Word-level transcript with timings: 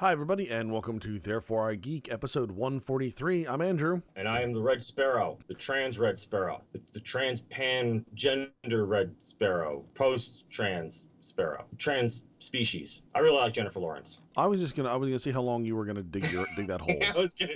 Hi, 0.00 0.12
everybody, 0.12 0.48
and 0.48 0.72
welcome 0.72 0.98
to 1.00 1.18
Therefore 1.18 1.68
I 1.68 1.74
Geek, 1.74 2.10
episode 2.10 2.52
143. 2.52 3.46
I'm 3.46 3.60
Andrew. 3.60 4.00
And 4.16 4.26
I 4.26 4.40
am 4.40 4.54
the 4.54 4.60
Red 4.62 4.82
Sparrow, 4.82 5.38
the 5.46 5.52
trans 5.52 5.98
Red 5.98 6.18
Sparrow, 6.18 6.62
the, 6.72 6.80
the 6.94 7.00
trans 7.00 7.42
pan 7.42 8.06
gender 8.14 8.86
Red 8.86 9.14
Sparrow, 9.20 9.84
post 9.92 10.44
trans 10.48 11.04
Sparrow, 11.20 11.64
trans 11.78 12.24
species. 12.38 13.02
I 13.14 13.18
really 13.20 13.36
like 13.36 13.52
Jennifer 13.52 13.80
Lawrence. 13.80 14.20
I 14.36 14.46
was 14.46 14.60
just 14.60 14.74
gonna, 14.74 14.88
I 14.88 14.96
was 14.96 15.08
gonna 15.08 15.18
see 15.18 15.30
how 15.30 15.42
long 15.42 15.64
you 15.64 15.76
were 15.76 15.84
gonna 15.84 16.02
dig 16.02 16.30
your, 16.32 16.46
dig 16.56 16.66
that 16.68 16.80
hole. 16.80 16.96
I 17.02 17.18
was 17.18 17.34
gonna, 17.34 17.52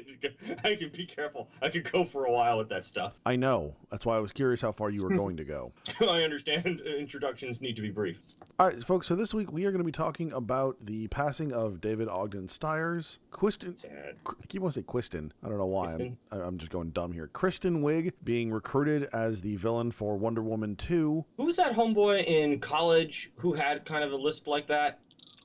I 0.65 0.75
could 0.75 0.93
be 0.93 1.07
careful. 1.07 1.49
I 1.63 1.69
could 1.69 1.91
go 1.91 2.05
for 2.05 2.27
a 2.27 2.33
while 2.33 2.59
with 2.59 2.69
that 2.69 2.85
stuff. 2.85 3.15
I 3.25 3.37
know. 3.37 3.75
That's 3.91 4.05
why 4.05 4.17
I 4.17 4.21
was 4.21 4.33
curious 4.33 4.61
how 4.61 4.73
far 4.73 4.91
you 4.91 5.03
were 5.03 5.09
going 5.17 5.37
to 5.37 5.45
go. 5.45 5.73
I 6.01 6.23
understand 6.23 6.81
introductions 6.81 7.61
need 7.61 7.77
to 7.77 7.83
be 7.83 7.91
brief. 7.91 8.19
All 8.59 8.69
right, 8.69 8.85
folks. 8.85 9.09
So 9.09 9.17
this 9.17 9.35
week 9.35 9.51
we 9.51 9.65
are 9.65 9.71
going 9.71 9.81
to 9.81 9.85
be 9.85 9.93
talking 9.93 10.33
about 10.33 10.77
the 10.81 11.09
passing 11.09 11.53
of 11.53 11.81
David 11.81 12.09
Ogden 12.09 12.49
Stiers. 12.49 13.19
Quiston, 13.33 13.81
Sad. 13.81 14.17
I 14.29 14.47
keep 14.47 14.63
wanting 14.63 14.83
to 14.83 14.87
say 14.89 14.93
Quiston. 14.93 15.31
I 15.43 15.49
don't 15.49 15.59
know 15.59 15.67
why. 15.67 15.93
I'm, 15.93 16.19
I'm 16.31 16.59
just 16.59 16.71
going 16.71 16.91
dumb 16.91 17.13
here. 17.13 17.29
Kristen 17.29 17.83
Wiig 17.83 18.13
being 18.23 18.53
recruited 18.53 19.09
as 19.13 19.41
the 19.41 19.57
villain 19.57 19.91
for 19.91 20.17
Wonder 20.17 20.43
Woman 20.43 20.77
2. 20.77 21.25
Who's 21.37 21.57
that 21.57 21.75
homeboy 21.75 22.25
in 22.27 22.61
college 22.61 23.33
who 23.37 23.54
had 23.57 23.85
kind 23.85 24.05
of 24.05 24.13
a 24.13 24.17
lisp 24.17 24.47
like 24.47 24.67
that? 24.69 25.01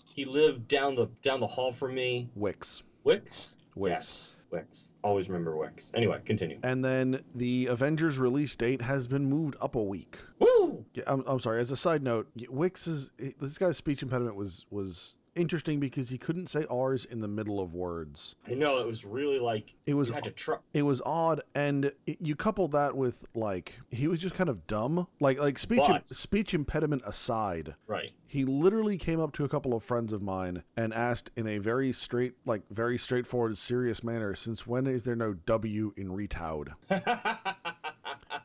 He 0.05 0.25
lived 0.25 0.67
down 0.67 0.95
the 0.95 1.07
down 1.21 1.39
the 1.39 1.47
hall 1.47 1.71
from 1.71 1.95
me. 1.95 2.29
Wix. 2.35 2.83
Wix. 3.03 3.57
Wix. 3.75 3.91
Yes. 3.91 4.39
Wix. 4.51 4.91
Always 5.03 5.29
remember 5.29 5.55
Wix. 5.55 5.91
Anyway, 5.95 6.19
continue. 6.25 6.59
And 6.63 6.83
then 6.83 7.21
the 7.35 7.67
Avengers 7.67 8.19
release 8.19 8.55
date 8.55 8.81
has 8.81 9.07
been 9.07 9.29
moved 9.29 9.55
up 9.61 9.75
a 9.75 9.81
week. 9.81 10.17
Woo! 10.39 10.85
Yeah, 10.93 11.03
I'm, 11.07 11.23
I'm 11.25 11.39
sorry. 11.39 11.61
As 11.61 11.71
a 11.71 11.77
side 11.77 12.03
note, 12.03 12.27
Wix 12.49 12.87
is 12.87 13.11
this 13.17 13.57
guy's 13.57 13.77
speech 13.77 14.01
impediment 14.01 14.35
was 14.35 14.65
was 14.69 15.15
interesting 15.39 15.79
because 15.79 16.09
he 16.09 16.17
couldn't 16.17 16.47
say 16.47 16.65
R's 16.69 17.05
in 17.05 17.21
the 17.21 17.27
middle 17.27 17.59
of 17.59 17.73
words. 17.73 18.35
I 18.47 18.53
know 18.53 18.79
it 18.79 18.85
was 18.87 19.05
really 19.05 19.39
like 19.39 19.75
It 19.85 19.93
was 19.95 20.09
had 20.09 20.23
to 20.25 20.31
try. 20.31 20.57
it 20.73 20.83
was 20.83 21.01
odd, 21.05 21.41
and 21.55 21.91
it, 22.05 22.17
you 22.21 22.35
coupled 22.35 22.71
that 22.73 22.95
with 22.95 23.25
like 23.33 23.75
he 23.89 24.07
was 24.07 24.19
just 24.19 24.35
kind 24.35 24.49
of 24.49 24.67
dumb. 24.67 25.07
Like 25.19 25.39
like 25.39 25.57
speech 25.57 25.81
But- 25.87 26.09
speech 26.09 26.53
impediment 26.53 27.01
aside, 27.05 27.75
Right. 27.87 28.11
he 28.27 28.45
literally 28.45 28.97
came 28.97 29.19
up 29.19 29.31
to 29.33 29.43
a 29.45 29.49
couple 29.49 29.73
of 29.73 29.83
friends 29.83 30.11
of 30.13 30.21
mine 30.21 30.63
and 30.75 30.93
asked 30.93 31.31
in 31.35 31.47
a 31.47 31.57
very 31.57 31.91
straight 31.91 32.33
like 32.45 32.63
very 32.69 32.97
straightforward, 32.97 33.57
serious 33.57 34.03
manner, 34.03 34.35
"Since 34.35 34.67
when 34.67 34.85
is 34.87 35.03
there 35.03 35.15
no 35.15 35.33
W 35.33 35.93
in 35.97 36.09
retard?" 36.09 36.73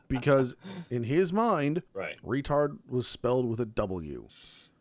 Because 0.07 0.55
in 0.91 1.03
his 1.03 1.33
mind, 1.33 1.81
right. 1.93 2.15
retard 2.23 2.77
was 2.87 3.07
spelled 3.07 3.47
with 3.49 3.59
a 3.59 3.65
W. 3.65 4.27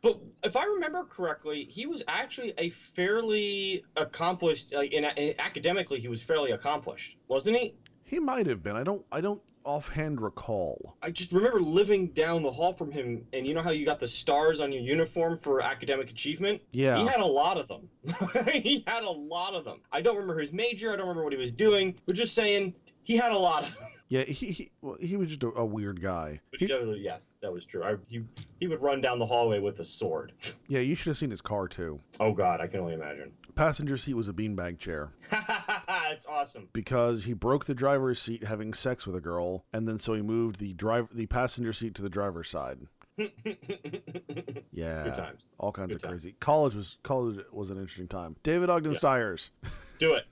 But 0.04 0.20
if 0.42 0.54
I 0.54 0.66
remember 0.66 1.04
correctly, 1.04 1.64
he 1.70 1.86
was 1.86 2.02
actually 2.08 2.52
a 2.58 2.68
fairly 2.68 3.82
accomplished. 3.96 4.74
Like 4.74 4.92
in, 4.92 5.04
in 5.04 5.34
academically, 5.40 5.98
he 5.98 6.08
was 6.08 6.22
fairly 6.22 6.50
accomplished, 6.50 7.16
wasn't 7.26 7.56
he? 7.56 7.74
He 8.04 8.18
might 8.18 8.46
have 8.46 8.62
been. 8.62 8.76
I 8.76 8.84
don't. 8.84 9.02
I 9.10 9.22
don't 9.22 9.40
offhand 9.64 10.20
recall. 10.20 10.98
I 11.02 11.10
just 11.10 11.32
remember 11.32 11.58
living 11.58 12.08
down 12.08 12.42
the 12.42 12.52
hall 12.52 12.74
from 12.74 12.92
him, 12.92 13.26
and 13.32 13.46
you 13.46 13.54
know 13.54 13.62
how 13.62 13.70
you 13.70 13.86
got 13.86 13.98
the 13.98 14.06
stars 14.06 14.60
on 14.60 14.72
your 14.72 14.82
uniform 14.82 15.38
for 15.38 15.62
academic 15.62 16.10
achievement? 16.10 16.60
Yeah. 16.72 16.98
He 16.98 17.06
had 17.06 17.20
a 17.20 17.26
lot 17.26 17.56
of 17.56 17.66
them. 17.66 17.88
he 18.52 18.84
had 18.86 19.04
a 19.04 19.10
lot 19.10 19.54
of 19.54 19.64
them. 19.64 19.80
I 19.90 20.02
don't 20.02 20.16
remember 20.16 20.38
his 20.38 20.52
major. 20.52 20.92
I 20.92 20.96
don't 20.96 21.08
remember 21.08 21.24
what 21.24 21.32
he 21.32 21.38
was 21.38 21.50
doing. 21.50 21.98
But 22.04 22.14
just 22.14 22.34
saying, 22.34 22.74
he 23.04 23.16
had 23.16 23.32
a 23.32 23.38
lot 23.38 23.62
of 23.62 23.78
them. 23.78 23.88
Yeah. 24.08 24.22
He 24.22 24.46
he, 24.52 24.70
well, 24.82 24.96
he 25.00 25.16
was 25.16 25.28
just 25.30 25.42
a, 25.42 25.48
a 25.48 25.64
weird 25.64 26.00
guy. 26.02 26.40
But 26.50 26.60
He- 26.60 26.66
generally, 26.66 27.00
yes, 27.00 27.30
that 27.40 27.52
was 27.52 27.64
true. 27.64 27.82
I, 27.82 27.96
he 28.08 28.22
he 28.60 28.66
would 28.66 28.80
run 28.82 29.00
down 29.00 29.18
the 29.18 29.26
hallway 29.26 29.60
with 29.60 29.80
a 29.80 29.84
sword. 29.84 30.32
yeah. 30.68 30.80
You 30.80 30.94
should 30.94 31.08
have 31.08 31.18
seen 31.18 31.30
his 31.30 31.40
car 31.40 31.66
too. 31.68 32.00
Oh 32.20 32.32
God, 32.32 32.60
I 32.60 32.66
can 32.66 32.80
only 32.80 32.94
imagine. 32.94 33.32
Passenger 33.54 33.96
seat 33.96 34.14
was 34.14 34.28
a 34.28 34.32
beanbag 34.32 34.78
chair 34.78 35.12
it's 36.10 36.26
awesome. 36.26 36.68
because 36.72 37.22
he 37.24 37.32
broke 37.32 37.66
the 37.66 37.74
driver's 37.74 38.20
seat 38.20 38.42
having 38.44 38.74
sex 38.74 39.06
with 39.06 39.14
a 39.16 39.20
girl, 39.20 39.64
and 39.72 39.86
then 39.88 39.98
so 39.98 40.14
he 40.14 40.22
moved 40.22 40.58
the 40.58 40.72
drive 40.74 41.08
the 41.14 41.26
passenger 41.26 41.72
seat 41.72 41.94
to 41.94 42.02
the 42.02 42.10
driver's 42.10 42.48
side. 42.48 42.78
Yeah. 44.72 45.04
Good 45.04 45.14
times. 45.14 45.48
All 45.58 45.70
kinds 45.72 45.88
Good 45.88 45.96
of 45.96 46.02
times. 46.02 46.22
crazy. 46.22 46.36
College 46.40 46.74
was 46.74 46.98
college 47.04 47.38
was 47.52 47.70
an 47.70 47.78
interesting 47.78 48.08
time. 48.08 48.34
David 48.42 48.70
Ogden 48.70 48.92
Yeah. 48.92 48.98
Stiers. 48.98 49.50
Let's 49.62 49.94
do 49.98 50.14
it. 50.14 50.24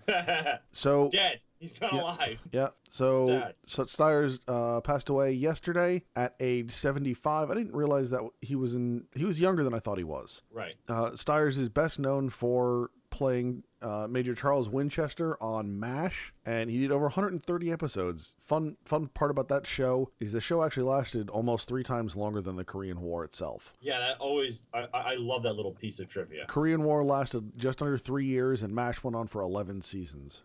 So 0.72 1.08
Dead. 1.10 1.40
He's 1.62 1.80
not 1.80 1.92
Yeah. 1.92 2.02
alive. 2.02 2.38
Yeah. 2.50 2.68
So, 2.88 3.28
Sad. 3.28 3.54
so 3.66 3.84
Stiers 3.86 4.40
uh, 4.48 4.80
passed 4.80 5.08
away 5.08 5.32
yesterday 5.32 6.02
at 6.16 6.34
age 6.40 6.72
75. 6.72 7.50
I 7.50 7.54
didn't 7.54 7.74
realize 7.74 8.10
that 8.10 8.22
he 8.40 8.56
was 8.56 8.74
in. 8.74 9.04
He 9.14 9.24
was 9.24 9.38
younger 9.40 9.62
than 9.62 9.72
I 9.72 9.78
thought 9.78 9.96
he 9.98 10.04
was. 10.04 10.42
Right. 10.50 10.74
Uh, 10.88 11.14
Stiers 11.14 11.56
is 11.58 11.68
best 11.68 12.00
known 12.00 12.30
for 12.30 12.90
playing 13.10 13.62
uh, 13.82 14.06
Major 14.10 14.34
Charles 14.34 14.68
Winchester 14.70 15.40
on 15.42 15.78
MASH, 15.78 16.32
and 16.46 16.68
he 16.70 16.80
did 16.80 16.90
over 16.90 17.04
130 17.04 17.70
episodes. 17.70 18.34
Fun, 18.40 18.76
fun 18.84 19.06
part 19.08 19.30
about 19.30 19.48
that 19.48 19.66
show 19.66 20.10
is 20.18 20.32
the 20.32 20.40
show 20.40 20.64
actually 20.64 20.84
lasted 20.84 21.28
almost 21.30 21.68
three 21.68 21.82
times 21.82 22.16
longer 22.16 22.40
than 22.40 22.56
the 22.56 22.64
Korean 22.64 23.00
War 23.02 23.22
itself. 23.22 23.74
Yeah, 23.80 23.98
that 24.00 24.16
always. 24.18 24.60
I, 24.74 24.88
I 24.94 25.00
I 25.12 25.14
love 25.16 25.42
that 25.44 25.52
little 25.52 25.72
piece 25.72 26.00
of 26.00 26.08
trivia. 26.08 26.46
Korean 26.48 26.82
War 26.84 27.04
lasted 27.04 27.52
just 27.56 27.82
under 27.82 27.98
three 27.98 28.24
years, 28.26 28.62
and 28.62 28.74
MASH 28.74 29.04
went 29.04 29.14
on 29.14 29.26
for 29.28 29.42
11 29.42 29.82
seasons. 29.82 30.42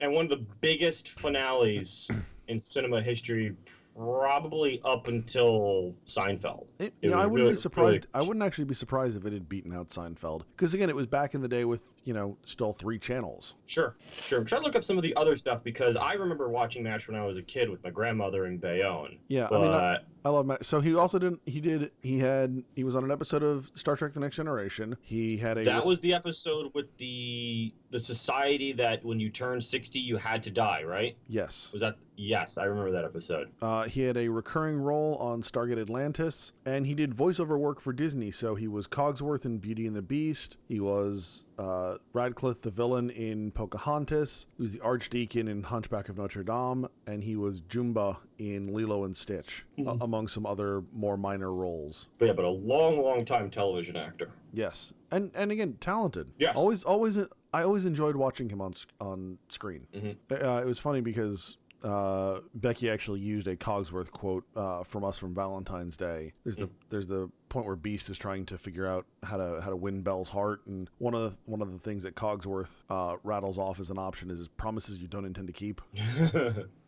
And 0.00 0.12
one 0.12 0.24
of 0.24 0.30
the 0.30 0.44
biggest 0.60 1.08
finales 1.10 2.10
in 2.46 2.60
cinema 2.60 3.02
history, 3.02 3.52
probably 3.98 4.80
up 4.84 5.08
until 5.08 5.94
Seinfeld. 6.06 6.66
It, 6.78 6.94
It 7.02 7.10
know, 7.10 7.16
I 7.18 7.26
wouldn't 7.26 7.34
really- 7.34 7.50
be 7.52 7.56
surprised. 7.60 8.06
really- 8.14 8.24
I 8.24 8.26
wouldn't 8.26 8.44
actually 8.44 8.64
be 8.64 8.74
surprised 8.74 9.16
if 9.16 9.26
it 9.26 9.32
had 9.32 9.48
beaten 9.48 9.74
out 9.74 9.88
Seinfeld, 9.88 10.42
because 10.56 10.72
again, 10.74 10.88
it 10.88 10.96
was 10.96 11.06
back 11.06 11.34
in 11.34 11.40
the 11.40 11.48
day 11.48 11.64
with 11.64 11.92
you 12.04 12.14
know 12.14 12.36
still 12.44 12.72
three 12.72 12.98
channels. 12.98 13.56
Sure, 13.66 13.96
sure. 14.12 14.38
I'm 14.40 14.46
trying 14.46 14.60
to 14.62 14.66
look 14.66 14.76
up 14.76 14.84
some 14.84 14.96
of 14.96 15.02
the 15.02 15.14
other 15.16 15.36
stuff 15.36 15.62
because 15.64 15.96
I 15.96 16.14
remember 16.14 16.48
watching 16.48 16.82
MASH 16.82 17.08
when 17.08 17.16
I 17.16 17.26
was 17.26 17.36
a 17.38 17.42
kid 17.42 17.68
with 17.68 17.82
my 17.82 17.90
grandmother 17.90 18.46
in 18.46 18.58
Bayonne. 18.58 19.18
Yeah, 19.28 19.48
But 19.50 19.58
I 19.60 19.62
mean, 19.62 19.70
I, 19.72 19.98
I 20.24 20.30
love 20.30 20.46
Matt. 20.46 20.64
So 20.64 20.80
he 20.80 20.94
also 20.94 21.18
didn't. 21.18 21.40
He 21.46 21.60
did. 21.60 21.90
He 22.00 22.18
had. 22.18 22.62
He 22.76 22.84
was 22.84 22.94
on 22.96 23.04
an 23.04 23.10
episode 23.10 23.42
of 23.42 23.70
Star 23.74 23.96
Trek: 23.96 24.12
The 24.12 24.20
Next 24.20 24.36
Generation. 24.36 24.96
He 25.02 25.36
had 25.36 25.58
a. 25.58 25.64
that 25.64 25.84
was 25.84 26.00
the 26.00 26.14
episode 26.14 26.70
with 26.74 26.86
the 26.98 27.72
the 27.90 27.98
society 27.98 28.72
that 28.72 29.02
when 29.04 29.18
you 29.18 29.30
turned 29.30 29.64
60 29.64 29.98
you 29.98 30.18
had 30.18 30.42
to 30.42 30.50
die, 30.50 30.82
right? 30.84 31.16
yes. 31.28 31.70
Was 31.72 31.80
that? 31.80 31.96
Yes, 32.20 32.58
I 32.58 32.64
remember 32.64 32.90
that 32.90 33.04
episode. 33.04 33.48
Uh, 33.62 33.84
he 33.90 34.02
had 34.02 34.16
a 34.16 34.28
recurring 34.28 34.78
role 34.78 35.14
on 35.16 35.42
Stargate 35.42 35.80
Atlantis, 35.80 36.52
and 36.64 36.86
he 36.86 36.94
did 36.94 37.14
voiceover 37.14 37.58
work 37.58 37.80
for 37.80 37.92
Disney. 37.92 38.30
So 38.30 38.54
he 38.54 38.68
was 38.68 38.86
Cogsworth 38.86 39.44
in 39.44 39.58
Beauty 39.58 39.86
and 39.86 39.94
the 39.96 40.02
Beast. 40.02 40.56
He 40.66 40.80
was 40.80 41.44
uh, 41.58 41.96
Radcliffe, 42.12 42.60
the 42.60 42.70
villain 42.70 43.10
in 43.10 43.50
Pocahontas. 43.50 44.46
He 44.56 44.62
was 44.62 44.72
the 44.72 44.80
Archdeacon 44.80 45.48
in 45.48 45.62
Hunchback 45.64 46.08
of 46.08 46.16
Notre 46.18 46.44
Dame, 46.44 46.86
and 47.06 47.24
he 47.24 47.36
was 47.36 47.62
Jumba 47.62 48.18
in 48.38 48.72
Lilo 48.72 49.04
and 49.04 49.16
Stitch, 49.16 49.64
a- 49.76 49.82
Mhm. 49.82 50.00
among 50.02 50.28
some 50.28 50.46
other 50.46 50.84
more 50.92 51.16
minor 51.16 51.52
roles. 51.52 52.08
But 52.18 52.26
yeah, 52.26 52.32
but 52.34 52.44
a 52.44 52.50
long, 52.50 53.02
long 53.02 53.24
time 53.24 53.50
television 53.50 53.96
actor. 53.96 54.30
Yes, 54.52 54.92
and 55.10 55.30
and 55.34 55.50
again, 55.50 55.76
talented. 55.80 56.28
Yes. 56.38 56.56
always, 56.56 56.84
always. 56.84 57.18
I 57.52 57.62
always 57.62 57.86
enjoyed 57.86 58.14
watching 58.14 58.50
him 58.50 58.60
on 58.60 58.74
on 59.00 59.38
screen. 59.48 59.86
Mhm. 59.94 60.16
Uh, 60.30 60.60
it 60.62 60.66
was 60.66 60.78
funny 60.78 61.00
because 61.00 61.56
uh, 61.82 62.40
Becky 62.54 62.90
actually 62.90 63.20
used 63.20 63.46
a 63.46 63.56
Cogsworth 63.56 64.10
quote 64.10 64.44
uh, 64.56 64.82
from 64.82 65.04
us 65.04 65.18
from 65.18 65.34
Valentine's 65.34 65.96
Day. 65.96 66.32
There's 66.44 66.56
the 66.56 66.70
there's 66.90 67.06
the 67.06 67.30
point 67.48 67.66
where 67.66 67.76
Beast 67.76 68.10
is 68.10 68.18
trying 68.18 68.46
to 68.46 68.58
figure 68.58 68.86
out 68.86 69.06
how 69.22 69.36
to 69.36 69.60
how 69.60 69.70
to 69.70 69.76
win 69.76 70.02
Belle's 70.02 70.28
heart, 70.28 70.66
and 70.66 70.90
one 70.98 71.14
of 71.14 71.22
the, 71.22 71.36
one 71.46 71.62
of 71.62 71.72
the 71.72 71.78
things 71.78 72.02
that 72.02 72.14
Cogsworth 72.14 72.82
uh, 72.90 73.16
rattles 73.22 73.58
off 73.58 73.80
as 73.80 73.90
an 73.90 73.98
option 73.98 74.30
is 74.30 74.48
promises 74.48 74.98
you 74.98 75.08
don't 75.08 75.24
intend 75.24 75.46
to 75.46 75.52
keep. 75.52 75.80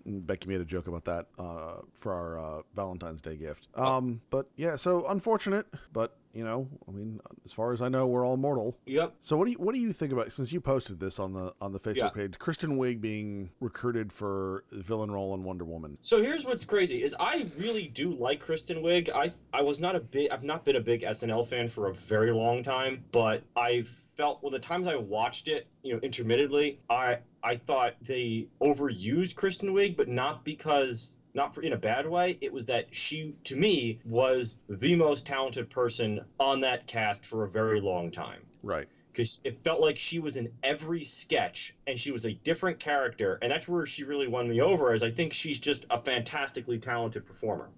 And 0.05 0.27
Becky 0.27 0.49
made 0.49 0.61
a 0.61 0.65
joke 0.65 0.87
about 0.89 1.05
that 1.05 1.27
uh, 1.39 1.83
for 1.95 2.13
our 2.13 2.39
uh, 2.39 2.63
Valentine's 2.75 3.21
Day 3.21 3.37
gift. 3.37 3.69
Um, 3.75 4.21
but 4.31 4.47
yeah, 4.57 4.77
so 4.77 5.07
unfortunate, 5.09 5.67
but 5.93 6.17
you 6.33 6.45
know, 6.45 6.69
I 6.89 6.93
mean, 6.93 7.21
as 7.45 7.53
far 7.53 7.73
as 7.73 7.83
I 7.83 7.89
know, 7.89 8.07
we're 8.07 8.25
all 8.25 8.37
mortal. 8.37 8.79
yep. 8.87 9.15
So 9.21 9.37
what 9.37 9.47
do 9.47 9.51
you 9.51 9.59
what 9.59 9.75
do 9.75 9.81
you 9.81 9.93
think 9.93 10.13
about 10.13 10.31
since 10.33 10.53
you 10.53 10.61
posted 10.61 11.01
this 11.01 11.19
on 11.19 11.33
the 11.33 11.53
on 11.61 11.73
the 11.73 11.81
Facebook 11.81 11.97
Yeah. 11.97 12.09
page? 12.11 12.39
Kristen 12.39 12.79
Wiig 12.79 13.01
being 13.01 13.51
recruited 13.61 14.13
for 14.13 14.65
the 14.71 14.83
villain 14.83 15.11
role 15.11 15.35
in 15.35 15.43
Wonder 15.43 15.65
Woman. 15.65 15.99
So 16.03 16.23
here's 16.23 16.45
what's 16.45 16.65
crazy 16.65 17.03
is 17.03 17.15
I 17.19 17.47
really 17.59 17.89
do 17.89 18.13
like 18.15 18.39
Kristen 18.41 18.79
Wiig. 18.79 19.11
I 19.15 19.33
I 19.53 19.61
was 19.63 19.81
not 19.81 19.97
a 19.97 20.01
big 20.01 20.31
I've 20.31 20.45
not 20.45 20.65
been 20.65 20.77
a 20.77 20.81
big 20.81 21.03
SNL 21.03 21.47
fan 21.49 21.69
for 21.69 21.89
a 21.89 21.95
very 21.95 22.31
long 22.33 22.63
time, 22.63 23.05
but 23.11 23.43
I 23.57 23.83
felt 24.17 24.41
well 24.41 24.53
the 24.53 24.59
times 24.61 24.87
I 24.87 24.95
watched 24.97 25.49
it, 25.49 25.67
you 25.83 25.93
know, 25.95 25.99
intermittently, 26.01 26.79
I 26.89 27.19
I 27.43 27.57
thought 27.57 27.95
they 28.03 28.47
overused 28.61 29.35
Kristen 29.35 29.71
Wiig, 29.71 29.97
but 29.97 30.09
not 30.09 30.45
because 30.45 31.17
not 31.35 31.55
for 31.55 31.63
in 31.63 31.73
a 31.73 31.77
bad 31.77 32.07
way. 32.07 32.37
It 32.41 32.53
was 32.53 32.65
that 32.67 32.93
she 32.95 33.35
to 33.45 33.57
me 33.57 34.01
was 34.05 34.57
the 34.69 34.95
most 34.97 35.25
talented 35.25 35.71
person 35.71 36.25
on 36.39 36.61
that 36.63 36.87
cast 36.87 37.25
for 37.25 37.45
a 37.45 37.49
very 37.49 37.81
long 37.81 38.11
time 38.11 38.43
Right. 38.63 38.89
because 39.13 39.39
it 39.45 39.63
felt 39.65 39.81
like 39.81 39.97
she 39.99 40.19
was 40.19 40.37
in 40.37 40.53
every 40.63 41.03
sketch 41.03 41.75
and 41.87 41.99
she 41.99 42.11
was 42.11 42.25
a 42.27 42.33
different 42.33 42.79
character 42.79 43.39
and 43.43 43.51
that's 43.51 43.69
where 43.69 43.87
she 43.87 44.05
really 44.05 44.27
won 44.27 44.49
me 44.49 44.61
over 44.61 44.93
as 44.93 45.03
i 45.03 45.11
think 45.11 45.33
she's 45.33 45.59
just 45.59 45.87
a 45.91 45.99
fantastically 45.99 46.79
talented 46.79 47.25
performer 47.25 47.71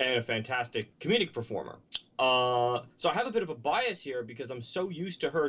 and 0.00 0.18
a 0.18 0.22
fantastic 0.22 0.86
comedic 0.98 1.32
performer 1.32 1.78
uh, 2.18 2.80
so 2.96 3.08
i 3.08 3.12
have 3.12 3.26
a 3.26 3.30
bit 3.30 3.42
of 3.42 3.50
a 3.50 3.54
bias 3.54 4.00
here 4.00 4.22
because 4.22 4.50
i'm 4.50 4.60
so 4.60 4.88
used 4.88 5.20
to 5.20 5.30
her 5.30 5.48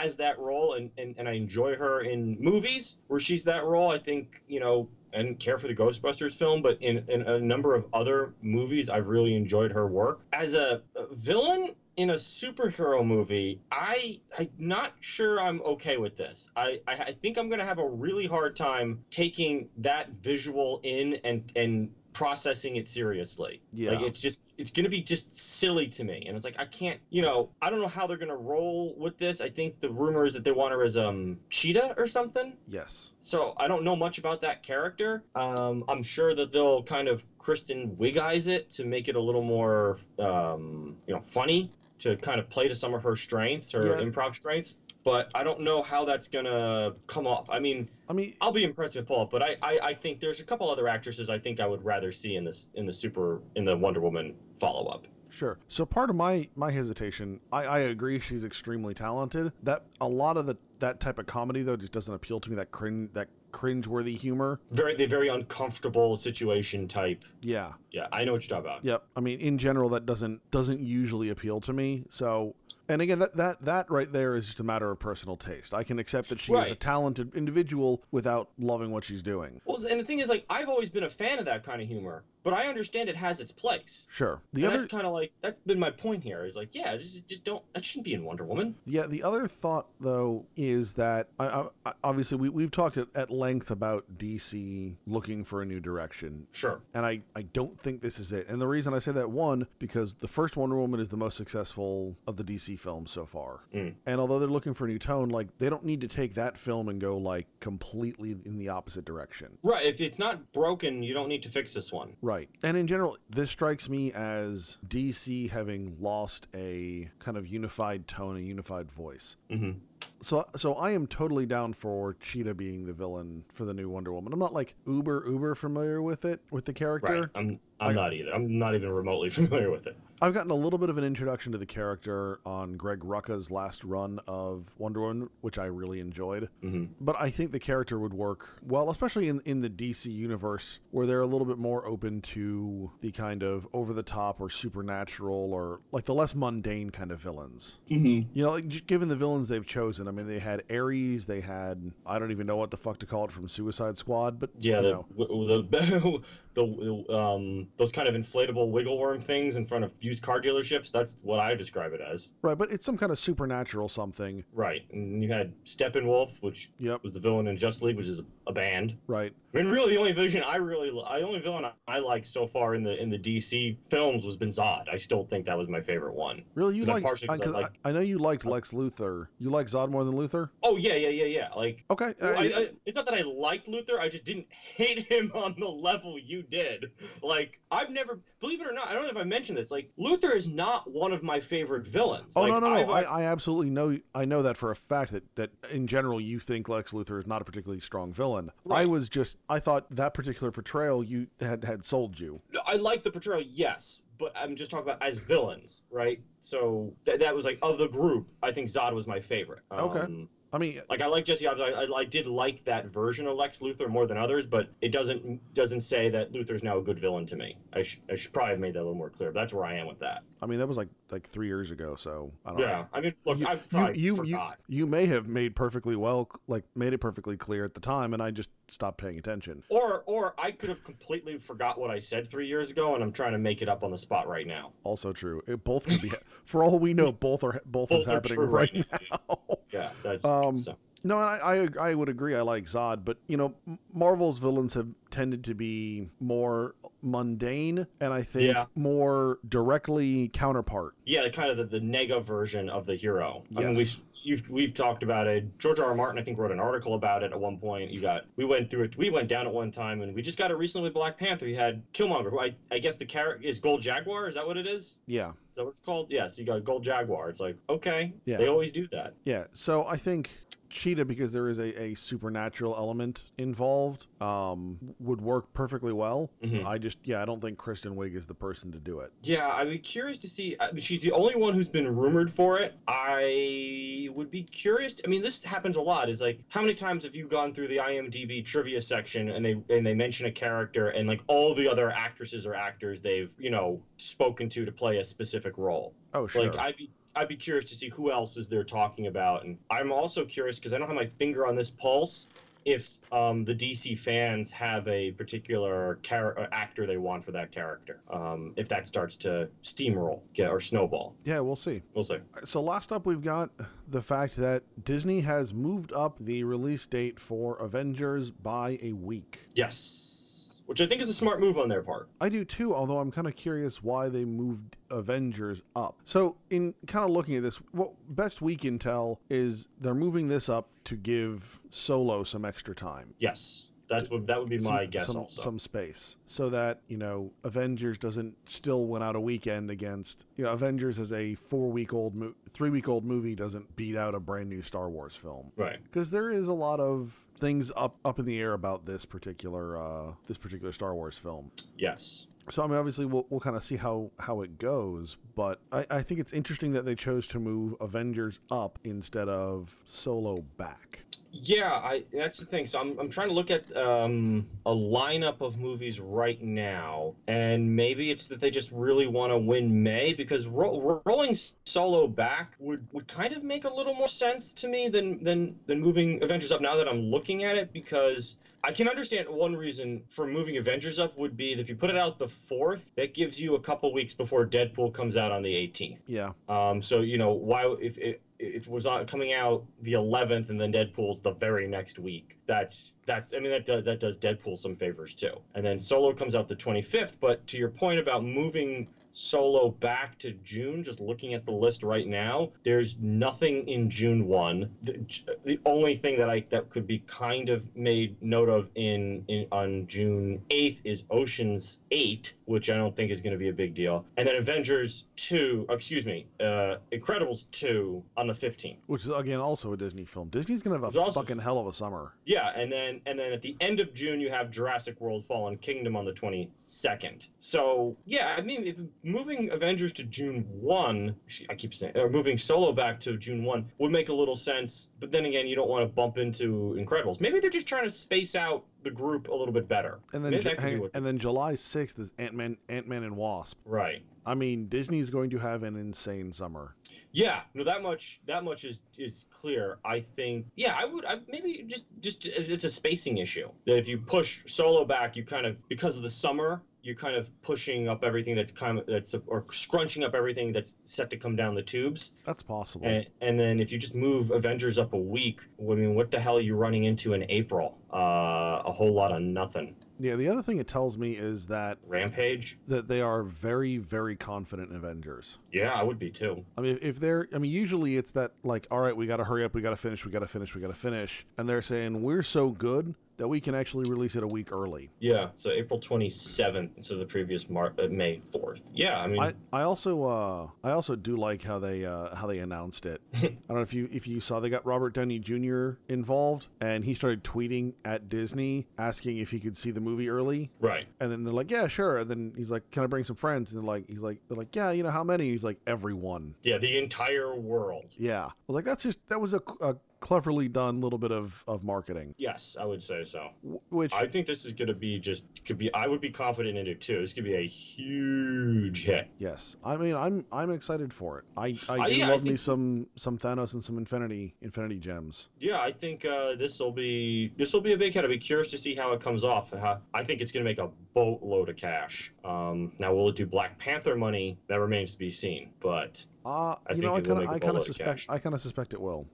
as 0.00 0.16
that 0.16 0.38
role, 0.38 0.74
and, 0.74 0.90
and 0.98 1.14
and 1.18 1.28
I 1.28 1.32
enjoy 1.32 1.74
her 1.76 2.00
in 2.00 2.36
movies 2.40 2.96
where 3.08 3.20
she's 3.20 3.44
that 3.44 3.64
role. 3.64 3.90
I 3.90 3.98
think 3.98 4.42
you 4.48 4.60
know. 4.60 4.88
I 5.14 5.18
didn't 5.18 5.40
care 5.40 5.58
for 5.58 5.66
the 5.66 5.74
Ghostbusters 5.74 6.34
film, 6.34 6.62
but 6.62 6.80
in, 6.80 7.04
in 7.06 7.20
a 7.20 7.38
number 7.38 7.74
of 7.74 7.84
other 7.92 8.32
movies, 8.40 8.88
I've 8.88 9.08
really 9.08 9.34
enjoyed 9.34 9.70
her 9.70 9.86
work. 9.86 10.20
As 10.32 10.54
a, 10.54 10.80
villain, 11.10 11.74
in 11.98 12.08
a 12.08 12.14
superhero 12.14 13.04
movie, 13.04 13.60
I 13.70 14.20
I'm 14.38 14.48
not 14.56 14.94
sure 15.00 15.38
I'm 15.38 15.60
okay 15.66 15.98
with 15.98 16.16
this. 16.16 16.48
I 16.56 16.80
I, 16.88 16.92
I 16.94 17.16
think 17.20 17.36
I'm 17.36 17.50
gonna 17.50 17.66
have 17.66 17.78
a 17.78 17.86
really 17.86 18.24
hard 18.24 18.56
time 18.56 19.04
taking 19.10 19.68
that 19.76 20.08
visual 20.22 20.80
in 20.82 21.18
and 21.24 21.52
and 21.56 21.90
processing 22.12 22.76
it 22.76 22.86
seriously. 22.86 23.60
Yeah. 23.72 23.92
Like 23.92 24.02
it's 24.02 24.20
just 24.20 24.40
it's 24.58 24.70
gonna 24.70 24.88
be 24.88 25.00
just 25.00 25.36
silly 25.36 25.86
to 25.88 26.04
me. 26.04 26.22
And 26.26 26.36
it's 26.36 26.44
like 26.44 26.56
I 26.58 26.64
can't 26.64 27.00
you 27.10 27.22
know, 27.22 27.48
I 27.60 27.70
don't 27.70 27.80
know 27.80 27.86
how 27.88 28.06
they're 28.06 28.16
gonna 28.16 28.36
roll 28.36 28.94
with 28.96 29.16
this. 29.18 29.40
I 29.40 29.48
think 29.48 29.80
the 29.80 29.88
rumor 29.88 30.24
is 30.24 30.32
that 30.34 30.44
they 30.44 30.50
want 30.50 30.72
her 30.72 30.82
as 30.84 30.96
um 30.96 31.38
Cheetah 31.50 31.94
or 31.96 32.06
something. 32.06 32.56
Yes. 32.66 33.12
So 33.22 33.54
I 33.56 33.66
don't 33.66 33.82
know 33.84 33.96
much 33.96 34.18
about 34.18 34.40
that 34.42 34.62
character. 34.62 35.22
Um, 35.34 35.84
I'm 35.88 36.02
sure 36.02 36.34
that 36.34 36.52
they'll 36.52 36.82
kind 36.82 37.08
of 37.08 37.22
Kristen 37.38 37.96
Wiggize 37.96 38.46
it 38.46 38.70
to 38.72 38.84
make 38.84 39.08
it 39.08 39.16
a 39.16 39.20
little 39.20 39.42
more, 39.42 39.98
um, 40.18 40.96
you 41.06 41.14
know, 41.14 41.20
funny 41.20 41.70
to 41.98 42.16
kind 42.16 42.40
of 42.40 42.48
play 42.48 42.66
to 42.68 42.74
some 42.74 42.94
of 42.94 43.02
her 43.02 43.14
strengths, 43.14 43.70
her 43.72 43.86
Yeah. 43.86 44.04
improv 44.04 44.34
strengths. 44.34 44.76
But 45.04 45.30
I 45.34 45.42
don't 45.42 45.60
know 45.60 45.82
how 45.82 46.04
that's 46.04 46.28
gonna 46.28 46.94
come 47.06 47.26
off. 47.26 47.50
I 47.50 47.58
mean, 47.58 47.88
I 48.08 48.12
mean, 48.12 48.34
I'll 48.40 48.52
be 48.52 48.64
impressed 48.64 48.96
with 48.96 49.06
Paul, 49.06 49.26
but 49.26 49.42
I, 49.42 49.56
I, 49.62 49.78
I 49.82 49.94
think 49.94 50.20
there's 50.20 50.40
a 50.40 50.44
couple 50.44 50.70
other 50.70 50.86
actresses 50.86 51.28
I 51.28 51.38
think 51.38 51.58
I 51.60 51.66
would 51.66 51.84
rather 51.84 52.12
see 52.12 52.36
in 52.36 52.44
this 52.44 52.68
in 52.74 52.86
the 52.86 52.94
super 52.94 53.40
in 53.56 53.64
the 53.64 53.76
Wonder 53.76 54.00
Woman 54.00 54.34
follow 54.60 54.86
up. 54.88 55.06
Sure. 55.32 55.58
So 55.68 55.86
part 55.86 56.10
of 56.10 56.16
my 56.16 56.46
my 56.54 56.70
hesitation, 56.70 57.40
I, 57.50 57.64
I 57.64 57.78
agree 57.80 58.20
she's 58.20 58.44
extremely 58.44 58.94
talented. 58.94 59.52
That 59.62 59.86
a 60.00 60.08
lot 60.08 60.36
of 60.36 60.46
the 60.46 60.56
that 60.78 61.00
type 61.00 61.18
of 61.18 61.26
comedy 61.26 61.62
though 61.62 61.76
just 61.76 61.92
doesn't 61.92 62.14
appeal 62.14 62.38
to 62.40 62.50
me. 62.50 62.56
That 62.56 62.70
cringe 62.70 63.10
that 63.14 63.28
cringeworthy 63.52 64.16
humor. 64.16 64.60
Very 64.72 64.94
the 64.94 65.06
very 65.06 65.28
uncomfortable 65.28 66.16
situation 66.16 66.86
type. 66.88 67.24
Yeah. 67.40 67.72
Yeah, 67.92 68.08
I 68.12 68.24
know 68.24 68.32
what 68.32 68.42
you're 68.42 68.56
talking 68.56 68.70
about. 68.70 68.84
Yep. 68.84 69.04
I 69.16 69.20
mean, 69.20 69.40
in 69.40 69.58
general, 69.58 69.88
that 69.90 70.04
doesn't 70.06 70.50
doesn't 70.50 70.80
usually 70.80 71.30
appeal 71.30 71.60
to 71.60 71.72
me. 71.72 72.04
So, 72.10 72.54
and 72.88 73.02
again, 73.02 73.18
that 73.20 73.36
that 73.36 73.64
that 73.64 73.90
right 73.90 74.12
there 74.12 74.34
is 74.36 74.46
just 74.46 74.60
a 74.60 74.64
matter 74.64 74.90
of 74.90 74.98
personal 74.98 75.36
taste. 75.36 75.72
I 75.74 75.84
can 75.84 75.98
accept 75.98 76.28
that 76.30 76.40
she 76.40 76.52
is 76.52 76.70
a 76.70 76.74
talented 76.74 77.34
individual 77.34 78.02
without 78.10 78.50
loving 78.58 78.90
what 78.90 79.04
she's 79.04 79.22
doing. 79.22 79.60
Well, 79.64 79.84
and 79.86 79.98
the 80.00 80.04
thing 80.04 80.18
is, 80.20 80.28
like, 80.28 80.44
I've 80.50 80.68
always 80.68 80.88
been 80.88 81.04
a 81.04 81.10
fan 81.10 81.38
of 81.38 81.44
that 81.46 81.62
kind 81.64 81.80
of 81.82 81.88
humor, 81.88 82.24
but 82.42 82.52
I 82.52 82.66
understand 82.66 83.08
it 83.08 83.16
has 83.16 83.40
its 83.40 83.52
place. 83.52 84.08
Sure. 84.12 84.40
The 84.52 84.62
and 84.62 84.68
other 84.72 84.78
that's 84.80 84.90
kind 84.90 85.06
of 85.06 85.12
like 85.12 85.32
that's 85.42 85.60
been 85.66 85.78
my 85.78 85.90
point 85.90 86.22
here. 86.24 86.44
Is 86.44 86.56
like, 86.56 86.70
yeah, 86.74 86.96
just, 86.96 87.26
just 87.28 87.44
don't. 87.44 87.62
That 87.74 87.84
shouldn't 87.84 88.04
be 88.04 88.14
in 88.14 88.24
Wonder 88.24 88.44
Woman. 88.44 88.74
Yeah, 88.84 89.06
the 89.06 89.22
other 89.22 89.46
thought 89.46 89.86
though 90.00 90.46
is 90.56 90.94
that 90.94 91.28
I, 91.38 91.46
I, 91.46 91.66
I- 91.86 91.92
obviously 92.04 92.38
we, 92.38 92.48
we've 92.48 92.70
talked 92.70 92.98
at, 92.98 93.08
at 93.14 93.30
length 93.30 93.70
about 93.70 94.04
DC 94.18 94.96
looking 95.06 95.44
for 95.44 95.62
a 95.62 95.64
new 95.64 95.80
direction, 95.80 96.46
Sure. 96.52 96.80
and 96.94 97.04
I, 97.06 97.20
I 97.36 97.42
don't 97.42 97.80
think 97.80 98.00
this 98.00 98.18
is 98.18 98.32
it. 98.32 98.48
And 98.48 98.60
the 98.60 98.66
reason 98.68 98.94
I 98.94 98.98
say 98.98 99.12
that 99.12 99.30
one 99.30 99.66
because 99.78 100.14
the 100.14 100.28
first 100.28 100.56
Wonder 100.56 100.76
Woman 100.76 101.00
is 101.00 101.08
the 101.08 101.16
most 101.16 101.36
successful 101.36 102.16
of 102.26 102.36
the 102.36 102.44
DC 102.44 102.71
films 102.76 103.10
so 103.10 103.26
far, 103.26 103.60
Mm. 103.74 103.94
and 104.06 104.20
although 104.20 104.38
they're 104.38 104.48
looking 104.48 104.74
for 104.74 104.86
a 104.86 104.88
new 104.88 104.98
tone, 104.98 105.28
like 105.28 105.48
they 105.58 105.68
don't 105.70 105.84
need 105.84 106.00
to 106.02 106.08
take 106.08 106.34
that 106.34 106.58
film 106.58 106.88
and 106.88 107.00
go 107.00 107.16
like 107.16 107.46
completely 107.60 108.36
in 108.44 108.58
the 108.58 108.68
opposite 108.68 109.04
direction. 109.04 109.58
Right. 109.62 109.86
If 109.86 110.00
it's 110.00 110.18
not 110.18 110.52
broken, 110.52 111.02
you 111.02 111.14
don't 111.14 111.28
need 111.28 111.42
to 111.44 111.48
fix 111.48 111.72
this 111.72 111.92
one. 111.92 112.16
Right. 112.22 112.48
And 112.62 112.76
in 112.76 112.86
general, 112.86 113.16
this 113.30 113.50
strikes 113.50 113.88
me 113.88 114.12
as 114.12 114.78
DC 114.88 115.48
having 115.50 115.96
lost 116.00 116.46
a 116.54 117.10
kind 117.18 117.36
of 117.36 117.46
unified 117.46 118.06
tone, 118.08 118.36
a 118.36 118.40
unified 118.40 118.90
voice. 118.90 119.36
Mm-hmm. 119.50 119.78
So, 120.20 120.44
so 120.56 120.74
I 120.74 120.90
am 120.92 121.06
totally 121.06 121.46
down 121.46 121.72
for 121.74 122.14
Cheetah 122.14 122.54
being 122.54 122.86
the 122.86 122.92
villain 122.92 123.44
for 123.48 123.64
the 123.64 123.74
new 123.74 123.88
Wonder 123.88 124.12
Woman. 124.12 124.32
I'm 124.32 124.38
not 124.38 124.52
like 124.52 124.74
uber 124.86 125.24
uber 125.28 125.54
familiar 125.54 126.02
with 126.02 126.24
it 126.24 126.40
with 126.50 126.64
the 126.64 126.72
character. 126.72 127.20
Right. 127.20 127.28
I'm. 127.34 127.60
I'm 127.82 127.90
I- 127.90 127.92
not 127.94 128.12
either. 128.12 128.30
I'm 128.34 128.58
not 128.58 128.74
even 128.74 128.90
remotely 128.90 129.28
familiar 129.40 129.70
with 129.70 129.86
it. 129.86 129.96
I've 130.20 130.34
gotten 130.34 130.52
a 130.52 130.54
little 130.54 130.78
bit 130.78 130.88
of 130.88 130.98
an 130.98 131.02
introduction 131.04 131.50
to 131.50 131.58
the 131.58 131.66
character 131.66 132.38
on 132.46 132.76
Greg 132.76 133.00
Rucka's 133.00 133.50
last 133.50 133.82
run 133.82 134.20
of 134.28 134.72
Wonder 134.78 135.00
Woman, 135.00 135.28
which 135.40 135.58
I 135.58 135.64
really 135.64 135.98
enjoyed. 135.98 136.48
hmm 136.60 136.84
But 137.00 137.16
I 137.18 137.28
think 137.30 137.50
the 137.50 137.58
character 137.58 137.98
would 137.98 138.14
work 138.14 138.60
well, 138.64 138.88
especially 138.88 139.26
in, 139.28 139.40
in 139.44 139.62
the 139.62 139.68
DC 139.68 140.06
universe, 140.14 140.78
where 140.92 141.06
they're 141.08 141.22
a 141.22 141.26
little 141.26 141.44
bit 141.44 141.58
more 141.58 141.84
open 141.88 142.20
to 142.20 142.92
the 143.00 143.10
kind 143.10 143.42
of 143.42 143.66
over 143.72 143.92
the 143.92 144.04
top 144.04 144.40
or 144.40 144.48
supernatural 144.48 145.52
or 145.52 145.80
like 145.90 146.04
the 146.04 146.14
less 146.14 146.36
mundane 146.36 146.90
kind 146.90 147.10
of 147.10 147.18
villains. 147.20 147.78
Mm-hmm. 147.90 148.28
You 148.32 148.44
know, 148.44 148.50
like 148.52 148.86
given 148.86 149.08
the 149.08 149.16
villains 149.16 149.48
they've 149.48 149.66
chosen, 149.66 150.06
I 150.06 150.12
mean, 150.12 150.28
they 150.28 150.38
had 150.38 150.62
Ares, 150.70 151.26
they 151.26 151.40
had 151.40 151.90
I 152.06 152.20
don't 152.20 152.30
even 152.30 152.46
know 152.46 152.56
what 152.56 152.70
the 152.70 152.76
fuck 152.76 152.98
to 153.00 153.06
call 153.06 153.24
it 153.24 153.32
from 153.32 153.48
Suicide 153.48 153.98
Squad, 153.98 154.38
but 154.38 154.50
Yeah. 154.60 154.80
The, 154.82 154.90
know, 154.92 155.06
the 155.16 156.20
the 156.54 157.04
um 157.14 157.66
those 157.78 157.92
kind 157.92 158.08
of 158.08 158.14
inflatable 158.14 158.70
wiggle 158.70 158.98
worm 158.98 159.20
things 159.20 159.56
in 159.56 159.64
front 159.64 159.84
of 159.84 159.92
used 160.00 160.22
car 160.22 160.40
dealerships. 160.40 160.90
That's 160.90 161.14
what 161.22 161.40
I 161.40 161.54
describe 161.54 161.92
it 161.92 162.00
as. 162.00 162.32
right, 162.42 162.56
but 162.58 162.70
it's 162.70 162.84
some 162.86 162.96
kind 162.98 163.10
of 163.12 163.18
supernatural 163.18 163.88
something. 163.88 164.44
Right. 164.52 164.82
And 164.92 165.22
you 165.22 165.32
had 165.32 165.52
Steppenwolf, 165.64 166.30
which 166.40 166.70
Yep, 166.78 167.02
was 167.02 167.14
the 167.14 167.20
villain 167.20 167.46
in 167.48 167.56
Just 167.56 167.82
League, 167.82 167.96
which 167.96 168.06
is 168.06 168.18
a, 168.20 168.24
a 168.46 168.52
band. 168.52 168.96
right. 169.06 169.32
I 169.54 169.58
mean, 169.58 169.68
really, 169.70 169.92
the 169.92 169.98
only 169.98 170.12
vision 170.12 170.42
I 170.42 170.56
really, 170.56 170.90
I 171.06 171.20
only 171.20 171.38
villain 171.38 171.66
I 171.86 171.98
like 171.98 172.24
so 172.24 172.46
far 172.46 172.74
in 172.74 172.82
the 172.82 172.98
in 173.00 173.10
the 173.10 173.18
DC 173.18 173.76
films 173.90 174.24
was 174.24 174.34
Ben 174.34 174.48
Zod. 174.48 174.84
I 174.90 174.96
still 174.96 175.24
think 175.24 175.44
that 175.44 175.58
was 175.58 175.68
my 175.68 175.82
favorite 175.82 176.14
one. 176.14 176.42
Really, 176.54 176.76
you 176.76 176.84
like? 176.84 177.04
I, 177.04 177.08
'cause 177.10 177.22
I 177.28 177.36
'cause 177.36 177.52
I- 177.52 177.60
like- 177.60 177.72
I 177.84 177.92
know 177.92 178.00
you 178.00 178.16
liked 178.18 178.46
Lex 178.46 178.72
Luthor. 178.72 179.26
You 179.38 179.50
like 179.50 179.66
Zod 179.66 179.90
more 179.90 180.04
than 180.04 180.14
Luthor? 180.14 180.48
Oh 180.62 180.76
yeah, 180.78 180.94
yeah, 180.94 181.10
yeah, 181.10 181.26
yeah. 181.26 181.48
Like, 181.54 181.84
Okay, 181.90 182.14
well, 182.18 182.34
uh, 182.38 182.64
it's 182.86 182.96
not 182.96 183.04
that 183.04 183.12
I 183.14 183.20
liked 183.20 183.66
Luthor. 183.66 183.98
I 183.98 184.08
just 184.08 184.24
didn't 184.24 184.46
hate 184.50 185.00
him 185.00 185.30
on 185.34 185.54
the 185.58 185.68
level 185.68 186.18
you 186.18 186.41
did. 186.50 186.86
Like, 187.22 187.60
I've 187.70 187.90
never, 187.90 188.20
believe 188.40 188.60
it 188.60 188.66
or 188.66 188.72
not, 188.72 188.88
I 188.88 188.92
don't 188.92 189.02
know 189.04 189.10
if 189.10 189.16
I 189.16 189.24
mentioned 189.24 189.58
this. 189.58 189.70
Like, 189.70 189.90
Luther 189.96 190.32
is 190.32 190.46
not 190.46 190.90
one 190.90 191.12
of 191.12 191.22
my 191.22 191.40
favorite 191.40 191.86
villains. 191.86 192.34
Oh 192.36 192.42
Like, 192.42 192.50
no 192.50 192.60
no 192.60 192.82
no! 192.82 192.90
I, 192.90 193.02
I 193.02 193.22
absolutely 193.24 193.70
know 193.70 193.98
I 194.14 194.24
know 194.24 194.42
that 194.42 194.56
for 194.56 194.70
a 194.70 194.76
fact 194.76 195.12
that 195.12 195.24
that 195.36 195.50
in 195.70 195.86
general 195.86 196.20
you 196.20 196.38
think 196.38 196.68
Lex 196.68 196.92
Luthor 196.92 197.18
is 197.18 197.26
not 197.26 197.42
a 197.42 197.44
particularly 197.44 197.80
strong 197.80 198.12
villain. 198.12 198.50
I 198.70 198.86
was 198.86 199.08
just 199.08 199.36
I 199.48 199.58
thought 199.58 199.86
that 199.94 200.14
particular 200.14 200.50
portrayal 200.50 201.02
you 201.04 201.26
had 201.40 201.64
had 201.64 201.84
sold 201.84 202.18
you. 202.18 202.40
I 202.66 202.76
like 202.76 203.02
the 203.02 203.10
portrayal, 203.10 203.42
yes, 203.42 204.02
but 204.18 204.32
I'm 204.34 204.56
just 204.56 204.70
talking 204.70 204.86
about 204.88 205.02
as 205.02 205.18
villains, 205.18 205.82
right? 205.90 206.20
So 206.40 206.92
th- 207.04 207.20
that 207.20 207.34
was 207.34 207.44
like 207.44 207.58
of 207.62 207.78
the 207.78 207.88
group. 207.88 208.30
I 208.42 208.52
think 208.52 208.68
Zod 208.68 208.92
was 208.94 209.06
my 209.06 209.20
favorite. 209.20 209.60
Okay. 209.72 210.00
Um, 210.00 210.28
I 210.54 210.58
mean, 210.58 210.82
like 210.90 211.00
I 211.00 211.06
like 211.06 211.24
Jesse. 211.24 211.46
I, 211.46 211.52
I, 211.52 211.96
I 211.96 212.04
did 212.04 212.26
like 212.26 212.62
that 212.64 212.86
version 212.86 213.26
of 213.26 213.36
Lex 213.36 213.58
Luthor 213.58 213.88
more 213.88 214.06
than 214.06 214.18
others, 214.18 214.44
but 214.44 214.68
it 214.82 214.92
doesn't 214.92 215.54
doesn't 215.54 215.80
say 215.80 216.10
that 216.10 216.32
Luthor's 216.32 216.62
now 216.62 216.76
a 216.76 216.82
good 216.82 216.98
villain 216.98 217.24
to 217.26 217.36
me. 217.36 217.56
I, 217.72 217.80
sh- 217.80 218.00
I 218.10 218.16
should 218.16 218.34
probably 218.34 218.50
have 218.50 218.60
made 218.60 218.74
that 218.74 218.80
a 218.80 218.84
little 218.84 218.94
more 218.94 219.08
clear. 219.08 219.32
But 219.32 219.40
that's 219.40 219.52
where 219.54 219.64
I 219.64 219.76
am 219.76 219.86
with 219.86 219.98
that. 220.00 220.22
I 220.42 220.46
mean 220.46 220.58
that 220.58 220.68
was 220.68 220.76
like 220.76 220.88
like 221.12 221.28
three 221.28 221.46
years 221.46 221.70
ago, 221.70 221.94
so 221.94 222.32
I 222.44 222.50
don't 222.50 222.58
know. 222.60 222.66
Yeah, 222.66 222.84
I 222.92 223.00
mean, 223.00 223.14
look, 223.24 223.38
You, 223.38 223.46
I 223.46 223.90
you, 223.92 224.24
you, 224.24 224.40
you, 224.66 224.86
may 224.86 225.06
have 225.06 225.28
made 225.28 225.54
perfectly 225.54 225.94
well, 225.94 226.28
like 226.48 226.64
made 226.74 226.92
it 226.92 226.98
perfectly 226.98 227.36
clear 227.36 227.64
at 227.64 227.74
the 227.74 227.80
time, 227.80 228.14
and 228.14 228.22
I 228.22 228.30
just 228.30 228.48
stopped 228.68 228.98
paying 228.98 229.18
attention. 229.18 229.62
Or 229.68 230.02
or 230.06 230.34
I 230.38 230.50
could 230.50 230.70
have 230.70 230.82
completely 230.82 231.36
forgot 231.36 231.78
what 231.78 231.90
I 231.90 231.98
said 231.98 232.28
three 232.28 232.46
years 232.46 232.70
ago, 232.70 232.94
and 232.94 233.04
I'm 233.04 233.12
trying 233.12 233.32
to 233.32 233.38
make 233.38 233.62
it 233.62 233.68
up 233.68 233.84
on 233.84 233.90
the 233.90 233.98
spot 233.98 234.26
right 234.26 234.46
now. 234.46 234.72
Also 234.84 235.12
true. 235.12 235.42
It 235.46 235.62
both 235.62 235.86
could 235.86 236.00
be, 236.00 236.10
for 236.46 236.64
all 236.64 236.78
we 236.78 236.94
know, 236.94 237.12
both 237.12 237.44
are 237.44 237.60
both, 237.66 237.92
is 237.92 237.98
Both 237.98 238.08
are 238.08 238.12
happening 238.14 238.38
right 238.40 238.70
right 238.74 238.86
now. 239.10 239.38
Yeah, 239.70 239.90
that's 240.02 240.24
Um, 240.24 240.56
so. 240.56 240.76
No, 241.04 241.18
I, 241.18 241.62
I 241.64 241.68
I 241.80 241.94
would 241.94 242.08
agree. 242.08 242.34
I 242.34 242.42
like 242.42 242.64
Zod, 242.64 243.04
but 243.04 243.18
you 243.26 243.36
know, 243.36 243.54
Marvel's 243.92 244.38
villains 244.38 244.74
have 244.74 244.88
tended 245.10 245.44
to 245.44 245.54
be 245.54 246.08
more 246.20 246.74
mundane, 247.02 247.86
and 248.00 248.12
I 248.12 248.22
think 248.22 248.54
Yeah. 248.54 248.66
more 248.74 249.38
directly 249.48 250.28
counterpart. 250.28 250.94
Yeah, 251.04 251.28
kind 251.28 251.50
of 251.50 251.56
the, 251.56 251.64
the 251.64 251.80
nega 251.80 252.22
version 252.22 252.68
of 252.70 252.86
the 252.86 252.94
hero. 252.94 253.44
I 253.56 253.60
mean, 253.60 253.76
Yes. 253.76 254.00
we 254.00 254.04
you've, 254.30 254.48
we've 254.48 254.72
talked 254.72 255.02
about 255.02 255.26
it. 255.26 255.58
George 255.58 255.80
R. 255.80 255.86
R. 255.86 255.94
Martin, 255.96 256.16
I 256.20 256.22
think, 256.22 256.38
wrote 256.38 256.52
an 256.52 256.60
article 256.60 256.94
about 256.94 257.24
it 257.24 257.32
at 257.32 257.40
one 257.40 257.58
point. 257.58 257.90
You 257.90 258.00
got 258.00 258.24
we 258.36 258.44
went 258.44 258.70
through 258.70 258.84
it. 258.84 258.96
We 258.96 259.10
went 259.10 259.28
down 259.28 259.46
at 259.48 259.52
one 259.52 259.72
time, 259.72 260.02
and 260.02 260.14
we 260.14 260.22
just 260.22 260.38
got 260.38 260.50
it 260.52 260.54
recently 260.56 260.84
with 260.86 260.94
Black 260.94 261.18
Panther. 261.18 261.48
You 261.48 261.56
had 261.56 261.82
Killmonger, 261.92 262.30
who 262.30 262.38
I 262.38 262.54
I 262.70 262.78
guess 262.78 262.94
the 262.96 263.06
character 263.06 263.44
is 263.46 263.58
Gold 263.58 263.82
Jaguar. 263.82 264.28
Is 264.28 264.34
that 264.36 264.46
what 264.46 264.56
it 264.56 264.66
is? 264.68 265.00
Yeah, 265.06 265.30
Is 265.30 265.34
that 265.56 265.64
what 265.64 265.70
it's 265.72 265.80
called? 265.80 266.06
Yes, 266.10 266.38
you 266.38 266.44
got 266.44 266.62
Gold 266.62 266.84
Jaguar. 266.84 267.28
It's 267.28 267.40
like 267.40 267.56
okay, 267.68 268.12
Yeah. 268.24 268.36
they 268.36 268.46
always 268.46 268.70
do 268.70 268.86
that. 268.88 269.14
yeah. 269.24 269.44
So 269.52 269.84
I 269.86 269.96
think 269.96 270.30
Cheetah, 270.72 271.04
because 271.04 271.32
there 271.32 271.48
is 271.48 271.58
a, 271.58 271.82
a 271.82 271.94
supernatural 271.94 272.74
element 272.76 273.24
involved, 273.36 274.06
um, 274.20 274.78
would 274.98 275.20
work 275.20 275.52
perfectly 275.52 275.92
well. 275.92 276.30
Mhm. 276.42 276.64
I 276.64 276.78
just, 276.78 276.98
yeah, 277.04 277.20
I 277.20 277.26
don't 277.26 277.40
think 277.40 277.58
Kristen 277.58 277.94
Wiig 277.94 278.16
is 278.16 278.26
the 278.26 278.34
person 278.34 278.72
to 278.72 278.78
do 278.78 279.00
it. 279.00 279.12
Yeah, 279.22 279.48
I'd 279.48 279.68
be 279.68 279.78
curious 279.78 280.16
to 280.18 280.28
see. 280.28 280.56
I 280.58 280.72
mean, 280.72 280.80
she's 280.80 281.00
the 281.02 281.12
only 281.12 281.36
one 281.36 281.52
who's 281.54 281.68
been 281.68 281.94
rumored 281.94 282.30
for 282.30 282.58
it. 282.58 282.74
I 282.88 284.08
would 284.14 284.30
be 284.30 284.42
curious. 284.44 285.00
I 285.04 285.08
mean, 285.08 285.20
this 285.22 285.44
happens 285.44 285.76
a 285.76 285.82
lot. 285.82 286.08
Is 286.08 286.20
like, 286.20 286.40
how 286.48 286.62
many 286.62 286.74
times 286.74 287.04
have 287.04 287.14
you 287.14 287.26
gone 287.28 287.52
through 287.52 287.68
the 287.68 287.76
IMDb 287.76 288.44
trivia 288.44 288.80
section 288.80 289.28
and 289.28 289.44
they 289.44 289.52
and 289.68 289.86
they 289.86 289.94
mention 289.94 290.26
a 290.26 290.32
character 290.32 290.88
and 290.88 291.06
like 291.06 291.22
all 291.26 291.54
the 291.54 291.68
other 291.68 291.90
actresses 291.90 292.46
or 292.46 292.54
actors 292.54 293.00
they've 293.00 293.32
you 293.38 293.50
know 293.50 293.80
spoken 293.98 294.48
to 294.48 294.64
to 294.64 294.72
play 294.72 294.98
a 294.98 295.04
specific 295.04 295.58
role. 295.58 295.92
Oh, 296.14 296.26
sure. 296.26 296.44
Like 296.46 296.56
I'd 296.58 296.76
be 296.76 296.90
I'd 297.14 297.28
be 297.28 297.36
curious 297.36 297.64
to 297.66 297.74
see 297.76 297.88
who 297.88 298.10
else 298.10 298.36
is 298.36 298.48
there 298.48 298.64
talking 298.64 299.06
about, 299.06 299.44
and 299.44 299.58
I'm 299.70 299.92
also 299.92 300.24
curious 300.24 300.58
because 300.58 300.72
I 300.72 300.78
don't 300.78 300.88
have 300.88 300.96
my 300.96 301.06
finger 301.18 301.46
on 301.46 301.54
this 301.54 301.70
pulse 301.70 302.26
if 302.64 302.92
um, 303.10 303.44
the 303.44 303.54
DC 303.54 303.98
fans 303.98 304.52
have 304.52 304.86
a 304.86 305.10
particular 305.12 305.98
char- 306.02 306.38
uh, 306.38 306.46
actor 306.52 306.86
they 306.86 306.96
want 306.96 307.24
for 307.24 307.32
that 307.32 307.50
character. 307.50 308.00
Um, 308.08 308.52
if 308.56 308.68
that 308.68 308.86
starts 308.86 309.16
to 309.16 309.48
steamroll 309.64 310.20
yeah, 310.34 310.46
or 310.46 310.60
snowball, 310.60 311.16
Yeah, 311.24 311.40
we'll 311.40 311.56
see. 311.56 311.82
we'll 311.92 312.04
see. 312.04 312.18
So 312.44 312.62
last 312.62 312.92
up, 312.92 313.04
we've 313.04 313.20
got 313.20 313.50
the 313.88 314.00
fact 314.00 314.36
that 314.36 314.62
Disney 314.84 315.22
has 315.22 315.52
moved 315.52 315.92
up 315.92 316.18
the 316.20 316.44
release 316.44 316.86
date 316.86 317.18
for 317.18 317.56
Avengers 317.56 318.30
by 318.30 318.78
a 318.80 318.92
week. 318.92 319.40
Yes, 319.54 320.21
which 320.66 320.80
I 320.80 320.86
think 320.86 321.00
is 321.00 321.08
a 321.08 321.14
smart 321.14 321.40
move 321.40 321.58
on 321.58 321.68
their 321.68 321.82
part. 321.82 322.08
I 322.20 322.28
do 322.28 322.44
too, 322.44 322.74
although 322.74 322.98
I'm 322.98 323.10
kind 323.10 323.26
of 323.26 323.36
curious 323.36 323.82
why 323.82 324.08
they 324.08 324.24
moved 324.24 324.76
Avengers 324.90 325.62
up. 325.76 326.00
So, 326.04 326.36
in 326.50 326.74
kind 326.86 327.04
of 327.04 327.10
looking 327.10 327.36
at 327.36 327.42
this, 327.42 327.56
what 327.72 327.92
best 328.08 328.42
we 328.42 328.56
can 328.56 328.78
tell 328.78 329.20
is 329.30 329.68
they're 329.80 329.94
moving 329.94 330.28
this 330.28 330.48
up 330.48 330.68
to 330.84 330.96
give 330.96 331.60
Solo 331.70 332.24
some 332.24 332.44
extra 332.44 332.74
time. 332.74 333.14
Yes, 333.18 333.68
that's 333.92 334.10
what 334.10 334.26
that 334.26 334.40
would 334.40 334.48
be 334.48 334.58
my 334.58 334.82
some, 334.82 334.90
guess. 334.90 335.06
some, 335.06 335.16
also, 335.16 335.42
some 335.42 335.58
space 335.58 336.16
so 336.26 336.48
that 336.50 336.80
you 336.88 336.96
know 336.96 337.30
avengers 337.44 337.98
doesn't 337.98 338.34
still 338.48 338.86
win 338.86 339.02
out 339.02 339.14
a 339.16 339.20
weekend 339.20 339.70
against 339.70 340.26
you 340.36 340.44
know 340.44 340.50
avengers 340.52 340.98
as 340.98 341.12
a 341.12 341.34
four 341.34 341.70
week 341.70 341.92
old 341.92 342.14
mo- 342.14 342.34
three 342.52 342.70
week 342.70 342.88
old 342.88 343.04
movie 343.04 343.34
doesn't 343.34 343.74
beat 343.76 343.96
out 343.96 344.14
a 344.14 344.20
brand 344.20 344.48
new 344.48 344.62
star 344.62 344.88
wars 344.88 345.14
film 345.14 345.50
right. 345.56 345.78
because 345.84 346.10
there 346.10 346.30
is 346.30 346.48
a 346.48 346.52
lot 346.52 346.80
of 346.80 347.26
things 347.36 347.70
up 347.76 347.96
up 348.04 348.18
in 348.18 348.24
the 348.24 348.40
air 348.40 348.52
about 348.54 348.84
this 348.86 349.04
particular 349.04 349.76
uh 349.76 350.12
this 350.26 350.38
particular 350.38 350.72
star 350.72 350.94
wars 350.94 351.16
film 351.16 351.50
Yes. 351.78 352.26
so 352.48 352.62
I 352.62 352.66
mean, 352.66 352.76
obviously, 352.76 353.04
we'll, 353.06 353.26
we'll 353.30 353.40
kind 353.40 353.56
of 353.56 353.62
see 353.64 353.76
how, 353.76 354.10
how 354.18 354.42
it 354.42 354.58
goes, 354.58 355.16
but 355.34 355.60
I, 355.72 355.84
I 355.90 356.02
think 356.02 356.20
it's 356.20 356.32
interesting 356.32 356.72
that 356.72 356.84
they 356.84 356.94
chose 356.94 357.26
to 357.28 357.38
move 357.40 357.74
Avengers 357.80 358.38
up 358.50 358.78
instead 358.84 359.28
of 359.28 359.74
Solo 359.86 360.42
back. 360.56 361.00
Yeah, 361.32 361.72
I 361.72 362.04
that's 362.12 362.38
the 362.38 362.44
thing. 362.44 362.66
So 362.66 362.78
I'm 362.78 362.98
I'm 362.98 363.08
trying 363.08 363.28
to 363.28 363.34
look 363.34 363.50
at 363.50 363.74
um, 363.76 364.46
a 364.66 364.70
lineup 364.74 365.40
of 365.40 365.58
movies 365.58 365.98
right 365.98 366.40
now, 366.42 367.14
and 367.26 367.74
maybe 367.74 368.10
it's 368.10 368.26
that 368.26 368.38
they 368.38 368.50
just 368.50 368.70
really 368.70 369.06
want 369.06 369.32
to 369.32 369.38
win 369.38 369.82
May 369.82 370.12
because 370.12 370.46
ro- 370.46 371.02
rolling 371.06 371.34
Solo 371.64 372.06
back 372.06 372.54
would, 372.58 372.86
would 372.92 373.08
kind 373.08 373.32
of 373.32 373.42
make 373.42 373.64
a 373.64 373.70
little 373.70 373.94
more 373.94 374.08
sense 374.08 374.52
to 374.54 374.68
me 374.68 374.88
than 374.88 375.24
than 375.24 375.58
than 375.66 375.80
moving 375.80 376.22
Avengers 376.22 376.52
up. 376.52 376.60
Now 376.60 376.76
that 376.76 376.86
I'm 376.86 377.00
looking 377.00 377.44
at 377.44 377.56
it, 377.56 377.72
because 377.72 378.36
I 378.62 378.70
can 378.70 378.86
understand 378.86 379.28
one 379.28 379.56
reason 379.56 380.02
for 380.08 380.26
moving 380.26 380.58
Avengers 380.58 380.98
up 380.98 381.18
would 381.18 381.36
be 381.36 381.54
that 381.54 381.62
if 381.62 381.68
you 381.68 381.74
put 381.74 381.90
it 381.90 381.96
out 381.96 382.18
the 382.18 382.28
fourth, 382.28 382.90
that 382.96 383.14
gives 383.14 383.40
you 383.40 383.54
a 383.54 383.60
couple 383.60 383.92
weeks 383.92 384.12
before 384.12 384.46
Deadpool 384.46 384.92
comes 384.92 385.16
out 385.16 385.32
on 385.32 385.42
the 385.42 385.52
18th. 385.52 386.00
Yeah, 386.06 386.30
Um, 386.48 386.82
so 386.82 387.00
you 387.00 387.16
know 387.18 387.32
why 387.32 387.74
if 387.80 387.96
it 387.98 388.20
it 388.42 388.66
was 388.66 388.86
coming 389.06 389.32
out 389.32 389.64
the 389.82 389.92
11th 389.92 390.50
and 390.50 390.60
then 390.60 390.72
Deadpool's 390.72 391.20
the 391.20 391.32
very 391.32 391.66
next 391.66 391.98
week, 391.98 392.38
that's 392.46 392.94
that's 393.06 393.32
I 393.32 393.38
mean 393.38 393.50
that 393.50 393.64
does, 393.64 393.84
that 393.84 394.00
does 394.00 394.18
Deadpool 394.18 394.58
some 394.58 394.74
favors 394.74 395.14
too. 395.14 395.32
And 395.54 395.64
then 395.64 395.78
Solo 395.78 396.12
comes 396.12 396.34
out 396.34 396.48
the 396.48 396.56
25th. 396.56 397.14
But 397.20 397.46
to 397.46 397.56
your 397.56 397.68
point 397.68 398.00
about 398.00 398.24
moving 398.24 398.88
Solo 399.12 399.70
back 399.70 400.18
to 400.20 400.32
June, 400.32 400.82
just 400.82 400.98
looking 401.00 401.34
at 401.34 401.44
the 401.44 401.52
list 401.52 401.82
right 401.82 402.06
now, 402.06 402.50
there's 402.64 402.96
nothing 402.98 403.68
in 403.68 403.88
June 403.90 404.26
one. 404.26 404.70
The, 404.82 405.04
the 405.44 405.60
only 405.66 405.94
thing 405.94 406.16
that 406.18 406.30
I 406.30 406.44
that 406.50 406.70
could 406.70 406.86
be 406.86 407.00
kind 407.06 407.48
of 407.50 407.62
made 407.76 408.16
note 408.22 408.48
of 408.48 408.68
in, 408.74 409.24
in 409.28 409.46
on 409.52 409.86
June 409.86 410.42
8th 410.50 410.80
is 410.84 411.04
Ocean's 411.10 411.78
8, 411.90 412.32
which 412.46 412.70
I 412.70 412.76
don't 412.76 412.96
think 412.96 413.10
is 413.10 413.20
going 413.20 413.32
to 413.32 413.38
be 413.38 413.48
a 413.48 413.52
big 413.52 413.74
deal. 413.74 414.04
And 414.16 414.26
then 414.26 414.36
Avengers 414.36 415.04
2, 415.16 415.66
excuse 415.68 416.06
me, 416.06 416.26
uh, 416.40 416.76
Incredibles 416.90 417.44
2 417.52 418.02
on 418.16 418.26
the 418.26 418.32
15th. 418.34 418.76
which 418.86 419.02
is 419.02 419.10
again 419.10 419.40
also 419.40 419.72
a 419.72 419.76
Disney 419.76 420.04
film. 420.04 420.28
Disney's 420.28 420.62
gonna 420.62 420.76
have 420.76 420.94
a 420.94 420.98
also- 420.98 421.20
fucking 421.20 421.38
hell 421.38 421.58
of 421.58 421.66
a 421.66 421.72
summer. 421.72 422.14
Yeah, 422.24 422.48
and 422.56 422.72
then 422.72 423.00
and 423.06 423.18
then 423.18 423.32
at 423.32 423.42
the 423.42 423.56
end 423.60 423.78
of 423.80 423.92
June 423.94 424.20
you 424.20 424.30
have 424.30 424.50
Jurassic 424.50 425.00
World 425.00 425.24
Fallen 425.26 425.56
Kingdom 425.58 425.96
on 425.96 426.04
the 426.04 426.12
22nd. 426.12 427.28
So, 427.38 427.96
yeah, 428.06 428.34
I 428.36 428.40
mean 428.40 428.64
if 428.66 428.76
moving 429.02 429.50
Avengers 429.50 429.92
to 429.94 430.04
June 430.04 430.44
1, 430.50 431.14
I 431.50 431.54
keep 431.54 431.74
saying 431.74 431.96
or 431.96 432.08
moving 432.08 432.36
Solo 432.36 432.72
back 432.72 433.00
to 433.00 433.16
June 433.16 433.44
1 433.44 433.70
would 433.78 433.90
make 433.92 434.08
a 434.08 434.12
little 434.14 434.36
sense, 434.36 434.88
but 435.00 435.10
then 435.10 435.26
again 435.26 435.46
you 435.46 435.56
don't 435.56 435.68
want 435.68 435.82
to 435.82 435.92
bump 435.92 436.18
into 436.18 436.76
Incredibles. 436.78 437.20
Maybe 437.20 437.40
they're 437.40 437.50
just 437.50 437.66
trying 437.66 437.84
to 437.84 437.90
space 437.90 438.34
out 438.34 438.64
the 438.82 438.90
group 438.90 439.28
a 439.28 439.34
little 439.34 439.52
bit 439.54 439.68
better. 439.68 440.00
And 440.12 440.24
then 440.24 440.32
Ju- 440.32 440.40
that 440.42 440.58
could 440.58 440.64
be 440.64 440.70
hang- 440.72 440.90
and 440.94 441.04
then 441.06 441.18
July 441.18 441.54
sixth 441.54 441.98
is 441.98 442.12
Ant 442.18 442.34
Man 442.34 442.56
Ant 442.68 442.88
Man 442.88 443.02
and 443.04 443.16
Wasp. 443.16 443.58
right. 443.64 444.02
I 444.24 444.34
mean, 444.36 444.68
Disney's 444.68 445.10
going 445.10 445.30
to 445.30 445.38
have 445.38 445.64
an 445.64 445.74
insane 445.74 446.30
summer. 446.32 446.76
Yeah, 447.10 447.40
no, 447.54 447.64
that 447.64 447.82
much 447.82 448.20
that 448.26 448.44
much 448.44 448.64
is 448.64 448.78
is 448.96 449.26
clear. 449.32 449.78
I 449.84 449.98
think, 450.14 450.46
yeah, 450.54 450.76
I 450.78 450.84
would, 450.84 451.04
I 451.04 451.18
maybe 451.26 451.64
just 451.66 451.86
just 452.00 452.26
it's 452.26 452.62
a 452.62 452.68
spacing 452.70 453.18
issue 453.18 453.48
that 453.66 453.78
if 453.78 453.88
you 453.88 453.98
push 453.98 454.38
Solo 454.46 454.84
back, 454.84 455.16
you 455.16 455.24
kind 455.24 455.44
of 455.44 455.56
because 455.68 455.96
of 455.96 456.04
the 456.04 456.10
summer, 456.10 456.62
you're 456.82 456.96
kind 456.96 457.14
of 457.16 457.28
pushing 457.42 457.88
up 457.88 458.02
everything 458.04 458.34
that's 458.34 458.50
kind 458.52 458.78
of 458.78 458.86
that's 458.86 459.14
or 459.26 459.44
scrunching 459.50 460.02
up 460.02 460.14
everything 460.14 460.52
that's 460.52 460.74
set 460.84 461.10
to 461.10 461.16
come 461.16 461.36
down 461.36 461.54
the 461.54 461.62
tubes, 461.62 462.10
That's 462.24 462.42
possible. 462.42 462.86
and 462.86 463.06
and 463.20 463.38
then 463.38 463.60
if 463.60 463.70
you 463.70 463.78
just 463.78 463.94
move 463.94 464.30
Avengers 464.30 464.78
up 464.78 464.92
a 464.92 464.98
week, 464.98 465.40
I 465.60 465.74
mean, 465.74 465.94
what 465.94 466.10
the 466.10 466.18
hell 466.20 466.36
are 466.38 466.40
you 466.40 466.56
running 466.56 466.84
into 466.84 467.12
in 467.14 467.24
April? 467.28 467.78
Uh, 467.92 468.62
a 468.64 468.72
whole 468.72 468.92
lot 468.92 469.12
of 469.12 469.20
nothing. 469.20 469.76
yeah, 470.00 470.16
the 470.16 470.26
other 470.26 470.42
thing 470.42 470.58
it 470.58 470.66
tells 470.66 470.96
me 470.96 471.12
is 471.12 471.46
that 471.48 471.76
Rampage. 471.86 472.58
that 472.66 472.88
they 472.88 473.00
are 473.02 473.22
very 473.22 473.76
very 473.76 474.16
confident 474.16 474.70
in 474.70 474.76
Avengers. 474.76 475.38
Yeah, 475.52 475.72
I 475.72 475.82
would 475.82 475.98
be 475.98 476.10
too. 476.10 476.44
I 476.56 476.62
mean, 476.62 476.78
if 476.82 476.98
they're, 476.98 477.28
I 477.34 477.38
mean, 477.38 477.50
usually 477.52 477.96
it's 477.96 478.12
that 478.12 478.32
like, 478.44 478.66
all 478.70 478.80
right, 478.80 478.96
we 478.96 479.06
got 479.06 479.18
to 479.18 479.24
hurry 479.24 479.44
up, 479.44 479.54
we 479.54 479.60
got 479.62 479.70
to 479.70 479.76
finish, 479.76 480.04
we 480.04 480.10
got 480.10 480.20
to 480.20 480.26
finish, 480.26 480.54
we 480.54 480.60
got 480.60 480.68
to 480.68 480.72
finish, 480.74 481.26
and 481.38 481.48
they're 481.48 481.62
saying 481.62 482.02
we're 482.02 482.22
so 482.22 482.48
good 482.50 482.94
that 483.18 483.28
we 483.28 483.40
can 483.40 483.54
actually 483.54 483.88
release 483.88 484.16
it 484.16 484.22
a 484.22 484.26
week 484.26 484.52
early. 484.52 484.90
Yeah, 485.00 485.28
so 485.34 485.50
April 485.50 485.78
27th 485.80 486.70
instead 486.76 486.94
of 486.94 487.00
the 487.00 487.06
previous 487.06 487.48
Mar- 487.48 487.72
uh, 487.78 487.86
May 487.88 488.20
4th. 488.32 488.62
Yeah, 488.74 489.00
I 489.00 489.06
mean, 489.06 489.22
I, 489.22 489.34
I 489.52 489.62
also 489.62 490.04
uh 490.04 490.48
I 490.64 490.72
also 490.72 490.96
do 490.96 491.16
like 491.16 491.42
how 491.42 491.58
they 491.58 491.84
uh 491.84 492.14
how 492.14 492.26
they 492.26 492.38
announced 492.38 492.86
it. 492.86 493.00
I 493.14 493.20
don't 493.20 493.38
know 493.56 493.60
if 493.60 493.74
you 493.74 493.88
if 493.92 494.06
you 494.08 494.20
saw 494.20 494.40
they 494.40 494.50
got 494.50 494.64
Robert 494.66 494.94
Downey 494.94 495.18
Jr. 495.18 495.72
involved 495.88 496.48
and 496.60 496.84
he 496.84 496.94
started 496.94 497.22
tweeting 497.24 497.74
at 497.84 498.08
Disney 498.08 498.66
asking 498.78 499.18
if 499.18 499.30
he 499.30 499.38
could 499.40 499.56
see 499.56 499.70
the 499.70 499.80
movie 499.80 500.08
early 500.08 500.50
right. 500.60 500.86
and 501.00 501.10
then 501.12 501.24
they're 501.24 501.32
like 501.34 501.50
yeah 501.50 501.66
sure 501.66 501.98
and 501.98 502.10
then 502.10 502.32
he's 502.36 502.50
like 502.50 502.70
can 502.70 502.82
I 502.82 502.86
bring 502.86 503.04
some 503.04 503.16
friends 503.16 503.52
and 503.52 503.62
they're 503.62 503.66
like 503.66 503.88
he's 503.88 504.00
like 504.00 504.18
they're 504.28 504.36
like 504.38 504.54
yeah 504.54 504.70
you 504.72 504.82
know 504.82 504.90
how 504.90 505.04
many 505.04 505.30
he's 505.30 505.44
like 505.44 505.58
everyone 505.66 506.34
Yeah, 506.42 506.58
the 506.58 506.78
entire 506.78 507.34
world. 507.34 507.94
yeah 507.98 508.24
I 508.26 508.32
was 508.46 508.54
like 508.54 508.64
that's 508.64 508.82
just 508.84 508.98
that 509.08 509.20
was 509.20 509.34
a, 509.34 509.42
a 509.60 509.76
cleverly 510.06 510.48
done 510.48 510.80
little 510.80 510.98
bit 510.98 511.12
of 511.12 511.42
of 511.48 511.62
marketing 511.64 512.12
Yes, 512.18 512.56
I 512.60 512.64
would 512.66 512.82
say 512.82 513.04
so. 513.04 513.30
which 513.70 513.92
I 513.94 514.06
think 514.06 514.26
this 514.26 514.44
is 514.44 514.52
going 514.52 514.68
to 514.68 514.74
be 514.74 514.98
just 514.98 515.22
could 515.46 515.56
be. 515.56 515.72
I 515.72 515.86
would 515.86 516.00
be 516.00 516.10
confident 516.10 516.58
in 516.58 516.66
it 516.66 516.80
too. 516.80 517.00
This 517.00 517.12
could 517.12 517.24
be 517.24 517.34
a 517.36 517.46
huge 517.46 518.84
hit. 518.84 519.08
yes 519.18 519.56
I 519.64 519.76
mean 519.76 519.94
I'm 519.94 520.24
I'm 520.32 520.50
excited 520.50 520.92
for 520.92 521.20
it 521.20 521.24
I 521.36 521.56
I 521.68 521.78
Uh, 521.78 521.86
do 521.88 521.94
yeah, 521.94 522.06
I 522.08 522.10
love 522.10 522.24
me 522.24 522.36
some 522.36 522.86
some 522.96 523.16
Thanos 523.16 523.54
and 523.54 523.62
some 523.64 523.78
Infinity 523.78 524.34
Infinity 524.42 524.78
gems 524.78 525.28
Yeah, 525.40 525.60
I 525.60 525.72
think 525.72 526.04
uh, 526.04 526.34
this 526.34 526.58
will 526.58 526.72
be 526.72 527.32
this 527.38 527.52
will 527.54 527.60
be 527.60 527.72
a 527.72 527.78
big 527.78 527.92
hit. 527.94 528.02
I'll 528.04 528.10
be 528.10 528.18
curious 528.18 528.50
to 528.50 528.58
see 528.58 528.74
how 528.74 528.92
it 528.92 529.00
comes 529.00 529.22
off. 529.24 529.52
I 529.94 530.02
think 530.04 530.20
it's 530.20 530.32
going 530.32 530.44
to 530.44 530.50
make 530.50 530.58
a 530.58 530.70
boatload 530.94 531.48
of 531.48 531.56
cash. 531.56 532.12
Um, 532.24 532.72
now, 532.78 532.92
will 532.94 533.08
it 533.10 533.16
do 533.16 533.26
Black 533.26 533.58
Panther 533.58 533.96
money? 533.96 534.38
That 534.48 534.60
remains 534.60 534.92
to 534.92 534.98
be 534.98 535.10
seen. 535.10 535.50
But 535.60 536.04
Uh, 536.24 536.54
I 536.66 536.74
you 536.74 536.82
know, 536.82 536.92
I 536.94 536.96
think 536.96 537.06
it 537.08 537.14
will 537.14 537.16
kind 537.16 537.28
of, 537.28 537.34
I 537.34 537.38
kind 537.38 537.56
of 537.56 537.64
suspect, 537.64 537.88
cash. 537.88 538.06
I 538.08 538.18
kind 538.18 538.34
of 538.34 538.40
suspect 538.40 538.72
it 538.74 538.80
will. 538.80 539.06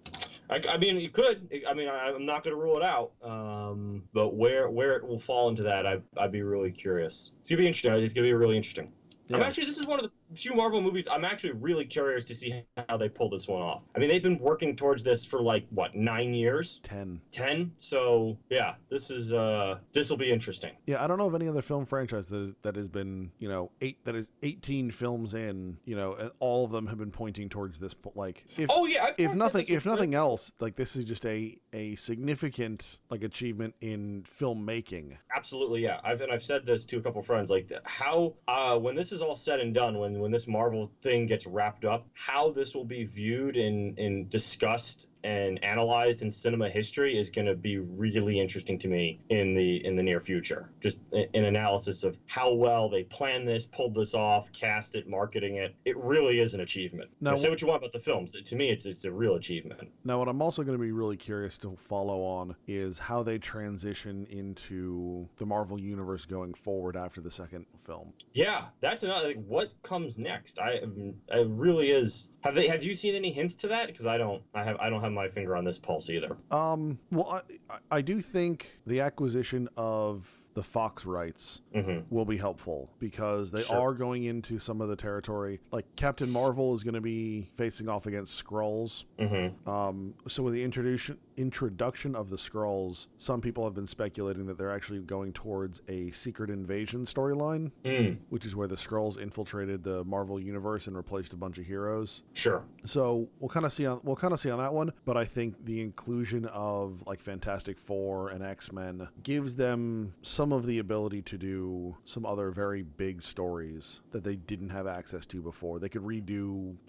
I, 0.51 0.61
I 0.69 0.79
mean, 0.79 0.99
you 0.99 1.11
could. 1.11 1.49
I 1.69 1.75
mean, 1.75 1.89
I, 1.89 2.11
I'm 2.11 2.25
not 2.25 2.43
going 2.43 2.57
to 2.57 2.61
rule 2.61 2.77
it 2.77 2.83
out. 2.83 3.13
Um, 3.23 4.03
but 4.13 4.35
where 4.35 4.71
where 4.71 4.97
it 4.97 5.07
will 5.07 5.19
fall 5.19 5.49
into 5.49 5.63
that, 5.65 5.87
I, 5.87 5.99
I'd 6.17 6.33
be 6.33 6.43
really 6.43 6.71
curious. 6.71 7.33
It's 7.41 7.51
gonna 7.51 7.63
be 7.63 7.67
interesting. 7.67 7.93
It's 7.93 8.15
gonna 8.15 8.27
be 8.27 8.33
really 8.33 8.57
interesting. 8.57 8.91
I'm 9.31 9.41
Yeah. 9.41 9.47
actually 9.47 9.67
this 9.67 9.77
is 9.77 9.87
one 9.87 9.99
of 9.99 10.07
the 10.07 10.28
few 10.35 10.55
Marvel 10.55 10.81
movies 10.81 11.09
I'm 11.11 11.25
actually 11.25 11.53
really 11.53 11.85
curious 11.85 12.25
to 12.25 12.35
see 12.35 12.63
how 12.89 12.97
they 12.97 13.09
pull 13.09 13.29
this 13.31 13.49
one 13.49 13.63
off. 13.63 13.83
I 13.95 13.99
mean, 13.99 14.09
they've 14.09 14.23
been 14.23 14.39
working 14.39 14.77
towards 14.77 15.03
this 15.03 15.25
for 15.25 15.41
like 15.41 15.67
what 15.71 15.95
nine 15.95 16.35
years, 16.35 16.81
Ten. 16.83 17.21
ten. 17.31 17.73
So 17.79 18.37
yeah, 18.51 18.75
this 18.91 19.11
is 19.11 19.33
uh 19.33 19.79
this 19.93 20.11
will 20.11 20.17
be 20.17 20.31
interesting. 20.31 20.73
Yeah, 20.87 21.03
I 21.03 21.07
don't 21.07 21.19
know 21.19 21.27
of 21.27 21.35
any 21.35 21.49
other 21.49 21.63
film 21.63 21.85
franchise 21.87 22.29
that 22.29 22.55
that 22.63 22.77
has 22.77 22.89
been, 22.89 23.31
you 23.39 23.49
know, 23.49 23.71
eight 23.81 24.05
that 24.05 24.15
is 24.15 24.31
eighteen 24.43 24.91
films 24.91 25.35
in, 25.35 25.79
you 25.85 25.97
know, 25.97 26.15
and 26.15 26.31
all 26.41 26.65
of 26.65 26.71
them 26.71 26.87
have 26.87 26.99
been 26.99 27.11
pointing 27.11 27.49
towards 27.49 27.79
this. 27.81 27.95
Like, 28.15 28.45
if 28.57 28.69
Oh 28.71 28.87
yeah, 28.87 29.11
if 29.17 29.35
nothing, 29.35 29.67
if 29.69 29.87
nothing 29.87 30.11
friends. 30.11 30.15
else, 30.15 30.53
like 30.61 30.77
this 30.77 30.97
is 30.97 31.05
just 31.05 31.25
a 31.27 31.59
a 31.73 31.95
significant 31.97 32.99
like 33.11 33.25
achievement 33.25 33.75
in 33.81 34.25
filmmaking. 34.25 35.17
Absolutely, 35.35 35.83
yeah. 35.83 36.01
I've 36.05 36.21
and 36.21 36.33
I've 36.33 36.43
said 36.43 36.67
this 36.67 36.85
to 36.87 36.99
a 36.99 37.01
couple 37.01 37.23
friends, 37.23 37.51
like 37.51 37.71
how 37.85 38.35
uh, 38.47 38.79
when 38.79 38.95
this 38.95 39.13
is 39.13 39.21
all 39.21 39.37
said 39.37 39.61
and 39.61 39.73
done, 39.73 39.99
when 39.99 40.18
when 40.21 40.31
this 40.31 40.47
Marvel 40.47 40.91
thing 41.03 41.27
gets 41.27 41.47
wrapped 41.47 41.85
up, 41.85 42.07
how 42.15 42.51
this 42.51 42.75
will 42.75 42.85
be 42.85 43.05
viewed 43.05 43.57
and 43.57 43.99
and 43.99 44.29
discussed 44.31 45.07
and 45.25 45.63
analyzed 45.65 46.23
in 46.23 46.31
cinema 46.31 46.69
history 46.69 47.19
is 47.19 47.31
going 47.31 47.47
to 47.47 47.55
be 47.55 47.79
really 47.79 48.41
interesting 48.41 48.79
to 48.79 48.89
me 48.89 49.21
in 49.29 49.55
the 49.55 49.85
in 49.85 49.97
the 49.97 50.03
near 50.03 50.21
future. 50.21 50.71
Just 50.81 50.99
an 51.13 51.45
analysis 51.45 52.05
of 52.05 52.19
how 52.27 52.53
well 52.53 52.89
they 52.89 53.05
planned 53.05 53.47
this, 53.49 53.67
pulled 53.67 53.95
this 53.95 54.15
off, 54.15 54.51
cast 54.53 54.95
it, 54.95 55.09
marketing 55.09 55.57
it. 55.57 55.75
It 55.85 55.97
really 55.97 56.41
is 56.41 56.55
an 56.55 56.61
achievement. 56.61 57.11
Now, 57.21 57.35
say 57.35 57.49
what 57.49 57.61
you 57.61 57.69
want 57.69 57.83
about 57.83 57.93
the 57.93 57.99
films. 57.99 58.35
To 58.45 58.57
me, 58.57 58.71
it's 58.71 58.87
it's 58.87 59.05
a 59.05 59.13
real 59.13 59.35
achievement. 59.35 59.89
Now, 60.05 60.19
what 60.19 60.29
I'm 60.29 60.41
also 60.43 60.63
going 60.63 60.77
to 60.77 60.83
be 60.83 60.93
really 60.93 61.17
curious 61.17 61.59
to 61.59 61.77
follow 61.77 62.23
on 62.23 62.55
is 62.67 62.99
how 62.99 63.23
they 63.23 63.39
transition 63.39 64.27
into 64.31 65.29
the 65.37 65.47
Marvel 65.47 65.79
universe 65.79 66.25
going 66.25 66.55
forward 66.55 66.97
after 66.97 67.21
the 67.21 67.31
second 67.31 67.67
film. 67.85 68.13
Yeah, 68.33 68.67
that's 68.81 69.03
another. 69.03 69.29
Like, 69.29 69.45
what 69.47 69.73
comes 69.83 70.19
next? 70.19 70.59
I, 70.59 70.81
it 71.29 71.49
really 71.49 71.91
is. 71.91 72.31
Have 72.43 72.55
they? 72.55 72.69
Have 72.69 72.85
you 72.85 72.95
seen 72.95 73.15
any 73.15 73.33
hints 73.33 73.55
to 73.57 73.69
that? 73.69 73.89
Because 73.89 74.07
I 74.07 74.19
don't. 74.19 74.43
I 74.55 74.63
have. 74.63 74.77
I 74.79 74.91
don't 74.91 75.01
have 75.01 75.08
my 75.15 75.29
finger 75.29 75.57
on 75.57 75.65
this 75.65 75.79
pulse 75.79 76.11
either. 76.11 76.37
Um. 76.51 76.99
Well, 77.11 77.43
I, 77.71 77.79
I 77.91 78.01
do 78.01 78.21
think 78.21 78.79
the 78.87 79.01
acquisition 79.01 79.69
of 79.77 80.33
the 80.59 80.63
Fox 80.65 81.07
rights 81.07 81.61
mm-hmm. 81.73 82.01
will 82.13 82.25
be 82.25 82.37
helpful 82.37 82.91
because 82.99 83.53
they 83.53 83.63
sure. 83.63 83.79
are 83.79 83.95
going 83.95 84.25
into 84.25 84.59
some 84.59 84.81
of 84.81 84.89
the 84.89 84.97
territory. 84.97 85.61
Like 85.71 85.85
Captain 85.95 86.29
Marvel 86.29 86.75
is 86.75 86.83
going 86.83 86.95
to 86.95 87.01
be 87.01 87.49
facing 87.57 87.89
off 87.89 88.07
against 88.07 88.45
Skrulls. 88.45 89.05
Mm-hmm. 89.21 89.71
Um, 89.71 90.15
so 90.27 90.43
with 90.43 90.55
the 90.55 90.65
introduction 90.65 91.17
introduction 91.39 92.15
of 92.15 92.31
the 92.31 92.37
Skrulls, 92.37 93.07
some 93.17 93.41
people 93.41 93.65
have 93.65 93.75
been 93.75 93.87
speculating 93.87 94.47
that 94.47 94.59
they're 94.59 94.75
actually 94.75 94.99
going 95.01 95.33
towards 95.33 95.81
a 95.89 96.11
secret 96.11 96.51
invasion 96.51 97.05
storyline, 97.05 97.71
mm. 97.85 98.17
which 98.29 98.45
is 98.45 98.57
where 98.57 98.69
the 98.69 98.75
Skrulls 98.75 99.21
infiltrated 99.21 99.83
the 99.83 100.05
Marvel 100.05 100.41
universe 100.41 100.87
and 100.87 100.97
replaced 100.97 101.33
a 101.33 101.37
bunch 101.37 101.59
of 101.59 101.67
heroes. 101.67 102.23
Sure. 102.35 102.65
So 102.85 103.29
we'll 103.39 103.49
kind 103.49 103.65
of 103.65 103.73
see 103.73 103.87
on 103.87 104.01
we'll 104.03 104.17
kind 104.17 104.33
of 104.33 104.41
see 104.41 104.51
on 104.51 104.59
that 104.59 104.73
one, 104.73 104.93
but 105.05 105.17
I 105.17 105.25
think 105.25 105.65
the 105.65 105.81
inclusion 105.81 106.47
of 106.47 107.03
like 107.07 107.21
Fantastic 107.21 107.79
Four 107.79 108.31
and 108.31 108.43
X 108.43 108.73
Men 108.73 109.09
gives 109.23 109.57
them 109.57 110.15
some 110.23 110.53
of 110.53 110.67
the 110.67 110.79
ability 110.79 111.23
to 111.23 111.39
do 111.39 111.97
some 112.05 112.27
other 112.27 112.51
very 112.51 112.83
big 112.83 113.23
stories 113.23 114.01
that 114.11 114.25
they 114.25 114.37
didn't 114.37 114.71
have 114.71 114.87
access 114.87 115.27
to 115.27 115.41
before. 115.43 115.79
They 115.79 115.89
could 115.89 116.03
redo 116.03 116.77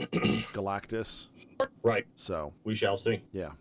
Galactus. 0.54 1.28
Right. 1.84 2.06
So 2.16 2.54
we 2.64 2.76
shall 2.76 2.98
see. 2.98 3.22
Yeah. 3.32 3.52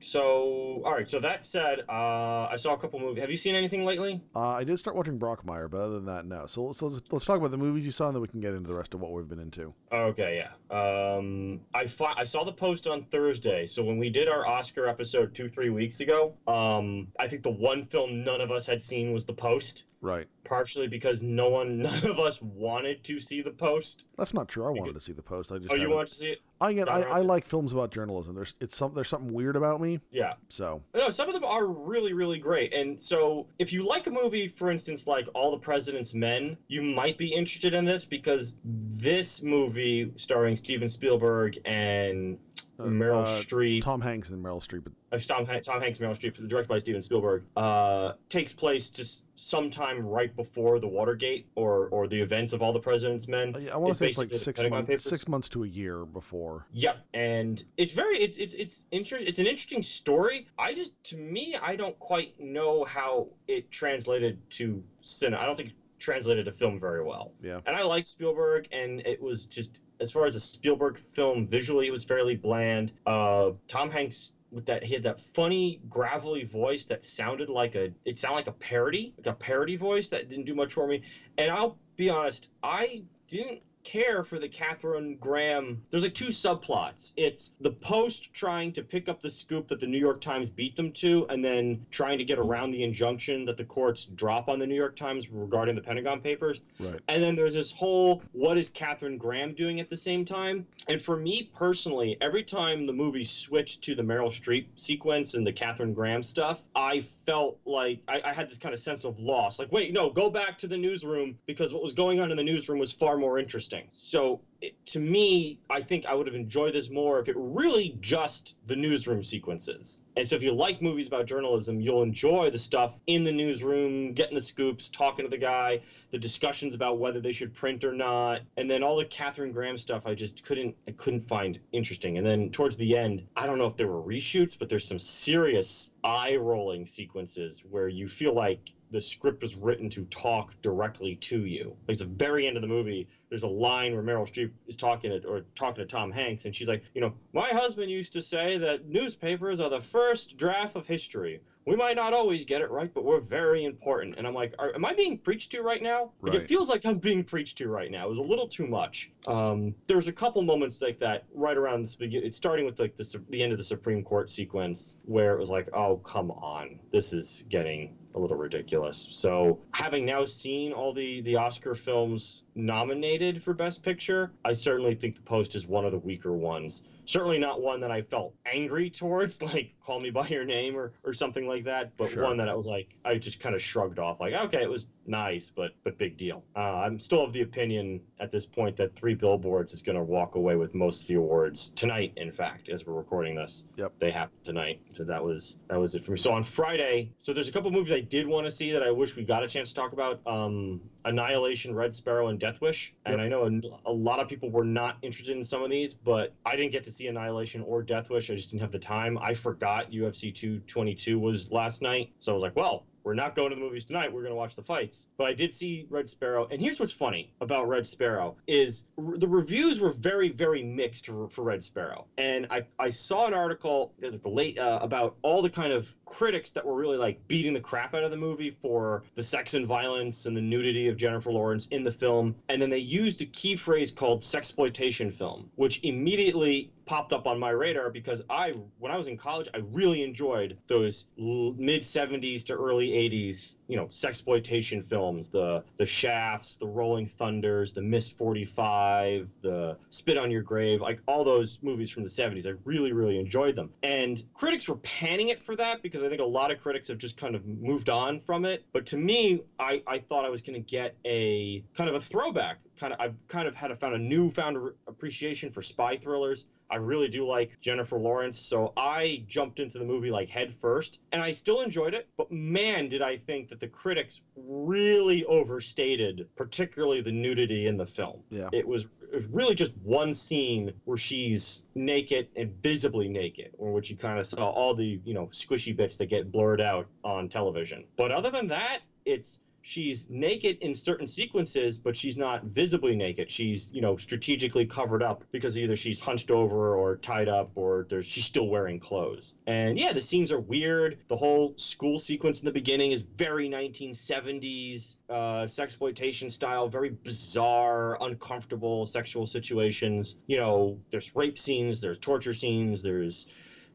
So, 0.00 0.82
all 0.84 0.92
right. 0.92 1.08
So 1.08 1.20
that 1.20 1.44
said, 1.44 1.80
uh, 1.88 2.48
I 2.50 2.56
saw 2.56 2.74
a 2.74 2.76
couple 2.76 3.00
movies. 3.00 3.20
Have 3.20 3.30
you 3.30 3.36
seen 3.36 3.54
anything 3.54 3.84
lately? 3.84 4.20
Uh, 4.34 4.50
I 4.50 4.64
did 4.64 4.78
start 4.78 4.96
watching 4.96 5.18
Brockmire, 5.18 5.70
but 5.70 5.80
other 5.80 5.94
than 5.94 6.06
that, 6.06 6.26
no. 6.26 6.46
So, 6.46 6.72
so 6.72 6.86
let's, 6.86 7.02
let's 7.10 7.24
talk 7.24 7.38
about 7.38 7.50
the 7.50 7.58
movies 7.58 7.84
you 7.84 7.92
saw, 7.92 8.06
and 8.06 8.14
then 8.14 8.22
we 8.22 8.28
can 8.28 8.40
get 8.40 8.54
into 8.54 8.68
the 8.68 8.74
rest 8.74 8.94
of 8.94 9.00
what 9.00 9.12
we've 9.12 9.28
been 9.28 9.40
into. 9.40 9.74
Okay, 9.92 10.42
yeah. 10.42 10.76
Um, 10.76 11.60
I 11.74 11.86
fought, 11.86 12.18
I 12.18 12.24
saw 12.24 12.44
the 12.44 12.52
post 12.52 12.86
on 12.86 13.04
Thursday. 13.04 13.66
So 13.66 13.82
when 13.82 13.98
we 13.98 14.10
did 14.10 14.28
our 14.28 14.46
Oscar 14.46 14.86
episode 14.86 15.34
two, 15.34 15.48
three 15.48 15.70
weeks 15.70 16.00
ago, 16.00 16.34
um, 16.46 17.08
I 17.18 17.28
think 17.28 17.42
the 17.42 17.50
one 17.50 17.84
film 17.86 18.22
none 18.24 18.40
of 18.40 18.50
us 18.50 18.66
had 18.66 18.82
seen 18.82 19.12
was 19.12 19.24
The 19.24 19.34
Post. 19.34 19.84
Right. 20.00 20.28
Partially 20.44 20.86
because 20.86 21.22
no 21.22 21.48
one, 21.48 21.78
none 21.82 22.04
of 22.04 22.18
us 22.18 22.40
wanted 22.40 23.02
to 23.04 23.18
see 23.18 23.42
the 23.42 23.50
post. 23.50 24.04
That's 24.16 24.32
not 24.32 24.48
true. 24.48 24.66
I 24.66 24.70
wanted 24.70 24.94
to 24.94 25.00
see 25.00 25.12
the 25.12 25.22
post. 25.22 25.50
I 25.50 25.58
just. 25.58 25.72
Oh, 25.72 25.76
you 25.76 25.90
wanted 25.90 26.08
to 26.08 26.14
see 26.14 26.28
it? 26.28 26.40
I 26.60 26.72
get. 26.72 26.88
I, 26.88 27.02
I, 27.02 27.20
like 27.20 27.44
films 27.44 27.72
about 27.72 27.90
journalism. 27.90 28.34
There's 28.34 28.54
it's 28.60 28.76
some 28.76 28.94
there's 28.94 29.08
something 29.08 29.32
weird 29.32 29.56
about 29.56 29.80
me. 29.80 30.00
Yeah. 30.10 30.34
So. 30.48 30.82
No, 30.94 31.10
some 31.10 31.28
of 31.28 31.34
them 31.34 31.44
are 31.44 31.66
really 31.66 32.12
really 32.12 32.38
great. 32.38 32.72
And 32.74 33.00
so 33.00 33.46
if 33.58 33.72
you 33.72 33.84
like 33.84 34.06
a 34.06 34.10
movie, 34.10 34.48
for 34.48 34.70
instance, 34.70 35.06
like 35.06 35.28
All 35.34 35.50
the 35.50 35.58
President's 35.58 36.14
Men, 36.14 36.56
you 36.68 36.82
might 36.82 37.18
be 37.18 37.32
interested 37.32 37.74
in 37.74 37.84
this 37.84 38.04
because 38.04 38.54
this 38.64 39.42
movie 39.42 40.12
starring 40.16 40.56
Steven 40.56 40.88
Spielberg 40.88 41.58
and 41.64 42.38
uh, 42.78 42.84
Meryl 42.84 43.22
uh, 43.22 43.40
Streep, 43.40 43.82
Tom 43.82 44.00
Hanks 44.00 44.30
and 44.30 44.44
Meryl 44.44 44.62
Streep. 44.64 44.86
Uh, 44.86 44.90
Tom, 45.10 45.46
Tom 45.46 45.80
Hanks, 45.80 45.98
Meryl 45.98 46.16
Streep, 46.18 46.48
directed 46.48 46.68
by 46.68 46.78
Steven 46.78 47.00
Spielberg, 47.02 47.44
uh, 47.56 48.12
takes 48.28 48.52
place 48.52 48.88
just 48.88 49.24
sometime 49.34 50.04
right 50.04 50.34
before 50.36 50.78
the 50.78 50.88
Watergate 50.88 51.46
or 51.54 51.88
or 51.88 52.06
the 52.06 52.20
events 52.20 52.52
of 52.52 52.62
all 52.62 52.72
the 52.72 52.80
President's 52.80 53.28
Men. 53.28 53.54
Uh, 53.54 53.58
yeah, 53.58 53.74
I 53.74 53.76
want 53.76 53.94
to 53.94 53.98
say 53.98 54.08
it's 54.08 54.18
like 54.18 54.32
six 54.34 54.62
months, 54.62 55.04
six 55.04 55.28
months 55.28 55.48
to 55.50 55.64
a 55.64 55.66
year 55.68 56.04
before. 56.04 56.66
Yep, 56.72 56.98
and 57.14 57.64
it's 57.76 57.92
very 57.92 58.18
it's 58.18 58.36
it's 58.36 58.54
it's 58.54 58.84
interesting. 58.90 59.28
It's 59.28 59.38
an 59.38 59.46
interesting 59.46 59.82
story. 59.82 60.46
I 60.58 60.74
just 60.74 60.92
to 61.04 61.16
me, 61.16 61.56
I 61.60 61.76
don't 61.76 61.98
quite 61.98 62.38
know 62.38 62.84
how 62.84 63.28
it 63.46 63.70
translated 63.70 64.38
to 64.50 64.82
cinema. 65.00 65.42
I 65.42 65.46
don't 65.46 65.56
think 65.56 65.72
translated 65.98 66.44
to 66.44 66.52
film 66.52 66.78
very 66.78 67.02
well. 67.02 67.32
Yeah. 67.42 67.60
And 67.66 67.76
I 67.76 67.82
like 67.82 68.06
Spielberg, 68.06 68.68
and 68.72 69.00
it 69.00 69.20
was 69.20 69.44
just 69.44 69.80
as 70.00 70.12
far 70.12 70.26
as 70.26 70.34
a 70.34 70.40
Spielberg 70.40 70.98
film, 70.98 71.46
visually 71.46 71.88
it 71.88 71.90
was 71.90 72.04
fairly 72.04 72.36
bland. 72.36 72.92
Uh, 73.06 73.50
Tom 73.66 73.90
Hanks 73.90 74.32
with 74.50 74.66
that 74.66 74.82
he 74.82 74.94
had 74.94 75.02
that 75.02 75.20
funny 75.20 75.80
gravelly 75.88 76.42
voice 76.42 76.84
that 76.84 77.02
sounded 77.04 77.48
like 77.48 77.74
a 77.74 77.92
it 78.04 78.18
sounded 78.18 78.36
like 78.36 78.46
a 78.46 78.52
parody, 78.52 79.12
like 79.18 79.26
a 79.26 79.32
parody 79.32 79.76
voice 79.76 80.08
that 80.08 80.28
didn't 80.28 80.44
do 80.44 80.54
much 80.54 80.72
for 80.72 80.86
me. 80.86 81.02
And 81.36 81.50
I'll 81.50 81.78
be 81.96 82.08
honest, 82.08 82.48
I 82.62 83.02
didn't 83.26 83.62
care 83.84 84.22
for 84.22 84.38
the 84.38 84.48
Katharine 84.48 85.16
Graham. 85.16 85.82
There's 85.90 86.02
like 86.02 86.14
two 86.14 86.28
subplots. 86.28 87.12
It's 87.16 87.50
the 87.60 87.70
Post 87.70 88.34
trying 88.34 88.72
to 88.72 88.82
pick 88.82 89.08
up 89.08 89.20
the 89.20 89.30
scoop 89.30 89.68
that 89.68 89.80
the 89.80 89.86
New 89.86 89.98
York 89.98 90.20
Times 90.20 90.50
beat 90.50 90.76
them 90.76 90.92
to, 90.92 91.26
and 91.28 91.44
then 91.44 91.84
trying 91.90 92.18
to 92.18 92.24
get 92.24 92.38
around 92.38 92.70
the 92.70 92.82
injunction 92.82 93.44
that 93.46 93.56
the 93.56 93.64
courts 93.64 94.06
drop 94.14 94.48
on 94.48 94.58
the 94.58 94.66
New 94.66 94.74
York 94.74 94.96
Times 94.96 95.30
regarding 95.30 95.74
the 95.74 95.80
Pentagon 95.80 96.20
Papers. 96.20 96.60
Right. 96.78 97.00
And 97.08 97.22
then 97.22 97.34
there's 97.34 97.54
this 97.54 97.70
whole 97.70 98.22
what 98.32 98.58
is 98.58 98.68
Katharine 98.68 99.16
Graham 99.16 99.54
doing 99.54 99.80
at 99.80 99.88
the 99.88 99.96
same 99.96 100.24
time? 100.24 100.66
And 100.88 101.00
for 101.00 101.16
me 101.16 101.50
personally, 101.54 102.16
every 102.20 102.42
time 102.42 102.84
the 102.84 102.92
movie 102.92 103.24
switched 103.24 103.82
to 103.82 103.94
the 103.94 104.02
Meryl 104.02 104.28
Streep 104.28 104.66
sequence 104.76 105.34
and 105.34 105.46
the 105.46 105.52
Katharine 105.52 105.94
Graham 105.94 106.22
stuff, 106.22 106.62
I 106.74 107.00
felt 107.00 107.58
like 107.64 108.00
I, 108.08 108.20
I 108.24 108.32
had 108.32 108.48
this 108.48 108.58
kind 108.58 108.72
of 108.72 108.78
sense 108.78 109.04
of 109.04 109.18
loss. 109.18 109.58
Like, 109.58 109.72
wait, 109.72 109.92
no, 109.92 110.10
go 110.10 110.28
back 110.30 110.58
to 110.58 110.66
the 110.66 110.76
newsroom 110.76 111.38
because 111.46 111.72
what 111.72 111.82
was 111.82 111.92
going 111.92 112.20
on 112.20 112.30
in 112.30 112.36
the 112.36 112.44
newsroom 112.44 112.78
was 112.78 112.92
far 112.92 113.16
more 113.16 113.38
interesting 113.38 113.77
interesting. 113.78 113.90
So 113.92 114.40
it, 114.60 114.74
to 114.86 114.98
me, 114.98 115.58
I 115.70 115.80
think 115.80 116.06
I 116.06 116.14
would 116.14 116.26
have 116.26 116.34
enjoyed 116.34 116.72
this 116.72 116.90
more 116.90 117.20
if 117.20 117.28
it 117.28 117.36
were 117.36 117.48
really 117.48 117.96
just 118.00 118.56
the 118.66 118.74
newsroom 118.74 119.22
sequences. 119.22 120.02
And 120.16 120.26
so 120.26 120.34
if 120.34 120.42
you 120.42 120.52
like 120.52 120.82
movies 120.82 121.06
about 121.06 121.26
journalism, 121.26 121.80
you'll 121.80 122.02
enjoy 122.02 122.50
the 122.50 122.58
stuff 122.58 122.98
in 123.06 123.22
the 123.22 123.30
newsroom, 123.30 124.12
getting 124.12 124.34
the 124.34 124.40
scoops, 124.40 124.88
talking 124.88 125.24
to 125.24 125.28
the 125.28 125.36
guy, 125.36 125.78
the 126.10 126.18
discussions 126.18 126.74
about 126.74 126.98
whether 126.98 127.20
they 127.20 127.32
should 127.32 127.54
print 127.54 127.84
or 127.84 127.92
not, 127.92 128.40
and 128.56 128.68
then 128.68 128.82
all 128.82 128.96
the 128.96 129.04
Katharine 129.04 129.52
Graham 129.52 129.78
stuff 129.78 130.06
I 130.06 130.14
just 130.14 130.42
couldn't 130.42 130.74
I 130.88 130.90
couldn't 130.92 131.20
find 131.20 131.58
interesting. 131.72 132.18
And 132.18 132.26
then 132.26 132.50
towards 132.50 132.76
the 132.76 132.96
end, 132.96 133.22
I 133.36 133.46
don't 133.46 133.58
know 133.58 133.66
if 133.66 133.76
there 133.76 133.86
were 133.88 134.02
reshoots, 134.02 134.58
but 134.58 134.68
there's 134.68 134.86
some 134.86 134.98
serious 134.98 135.90
eye-rolling 136.02 136.86
sequences 136.86 137.62
where 137.68 137.88
you 137.88 138.08
feel 138.08 138.32
like 138.32 138.58
the 138.90 139.00
script 139.00 139.42
was 139.42 139.56
written 139.56 139.88
to 139.90 140.04
talk 140.04 140.54
directly 140.62 141.14
to 141.16 141.44
you. 141.44 141.76
Like 141.86 141.98
the 141.98 142.04
very 142.04 142.46
end 142.46 142.56
of 142.56 142.62
the 142.62 142.68
movie, 142.68 143.06
there's 143.28 143.42
a 143.42 143.48
line 143.48 143.92
where 143.92 144.02
Meryl 144.02 144.26
Streep 144.26 144.50
is 144.66 144.76
talking 144.76 145.10
to, 145.10 145.26
or 145.26 145.42
talking 145.54 145.82
to 145.82 145.84
Tom 145.84 146.10
Hanks, 146.10 146.44
and 146.44 146.54
she's 146.54 146.68
like, 146.68 146.82
you 146.94 147.00
know, 147.00 147.12
my 147.32 147.48
husband 147.48 147.90
used 147.90 148.12
to 148.14 148.22
say 148.22 148.56
that 148.58 148.86
newspapers 148.86 149.60
are 149.60 149.68
the 149.68 149.80
first 149.80 150.36
draft 150.36 150.76
of 150.76 150.86
history. 150.86 151.40
We 151.66 151.76
might 151.76 151.96
not 151.96 152.14
always 152.14 152.46
get 152.46 152.62
it 152.62 152.70
right, 152.70 152.90
but 152.94 153.04
we're 153.04 153.20
very 153.20 153.64
important. 153.64 154.14
And 154.16 154.26
I'm 154.26 154.32
like, 154.32 154.54
are, 154.58 154.72
am 154.74 154.86
I 154.86 154.94
being 154.94 155.18
preached 155.18 155.50
to 155.50 155.60
right 155.60 155.82
now? 155.82 156.10
Like, 156.22 156.32
it 156.40 156.48
feels 156.48 156.66
like 156.66 156.86
I'm 156.86 156.96
being 156.96 157.22
preached 157.22 157.58
to 157.58 157.68
right 157.68 157.90
now. 157.90 158.06
It 158.06 158.08
was 158.08 158.16
a 158.16 158.22
little 158.22 158.46
too 158.46 158.66
much. 158.66 159.10
Um, 159.26 159.74
there's 159.86 160.06
a 160.08 160.12
couple 160.12 160.40
moments 160.40 160.80
like 160.80 160.98
that 161.00 161.24
right 161.34 161.58
around 161.58 161.82
this 161.82 161.94
beginning. 161.94 162.26
It's 162.26 162.38
starting 162.38 162.64
with 162.64 162.78
like 162.78 162.96
the, 162.96 163.20
the 163.28 163.42
end 163.42 163.52
of 163.52 163.58
the 163.58 163.64
Supreme 163.64 164.02
Court 164.02 164.30
sequence 164.30 164.96
where 165.04 165.34
it 165.34 165.38
was 165.38 165.50
like, 165.50 165.68
oh, 165.74 165.96
come 165.98 166.30
on, 166.30 166.78
this 166.90 167.12
is 167.12 167.44
getting 167.50 167.94
a 168.14 168.18
little 168.18 168.36
ridiculous. 168.36 169.08
So, 169.10 169.58
having 169.72 170.04
now 170.04 170.24
seen 170.24 170.72
all 170.72 170.92
the 170.92 171.20
the 171.22 171.36
Oscar 171.36 171.74
films 171.74 172.44
nominated 172.54 173.42
for 173.42 173.54
Best 173.54 173.82
Picture, 173.82 174.32
I 174.44 174.52
certainly 174.52 174.94
think 174.94 175.14
The 175.14 175.22
Post 175.22 175.54
is 175.54 175.66
one 175.66 175.84
of 175.84 175.92
the 175.92 175.98
weaker 175.98 176.32
ones. 176.32 176.82
Certainly 177.04 177.38
not 177.38 177.62
one 177.62 177.80
that 177.80 177.90
I 177.90 178.02
felt 178.02 178.34
angry 178.46 178.90
towards, 178.90 179.40
like 179.42 179.74
Call 179.80 180.00
Me 180.00 180.10
by 180.10 180.26
Your 180.28 180.44
Name 180.44 180.76
or 180.76 180.92
or 181.04 181.12
something 181.12 181.46
like 181.46 181.64
that, 181.64 181.96
but 181.96 182.10
sure. 182.10 182.24
one 182.24 182.36
that 182.38 182.48
I 182.48 182.54
was 182.54 182.66
like 182.66 182.96
I 183.04 183.18
just 183.18 183.40
kind 183.40 183.54
of 183.54 183.62
shrugged 183.62 183.98
off, 183.98 184.20
like 184.20 184.34
okay, 184.34 184.62
it 184.62 184.70
was 184.70 184.86
nice, 185.08 185.50
but 185.54 185.72
but 185.82 185.98
big 185.98 186.16
deal. 186.16 186.44
Uh, 186.54 186.80
I'm 186.80 187.00
still 187.00 187.24
of 187.24 187.32
the 187.32 187.42
opinion 187.42 188.00
at 188.20 188.30
this 188.30 188.46
point 188.46 188.76
that 188.76 188.94
Three 188.94 189.14
Billboards 189.14 189.72
is 189.72 189.82
going 189.82 189.96
to 189.96 190.02
walk 190.02 190.34
away 190.34 190.56
with 190.56 190.74
most 190.74 191.02
of 191.02 191.08
the 191.08 191.14
awards 191.14 191.70
tonight. 191.70 192.12
In 192.16 192.30
fact, 192.30 192.68
as 192.68 192.86
we're 192.86 192.94
recording 192.94 193.34
this, 193.34 193.64
yep, 193.76 193.92
they 193.98 194.10
happen 194.10 194.36
tonight. 194.44 194.80
So 194.94 195.04
that 195.04 195.22
was 195.22 195.56
that 195.68 195.78
was 195.78 195.94
it 195.94 196.04
for 196.04 196.12
me. 196.12 196.16
So 196.16 196.32
on 196.32 196.44
Friday, 196.44 197.10
so 197.18 197.32
there's 197.32 197.48
a 197.48 197.52
couple 197.52 197.70
movies 197.70 197.92
I 197.92 198.00
did 198.00 198.26
want 198.26 198.44
to 198.44 198.50
see 198.50 198.72
that 198.72 198.82
I 198.82 198.90
wish 198.90 199.16
we 199.16 199.24
got 199.24 199.42
a 199.42 199.48
chance 199.48 199.68
to 199.70 199.74
talk 199.74 199.92
about. 199.92 200.20
Um, 200.26 200.80
Annihilation, 201.04 201.74
Red 201.74 201.94
Sparrow, 201.94 202.28
and 202.28 202.38
Death 202.38 202.60
Wish. 202.60 202.92
Yep. 203.06 203.14
And 203.14 203.22
I 203.22 203.28
know 203.28 203.46
a, 203.46 203.90
a 203.90 203.92
lot 203.92 204.20
of 204.20 204.28
people 204.28 204.50
were 204.50 204.64
not 204.64 204.98
interested 205.02 205.36
in 205.36 205.42
some 205.42 205.62
of 205.62 205.70
these, 205.70 205.94
but 205.94 206.34
I 206.44 206.56
didn't 206.56 206.72
get 206.72 206.84
to 206.84 206.92
see 206.92 207.06
Annihilation 207.06 207.62
or 207.62 207.82
Death 207.82 208.10
Wish. 208.10 208.30
I 208.30 208.34
just 208.34 208.50
didn't 208.50 208.60
have 208.60 208.72
the 208.72 208.78
time. 208.78 209.16
I 209.18 209.32
forgot 209.32 209.90
UFC 209.90 210.34
222 210.34 211.18
was 211.18 211.50
last 211.50 211.82
night, 211.82 212.12
so 212.18 212.32
I 212.32 212.34
was 212.34 212.42
like, 212.42 212.56
well 212.56 212.84
we're 213.08 213.14
not 213.14 213.34
going 213.34 213.48
to 213.48 213.54
the 213.54 213.60
movies 213.62 213.86
tonight. 213.86 214.12
We're 214.12 214.20
going 214.20 214.32
to 214.32 214.36
watch 214.36 214.54
the 214.54 214.62
fights. 214.62 215.06
But 215.16 215.28
I 215.28 215.32
did 215.32 215.50
see 215.50 215.86
Red 215.88 216.06
Sparrow, 216.06 216.46
and 216.50 216.60
here's 216.60 216.78
what's 216.78 216.92
funny 216.92 217.32
about 217.40 217.66
Red 217.66 217.86
Sparrow 217.86 218.36
is 218.46 218.84
the 218.98 219.26
reviews 219.26 219.80
were 219.80 219.88
very, 219.88 220.28
very 220.28 220.62
mixed 220.62 221.06
for, 221.06 221.26
for 221.26 221.42
Red 221.42 221.62
Sparrow. 221.62 222.04
And 222.18 222.46
I, 222.50 222.66
I 222.78 222.90
saw 222.90 223.26
an 223.26 223.32
article 223.32 223.94
at 224.02 224.22
the 224.22 224.28
late 224.28 224.58
uh, 224.58 224.78
about 224.82 225.16
all 225.22 225.40
the 225.40 225.48
kind 225.48 225.72
of 225.72 225.94
critics 226.04 226.50
that 226.50 226.62
were 226.62 226.74
really 226.74 226.98
like 226.98 227.26
beating 227.28 227.54
the 227.54 227.60
crap 227.60 227.94
out 227.94 228.04
of 228.04 228.10
the 228.10 228.16
movie 228.18 228.50
for 228.50 229.02
the 229.14 229.22
sex 229.22 229.54
and 229.54 229.66
violence 229.66 230.26
and 230.26 230.36
the 230.36 230.42
nudity 230.42 230.86
of 230.88 230.98
Jennifer 230.98 231.32
Lawrence 231.32 231.66
in 231.70 231.82
the 231.82 231.90
film, 231.90 232.34
and 232.50 232.60
then 232.60 232.68
they 232.68 232.76
used 232.76 233.22
a 233.22 233.26
key 233.26 233.56
phrase 233.56 233.90
called 233.90 234.20
sexploitation 234.20 235.10
film, 235.10 235.48
which 235.56 235.80
immediately 235.82 236.70
popped 236.88 237.12
up 237.12 237.26
on 237.26 237.38
my 237.38 237.50
radar 237.50 237.90
because 237.90 238.22
I, 238.30 238.50
when 238.78 238.90
I 238.90 238.96
was 238.96 239.06
in 239.08 239.16
college, 239.16 239.46
I 239.52 239.58
really 239.72 240.02
enjoyed 240.02 240.56
those 240.68 241.04
l- 241.20 241.52
mid 241.56 241.82
'70s 241.82 242.42
to 242.44 242.54
early 242.54 242.88
'80s, 242.88 243.56
you 243.68 243.76
know, 243.76 243.86
sexploitation 243.86 244.82
films, 244.82 245.28
the 245.28 245.62
the 245.76 245.84
Shafts, 245.84 246.56
the 246.56 246.66
Rolling 246.66 247.06
Thunders, 247.06 247.72
the 247.72 247.82
Ms. 247.82 248.10
45, 248.10 249.28
the 249.42 249.76
Spit 249.90 250.16
on 250.16 250.30
Your 250.30 250.40
Grave, 250.40 250.80
like 250.80 250.98
all 251.06 251.22
those 251.22 251.58
movies 251.60 251.90
from 251.90 252.02
the 252.02 252.08
'70s. 252.08 252.46
I 252.46 252.54
really, 252.64 252.92
really 252.92 253.18
enjoyed 253.18 253.54
them, 253.54 253.70
and 253.82 254.22
critics 254.32 254.66
were 254.66 254.76
panning 254.76 255.28
it 255.28 255.38
for 255.38 255.54
that 255.56 255.82
because 255.82 256.02
I 256.02 256.08
think 256.08 256.22
a 256.22 256.24
lot 256.24 256.50
of 256.50 256.58
critics 256.58 256.88
have 256.88 256.96
just 256.98 257.18
kind 257.18 257.34
of 257.34 257.44
moved 257.44 257.90
on 257.90 258.18
from 258.18 258.46
it. 258.46 258.62
But 258.72 258.86
to 258.86 258.96
me, 258.96 259.40
I 259.58 259.82
I 259.86 259.98
thought 259.98 260.24
I 260.24 260.30
was 260.30 260.40
going 260.40 260.54
to 260.54 260.66
get 260.66 260.94
a 261.04 261.62
kind 261.74 261.88
of 261.90 261.94
a 261.94 262.00
throwback. 262.00 262.56
Kind 262.76 262.94
of, 262.94 263.00
I've 263.00 263.14
kind 263.26 263.46
of 263.46 263.54
had 263.54 263.70
a, 263.70 263.74
found 263.74 263.94
a 263.94 263.98
newfound 263.98 264.70
appreciation 264.86 265.50
for 265.50 265.60
spy 265.60 265.96
thrillers. 265.96 266.44
I 266.70 266.76
really 266.76 267.08
do 267.08 267.26
like 267.26 267.58
Jennifer 267.60 267.98
Lawrence, 267.98 268.38
so 268.38 268.72
I 268.76 269.24
jumped 269.26 269.58
into 269.58 269.78
the 269.78 269.84
movie 269.84 270.10
like 270.10 270.28
head 270.28 270.54
first, 270.60 270.98
and 271.12 271.22
I 271.22 271.32
still 271.32 271.62
enjoyed 271.62 271.94
it. 271.94 272.08
But 272.16 272.30
man, 272.30 272.88
did 272.88 273.00
I 273.00 273.16
think 273.16 273.48
that 273.48 273.60
the 273.60 273.68
critics 273.68 274.20
really 274.36 275.24
overstated, 275.24 276.28
particularly 276.36 277.00
the 277.00 277.12
nudity 277.12 277.66
in 277.66 277.76
the 277.76 277.86
film. 277.86 278.22
Yeah. 278.30 278.48
It 278.52 278.66
was 278.66 278.86
it 279.10 279.14
was 279.14 279.26
really 279.26 279.54
just 279.54 279.72
one 279.82 280.12
scene 280.12 280.70
where 280.84 280.98
she's 280.98 281.62
naked 281.74 282.28
and 282.36 282.52
visibly 282.62 283.08
naked, 283.08 283.54
or 283.56 283.72
which 283.72 283.88
you 283.88 283.96
kind 283.96 284.18
of 284.18 284.26
saw 284.26 284.50
all 284.50 284.74
the 284.74 285.00
you 285.04 285.14
know 285.14 285.26
squishy 285.28 285.74
bits 285.74 285.96
that 285.96 286.06
get 286.06 286.30
blurred 286.30 286.60
out 286.60 286.86
on 287.04 287.28
television. 287.28 287.84
But 287.96 288.10
other 288.10 288.30
than 288.30 288.46
that, 288.48 288.80
it's 289.06 289.38
she's 289.62 290.06
naked 290.08 290.56
in 290.60 290.74
certain 290.74 291.06
sequences, 291.06 291.78
but 291.78 291.96
she's 291.96 292.16
not 292.16 292.42
visibly 292.44 292.94
naked. 292.94 293.30
She's, 293.30 293.70
you 293.72 293.80
know, 293.80 293.96
strategically 293.96 294.64
covered 294.64 295.02
up 295.02 295.24
because 295.32 295.58
either 295.58 295.76
she's 295.76 295.98
hunched 295.98 296.30
over 296.30 296.74
or 296.74 296.96
tied 296.96 297.28
up 297.28 297.50
or 297.54 297.86
there's 297.88 298.04
she's 298.04 298.24
still 298.24 298.48
wearing 298.48 298.78
clothes. 298.78 299.34
And 299.46 299.78
yeah, 299.78 299.92
the 299.92 300.00
scenes 300.00 300.30
are 300.30 300.38
weird. 300.38 300.96
The 301.08 301.16
whole 301.16 301.52
school 301.56 301.98
sequence 301.98 302.40
in 302.40 302.44
the 302.44 302.52
beginning 302.52 302.92
is 302.92 303.02
very 303.02 303.48
1970s 303.48 304.96
uh, 305.08 305.42
sexploitation 305.42 306.30
style, 306.30 306.68
very 306.68 306.90
bizarre, 306.90 307.96
uncomfortable 308.00 308.86
sexual 308.86 309.26
situations. 309.26 310.14
You 310.26 310.36
know, 310.36 310.78
there's 310.90 311.10
rape 311.14 311.38
scenes, 311.38 311.80
there's 311.80 311.98
torture 311.98 312.32
scenes, 312.32 312.82
there's 312.82 313.26